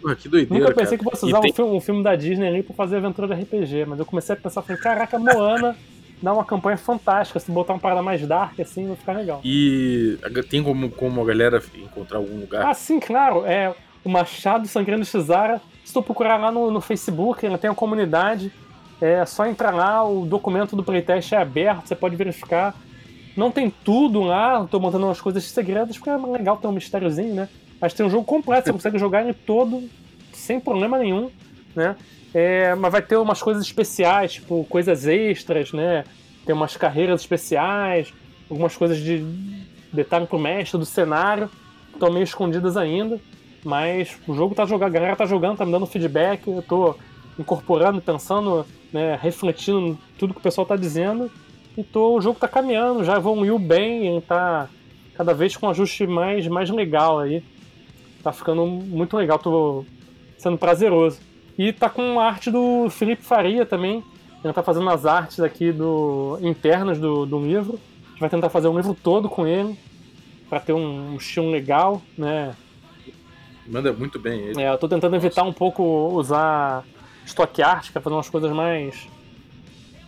Porra, 0.00 0.16
que 0.16 0.28
doideira, 0.28 0.64
Nunca 0.64 0.74
pensei 0.74 0.98
cara. 0.98 1.10
que 1.10 1.16
fosse 1.16 1.26
usar 1.26 1.40
tem- 1.40 1.50
um, 1.50 1.54
filme, 1.54 1.76
um 1.76 1.80
filme 1.80 2.02
da 2.02 2.14
Disney 2.16 2.48
ali 2.48 2.62
pra 2.62 2.74
fazer 2.74 2.96
aventura 2.96 3.28
de 3.34 3.42
RPG, 3.42 3.86
mas 3.86 3.98
eu 3.98 4.04
comecei 4.04 4.34
a 4.34 4.36
pensar, 4.36 4.60
falei, 4.62 4.80
caraca, 4.80 5.18
Moana 5.18 5.76
dá 6.22 6.32
uma 6.32 6.44
campanha 6.44 6.76
fantástica, 6.76 7.38
se 7.38 7.50
botar 7.50 7.74
uma 7.74 7.78
parada 7.78 8.02
mais 8.02 8.26
dark 8.26 8.58
assim, 8.60 8.86
vai 8.86 8.96
ficar 8.96 9.12
legal. 9.12 9.40
E 9.44 10.18
tem 10.48 10.62
como, 10.62 10.90
como 10.90 11.20
a 11.20 11.24
galera 11.24 11.62
encontrar 11.74 12.18
algum 12.18 12.40
lugar? 12.40 12.66
Ah, 12.66 12.74
sim, 12.74 12.98
claro. 13.00 13.44
É 13.44 13.74
o 14.04 14.08
Machado 14.08 14.68
Sangrando 14.68 15.04
Shizara. 15.04 15.60
Se 15.84 15.92
tu 15.92 16.02
procurar 16.02 16.36
lá 16.36 16.52
no, 16.52 16.70
no 16.70 16.80
Facebook, 16.80 17.44
ela 17.44 17.58
tem 17.58 17.70
a 17.70 17.74
comunidade. 17.74 18.52
É 19.00 19.24
só 19.26 19.46
entrar 19.46 19.74
lá, 19.74 20.06
o 20.06 20.24
documento 20.24 20.76
do 20.76 20.84
playtest 20.84 21.32
é 21.32 21.36
aberto, 21.36 21.86
você 21.86 21.94
pode 21.94 22.16
verificar. 22.16 22.74
Não 23.36 23.50
tem 23.50 23.68
tudo 23.68 24.22
lá, 24.22 24.64
tô 24.70 24.78
montando 24.78 25.06
umas 25.06 25.20
coisas 25.20 25.44
segredas, 25.44 25.96
porque 25.98 26.10
é 26.10 26.16
legal 26.16 26.56
ter 26.56 26.68
um 26.68 26.72
mistériozinho, 26.72 27.34
né? 27.34 27.48
Mas 27.80 27.92
tem 27.92 28.06
um 28.06 28.10
jogo 28.10 28.24
completo, 28.24 28.66
você 28.66 28.72
consegue 28.72 28.98
jogar 28.98 29.22
ele 29.22 29.34
todo 29.34 29.88
sem 30.32 30.60
problema 30.60 30.98
nenhum, 30.98 31.30
né? 31.74 31.96
É, 32.34 32.74
mas 32.74 32.90
vai 32.90 33.00
ter 33.00 33.16
umas 33.16 33.40
coisas 33.40 33.62
especiais, 33.64 34.34
tipo 34.34 34.64
coisas 34.64 35.06
extras, 35.06 35.72
né? 35.72 36.04
Tem 36.44 36.52
umas 36.52 36.76
carreiras 36.76 37.20
especiais, 37.20 38.12
algumas 38.50 38.76
coisas 38.76 38.98
de 38.98 39.24
detalhe 39.92 40.26
pro 40.26 40.38
mestre 40.38 40.76
do 40.76 40.84
cenário, 40.84 41.48
estão 41.92 42.12
meio 42.12 42.24
escondidas 42.24 42.76
ainda. 42.76 43.20
Mas 43.64 44.18
o 44.26 44.34
jogo 44.34 44.54
tá 44.54 44.66
jogando, 44.66 44.88
a 44.88 44.92
galera 44.92 45.16
tá 45.16 45.24
jogando, 45.24 45.56
tá 45.56 45.64
me 45.64 45.72
dando 45.72 45.86
feedback, 45.86 46.46
eu 46.46 46.60
tô 46.60 46.96
incorporando, 47.38 48.02
pensando, 48.02 48.66
né, 48.92 49.18
refletindo 49.20 49.96
tudo 50.18 50.34
que 50.34 50.40
o 50.40 50.42
pessoal 50.42 50.66
tá 50.66 50.76
dizendo. 50.76 51.30
E 51.76 51.82
tô, 51.82 52.16
o 52.16 52.20
jogo 52.20 52.38
tá 52.38 52.48
caminhando, 52.48 53.04
já 53.04 53.16
evoluiu 53.16 53.58
bem, 53.58 54.20
tá 54.20 54.68
cada 55.14 55.32
vez 55.32 55.56
com 55.56 55.66
um 55.66 55.70
ajuste 55.70 56.06
mais, 56.06 56.46
mais 56.48 56.68
legal 56.68 57.20
aí. 57.20 57.42
Tá 58.22 58.32
ficando 58.32 58.66
muito 58.66 59.16
legal, 59.16 59.38
tô 59.38 59.84
sendo 60.36 60.58
prazeroso. 60.58 61.18
E 61.56 61.72
tá 61.72 61.88
com 61.88 62.18
a 62.18 62.26
arte 62.26 62.50
do 62.50 62.88
Felipe 62.90 63.22
Faria 63.22 63.64
também. 63.64 64.02
Ele 64.42 64.52
tá 64.52 64.62
fazendo 64.62 64.88
as 64.90 65.06
artes 65.06 65.40
aqui 65.40 65.72
do 65.72 66.38
internas 66.42 66.98
do, 66.98 67.24
do 67.24 67.38
livro. 67.40 67.80
A 68.04 68.08
gente 68.10 68.20
vai 68.20 68.28
tentar 68.28 68.50
fazer 68.50 68.68
o 68.68 68.76
livro 68.76 68.94
todo 68.94 69.28
com 69.28 69.46
ele, 69.46 69.78
para 70.50 70.60
ter 70.60 70.72
um, 70.72 71.12
um 71.12 71.16
estilo 71.16 71.50
legal, 71.50 72.02
né? 72.16 72.54
Manda 73.66 73.92
muito 73.92 74.18
bem 74.18 74.40
ele. 74.40 74.62
É, 74.62 74.68
eu 74.70 74.78
tô 74.78 74.88
tentando 74.88 75.16
evitar 75.16 75.42
um 75.44 75.52
pouco 75.52 75.82
usar 75.82 76.84
stock 77.24 77.62
art, 77.62 77.90
pra 77.90 78.02
fazer 78.02 78.14
umas 78.14 78.28
coisas 78.28 78.52
mais 78.52 79.08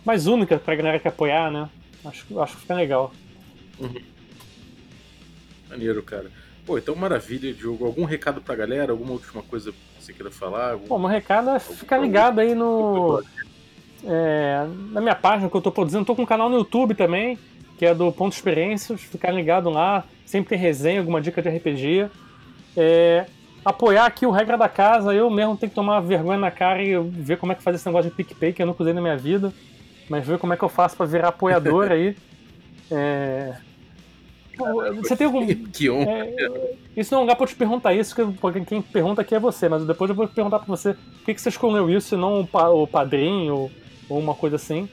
mais 0.05 0.25
únicas 0.25 0.61
pra 0.61 0.75
galera 0.75 0.99
que 0.99 1.07
apoiar, 1.07 1.51
né? 1.51 1.69
Acho, 2.05 2.39
acho 2.39 2.55
que 2.55 2.61
fica 2.61 2.75
legal. 2.75 3.11
Maneiro, 5.69 6.01
cara. 6.03 6.31
Pô, 6.65 6.77
então 6.77 6.95
maravilha, 6.95 7.53
Diogo. 7.53 7.85
Algum 7.85 8.05
recado 8.05 8.39
pra 8.39 8.55
galera? 8.55 8.91
Alguma 8.91 9.13
última 9.13 9.41
coisa 9.43 9.73
você 10.07 10.13
queira 10.13 10.31
falar? 10.31 10.71
Algum- 10.73 10.87
Bom, 10.87 10.99
meu 10.99 11.07
recado 11.09 11.49
é 11.51 11.59
ficar 11.59 11.97
ligado 11.97 12.39
aí 12.39 12.55
no. 12.55 13.21
é, 14.05 14.65
na 14.91 15.01
minha 15.01 15.15
página 15.15 15.49
que 15.49 15.55
eu 15.55 15.61
tô 15.61 15.71
produzindo. 15.71 16.05
Tô 16.05 16.15
com 16.15 16.23
um 16.23 16.25
canal 16.25 16.49
no 16.49 16.57
YouTube 16.57 16.93
também, 16.95 17.37
que 17.77 17.85
é 17.85 17.93
do 17.93 18.11
Ponto 18.11 18.33
Experiências. 18.33 19.01
Ficar 19.01 19.31
ligado 19.31 19.69
lá. 19.69 20.03
Sempre 20.25 20.49
tem 20.49 20.57
resenha, 20.57 20.99
alguma 20.99 21.21
dica 21.21 21.41
de 21.41 21.49
RPG. 21.49 22.07
É, 22.75 23.25
apoiar 23.65 24.05
aqui 24.05 24.25
o 24.25 24.31
Regra 24.31 24.57
da 24.57 24.69
Casa. 24.69 25.13
Eu 25.13 25.29
mesmo 25.29 25.57
tenho 25.57 25.69
que 25.69 25.75
tomar 25.75 25.99
vergonha 25.99 26.37
na 26.39 26.51
cara 26.51 26.81
e 26.83 26.97
ver 26.99 27.37
como 27.37 27.51
é 27.51 27.55
que 27.55 27.63
faz 27.63 27.75
esse 27.75 27.85
negócio 27.85 28.09
de 28.09 28.15
PicPay, 28.15 28.53
que 28.53 28.61
eu 28.61 28.65
nunca 28.67 28.83
usei 28.83 28.93
na 28.93 29.01
minha 29.01 29.17
vida. 29.17 29.53
Mas 30.09 30.25
ver 30.25 30.37
como 30.37 30.53
é 30.53 30.57
que 30.57 30.63
eu 30.63 30.69
faço 30.69 30.95
pra 30.95 31.05
virar 31.05 31.29
apoiador 31.29 31.89
aí. 31.91 32.15
É, 32.89 33.55
Você 34.97 35.15
tem 35.15 35.25
algum. 35.27 35.45
Que 35.71 35.89
honra. 35.89 36.11
É, 36.11 36.73
isso 36.95 37.11
não 37.13 37.19
é 37.19 37.21
um 37.21 37.23
lugar 37.25 37.35
pra 37.35 37.43
eu 37.43 37.47
te 37.49 37.55
perguntar 37.55 37.93
isso, 37.93 38.15
que- 38.15 38.25
porque 38.39 38.61
quem 38.61 38.81
pergunta 38.81 39.21
aqui 39.21 39.35
é 39.35 39.39
você, 39.39 39.69
mas 39.69 39.85
depois 39.85 40.09
eu 40.09 40.15
vou 40.15 40.27
perguntar 40.27 40.59
pra 40.59 40.67
você 40.67 40.93
por 40.93 41.25
que, 41.25 41.33
que 41.35 41.41
você 41.41 41.49
escolheu 41.49 41.89
isso 41.89 42.15
e 42.15 42.17
não 42.17 42.41
o, 42.41 42.47
pa- 42.47 42.69
o 42.69 42.87
padrinho 42.87 43.69
ou, 44.09 44.19
uma 44.19 44.33
coisa 44.33 44.55
assim, 44.55 44.89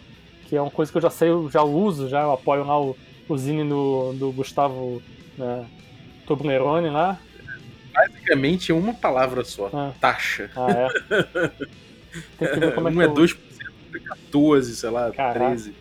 que 0.46 0.56
é 0.56 0.60
uma 0.60 0.70
coisa 0.70 0.90
que 0.92 0.98
eu 0.98 1.02
já 1.02 1.10
sei, 1.10 1.28
eu 1.30 1.48
já 1.50 1.62
uso, 1.62 2.08
já 2.08 2.20
eu 2.22 2.32
apoio 2.32 2.64
lá 2.64 2.78
o, 2.80 2.96
o 3.28 3.38
zine 3.38 3.66
do, 3.68 4.12
do 4.14 4.32
Gustavo 4.32 5.00
né, 5.38 5.64
Toblerone 6.26 6.90
lá. 6.90 7.18
Basicamente 7.92 8.72
é 8.72 8.74
uma 8.74 8.92
palavra 8.92 9.44
só. 9.44 9.70
Ah. 9.72 9.92
Taxa. 10.00 10.50
Ah, 10.56 10.66
é. 10.70 10.88
Tem 12.38 12.48
que 12.48 12.58
ver 12.60 12.74
como 12.74 12.88
é 12.88 12.90
um 12.90 12.94
que 12.94 13.00
é 13.02 13.04
eu- 13.06 13.14
2%, 13.14 13.36
é 13.94 13.98
14, 14.00 14.76
sei 14.76 14.90
lá, 14.90 15.10
Caraca. 15.12 15.38
13. 15.46 15.74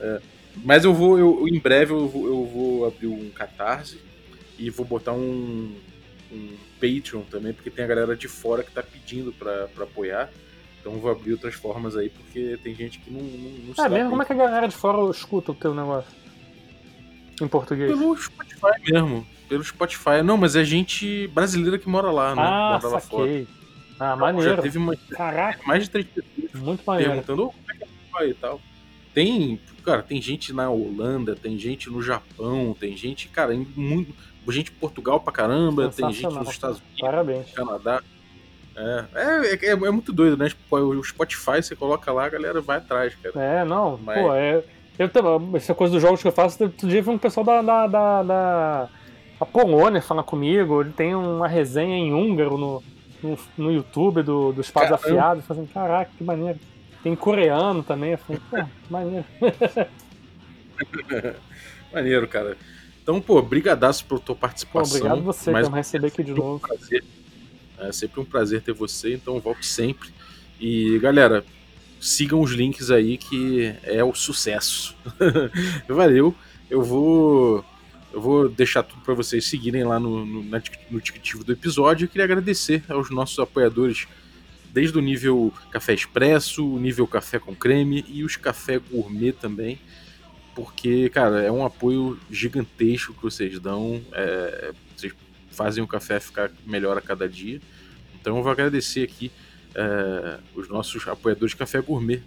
É. 0.00 0.20
Mas 0.64 0.84
eu 0.84 0.92
vou, 0.94 1.18
eu, 1.18 1.46
em 1.48 1.58
breve 1.58 1.92
eu 1.92 2.08
vou, 2.08 2.26
eu 2.26 2.44
vou 2.46 2.86
abrir 2.86 3.06
um 3.06 3.30
catarse 3.30 4.00
e 4.58 4.70
vou 4.70 4.84
botar 4.86 5.12
um, 5.12 5.74
um 6.32 6.48
Patreon 6.80 7.22
também, 7.30 7.52
porque 7.52 7.70
tem 7.70 7.84
a 7.84 7.88
galera 7.88 8.16
de 8.16 8.26
fora 8.28 8.62
que 8.62 8.70
tá 8.72 8.82
pedindo 8.82 9.32
pra, 9.32 9.68
pra 9.74 9.84
apoiar. 9.84 10.30
Então 10.80 10.98
vou 10.98 11.10
abrir 11.10 11.32
outras 11.32 11.54
formas 11.54 11.96
aí, 11.96 12.08
porque 12.08 12.58
tem 12.62 12.74
gente 12.74 12.98
que 13.00 13.10
não, 13.10 13.20
não, 13.20 13.50
não 13.76 13.84
É 13.84 13.88
mesmo? 13.88 14.10
Como 14.10 14.22
é 14.22 14.24
que 14.24 14.32
a 14.32 14.36
galera 14.36 14.68
de 14.68 14.74
fora 14.76 15.10
escuta 15.10 15.52
o 15.52 15.54
teu 15.54 15.74
negócio? 15.74 16.10
Em 17.40 17.48
português? 17.48 17.90
Pelo 17.90 18.16
Spotify 18.16 18.92
mesmo. 18.92 19.26
Pelo 19.48 19.62
Spotify. 19.64 20.22
Não, 20.24 20.36
mas 20.36 20.56
é 20.56 20.64
gente 20.64 21.26
brasileira 21.28 21.78
que 21.78 21.88
mora 21.88 22.10
lá, 22.10 22.34
né? 22.34 22.42
Ah, 22.42 22.78
mora 22.82 22.94
lá 22.94 23.00
fora. 23.00 23.46
Ah, 23.98 24.10
Já 24.10 24.16
maneiro. 24.16 24.62
teve 24.62 24.78
uma, 24.78 24.96
Caraca, 25.10 25.60
mais 25.66 25.84
de 25.84 25.90
três 25.90 26.06
pessoas 26.06 26.62
muito 26.62 26.82
maneiro. 26.86 27.10
perguntando 27.12 27.44
"Ô, 27.44 27.50
como 27.52 27.64
é 27.70 27.74
que 27.76 27.84
é 27.84 27.86
Spotify 27.86 28.30
e 28.30 28.34
tal. 28.34 28.60
Tem, 29.16 29.58
cara, 29.82 30.02
tem 30.02 30.20
gente 30.20 30.52
na 30.52 30.68
Holanda, 30.68 31.34
tem 31.34 31.58
gente 31.58 31.88
no 31.88 32.02
Japão, 32.02 32.76
tem 32.78 32.94
gente, 32.94 33.28
cara, 33.28 33.54
em 33.54 33.66
muito, 33.74 34.14
gente 34.48 34.70
em 34.70 34.74
Portugal 34.74 35.18
pra 35.18 35.32
caramba, 35.32 35.88
tem 35.88 36.12
gente 36.12 36.34
nos 36.34 36.50
Estados 36.50 36.80
Unidos, 36.80 37.00
Parabéns. 37.00 37.50
Canadá. 37.52 38.02
É, 38.76 39.04
é, 39.14 39.54
é, 39.54 39.70
é 39.70 39.90
muito 39.90 40.12
doido, 40.12 40.36
né? 40.36 40.50
Tipo, 40.50 40.76
o 40.76 41.02
Spotify, 41.02 41.62
você 41.62 41.74
coloca 41.74 42.12
lá, 42.12 42.26
a 42.26 42.28
galera 42.28 42.60
vai 42.60 42.76
atrás, 42.76 43.14
cara. 43.14 43.42
É, 43.42 43.64
não, 43.64 43.98
Mas- 44.04 44.20
pô, 44.20 44.34
é. 44.34 44.62
Eu 44.98 45.10
essa 45.54 45.74
coisa 45.74 45.94
dos 45.94 46.02
jogos 46.02 46.20
que 46.20 46.28
eu 46.28 46.32
faço, 46.32 46.62
outro 46.62 46.86
dia 46.86 47.00
vi 47.00 47.08
um 47.08 47.16
pessoal 47.16 47.44
da, 47.44 47.62
da, 47.62 47.86
da, 47.86 48.22
da 48.22 48.88
a 49.40 49.46
Polônia 49.46 50.02
falar 50.02 50.24
comigo, 50.24 50.82
ele 50.82 50.92
tem 50.92 51.14
uma 51.14 51.48
resenha 51.48 51.96
em 51.96 52.12
húngaro 52.12 52.58
no, 52.58 52.82
no, 53.22 53.38
no 53.56 53.72
YouTube 53.72 54.22
do, 54.22 54.52
dos 54.52 54.70
Caramba. 54.70 54.96
Afiados, 54.96 55.46
fazendo, 55.46 55.72
caraca, 55.72 56.10
que 56.18 56.22
maneiro. 56.22 56.58
Tem 57.06 57.14
coreano 57.14 57.84
também, 57.84 58.10
eu 58.10 58.18
falei, 58.18 58.42
pô, 58.50 58.56
que 58.56 58.92
maneiro. 58.92 59.24
Maneiro, 61.94 62.26
cara. 62.26 62.56
Então, 63.00 63.20
pô, 63.20 63.40
brigadaço 63.40 64.04
pela 64.06 64.18
tua 64.18 64.34
Pô, 64.34 64.40
participação. 64.40 64.96
obrigado 64.96 65.22
você 65.22 65.52
por 65.52 65.70
me 65.70 65.76
receber 65.76 66.08
aqui 66.08 66.24
de 66.24 66.32
um 66.32 66.36
novo. 66.36 66.58
prazer. 66.66 67.04
É 67.78 67.92
sempre 67.92 68.18
um 68.18 68.24
prazer 68.24 68.60
ter 68.60 68.72
você, 68.72 69.14
então 69.14 69.38
volte 69.38 69.64
sempre. 69.66 70.08
E 70.58 70.98
galera, 70.98 71.44
sigam 72.00 72.40
os 72.40 72.50
links 72.50 72.90
aí 72.90 73.16
que 73.16 73.72
é 73.84 74.02
o 74.02 74.12
sucesso. 74.12 74.96
Valeu. 75.86 76.34
Eu 76.68 76.82
vou 76.82 77.64
eu 78.12 78.20
vou 78.20 78.48
deixar 78.48 78.82
tudo 78.82 79.00
para 79.02 79.14
vocês 79.14 79.44
seguirem 79.44 79.84
lá 79.84 80.00
no, 80.00 80.26
no, 80.26 80.42
na- 80.42 80.60
no 80.90 81.00
do 81.44 81.52
episódio. 81.52 82.06
Eu 82.06 82.08
queria 82.08 82.24
agradecer 82.24 82.82
aos 82.88 83.10
nossos 83.10 83.38
apoiadores 83.38 84.08
desde 84.76 84.98
o 84.98 85.00
nível 85.00 85.50
café 85.70 85.94
expresso, 85.94 86.70
o 86.70 86.78
nível 86.78 87.06
café 87.06 87.38
com 87.38 87.54
creme 87.54 88.04
e 88.06 88.22
os 88.22 88.36
café 88.36 88.78
gourmet 88.78 89.32
também. 89.32 89.80
Porque, 90.54 91.08
cara, 91.08 91.40
é 91.40 91.50
um 91.50 91.64
apoio 91.64 92.20
gigantesco 92.30 93.14
que 93.14 93.22
vocês 93.22 93.58
dão. 93.58 94.02
é, 94.12 94.74
vocês 94.94 95.14
fazem 95.50 95.82
o 95.82 95.86
café 95.86 96.20
ficar 96.20 96.50
melhor 96.66 96.98
a 96.98 97.00
cada 97.00 97.26
dia. 97.26 97.58
Então 98.20 98.36
eu 98.36 98.42
vou 98.42 98.52
agradecer 98.52 99.02
aqui 99.02 99.32
é, 99.74 100.38
os 100.54 100.68
nossos 100.68 101.08
apoiadores 101.08 101.52
de 101.52 101.56
Café 101.56 101.80
Gourmet, 101.80 102.22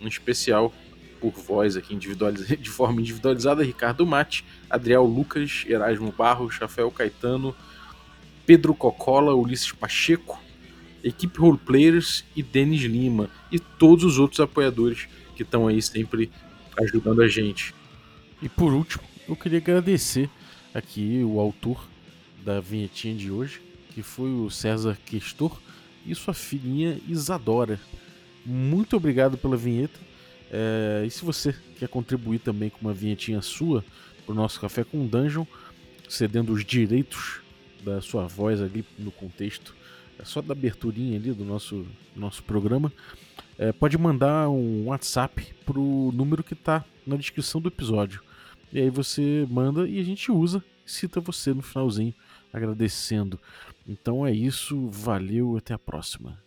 em 0.00 0.06
especial 0.06 0.72
por 1.20 1.32
voz 1.32 1.76
aqui 1.76 1.96
de 1.96 2.70
forma 2.70 3.00
individualizada, 3.00 3.64
Ricardo 3.64 4.06
Mate, 4.06 4.44
Adriel 4.70 5.04
Lucas, 5.04 5.64
Erasmo 5.66 6.12
Barros, 6.12 6.58
Rafael 6.58 6.92
Caetano, 6.92 7.56
Pedro 8.46 8.72
Cocola, 8.72 9.34
Ulisses 9.34 9.72
Pacheco, 9.72 10.38
equipe 11.02 11.38
Roleplayers 11.38 12.24
e 12.34 12.42
Denis 12.42 12.82
Lima 12.82 13.28
e 13.50 13.58
todos 13.58 14.04
os 14.04 14.18
outros 14.18 14.40
apoiadores 14.40 15.08
que 15.36 15.42
estão 15.42 15.66
aí 15.66 15.80
sempre 15.82 16.30
ajudando 16.80 17.22
a 17.22 17.28
gente. 17.28 17.74
E 18.40 18.48
por 18.48 18.72
último, 18.72 19.02
eu 19.28 19.36
queria 19.36 19.58
agradecer 19.58 20.28
aqui 20.74 21.22
o 21.24 21.38
autor 21.38 21.86
da 22.44 22.60
vinhetinha 22.60 23.14
de 23.14 23.30
hoje, 23.30 23.60
que 23.94 24.02
foi 24.02 24.30
o 24.30 24.50
César 24.50 24.98
Questor 25.04 25.60
e 26.06 26.14
sua 26.14 26.34
filhinha 26.34 26.98
Isadora. 27.08 27.78
Muito 28.44 28.96
obrigado 28.96 29.36
pela 29.36 29.56
vinheta. 29.56 30.00
É, 30.50 31.04
e 31.06 31.10
se 31.10 31.24
você 31.24 31.54
quer 31.78 31.88
contribuir 31.88 32.40
também 32.40 32.68
com 32.68 32.80
uma 32.80 32.92
vinhetinha 32.92 33.40
sua 33.40 33.84
para 34.24 34.32
o 34.32 34.34
nosso 34.34 34.60
Café 34.60 34.84
com 34.84 35.06
Dungeon, 35.06 35.46
cedendo 36.08 36.52
os 36.52 36.64
direitos 36.64 37.40
da 37.82 38.00
sua 38.00 38.26
voz 38.26 38.60
ali 38.60 38.84
no 38.98 39.10
contexto, 39.10 39.74
só 40.24 40.40
da 40.40 40.52
aberturinha 40.52 41.16
ali 41.16 41.32
do 41.32 41.44
nosso, 41.44 41.86
nosso 42.14 42.42
programa, 42.42 42.92
é, 43.58 43.72
pode 43.72 43.96
mandar 43.98 44.48
um 44.48 44.86
WhatsApp 44.86 45.54
pro 45.64 46.10
número 46.12 46.42
que 46.42 46.54
está 46.54 46.84
na 47.06 47.16
descrição 47.16 47.60
do 47.60 47.68
episódio. 47.68 48.22
E 48.72 48.80
aí 48.80 48.90
você 48.90 49.46
manda 49.50 49.86
e 49.88 50.00
a 50.00 50.04
gente 50.04 50.32
usa, 50.32 50.64
cita 50.86 51.20
você 51.20 51.52
no 51.52 51.62
finalzinho, 51.62 52.14
agradecendo. 52.52 53.38
Então 53.86 54.26
é 54.26 54.32
isso, 54.32 54.88
valeu, 54.88 55.56
até 55.56 55.74
a 55.74 55.78
próxima. 55.78 56.41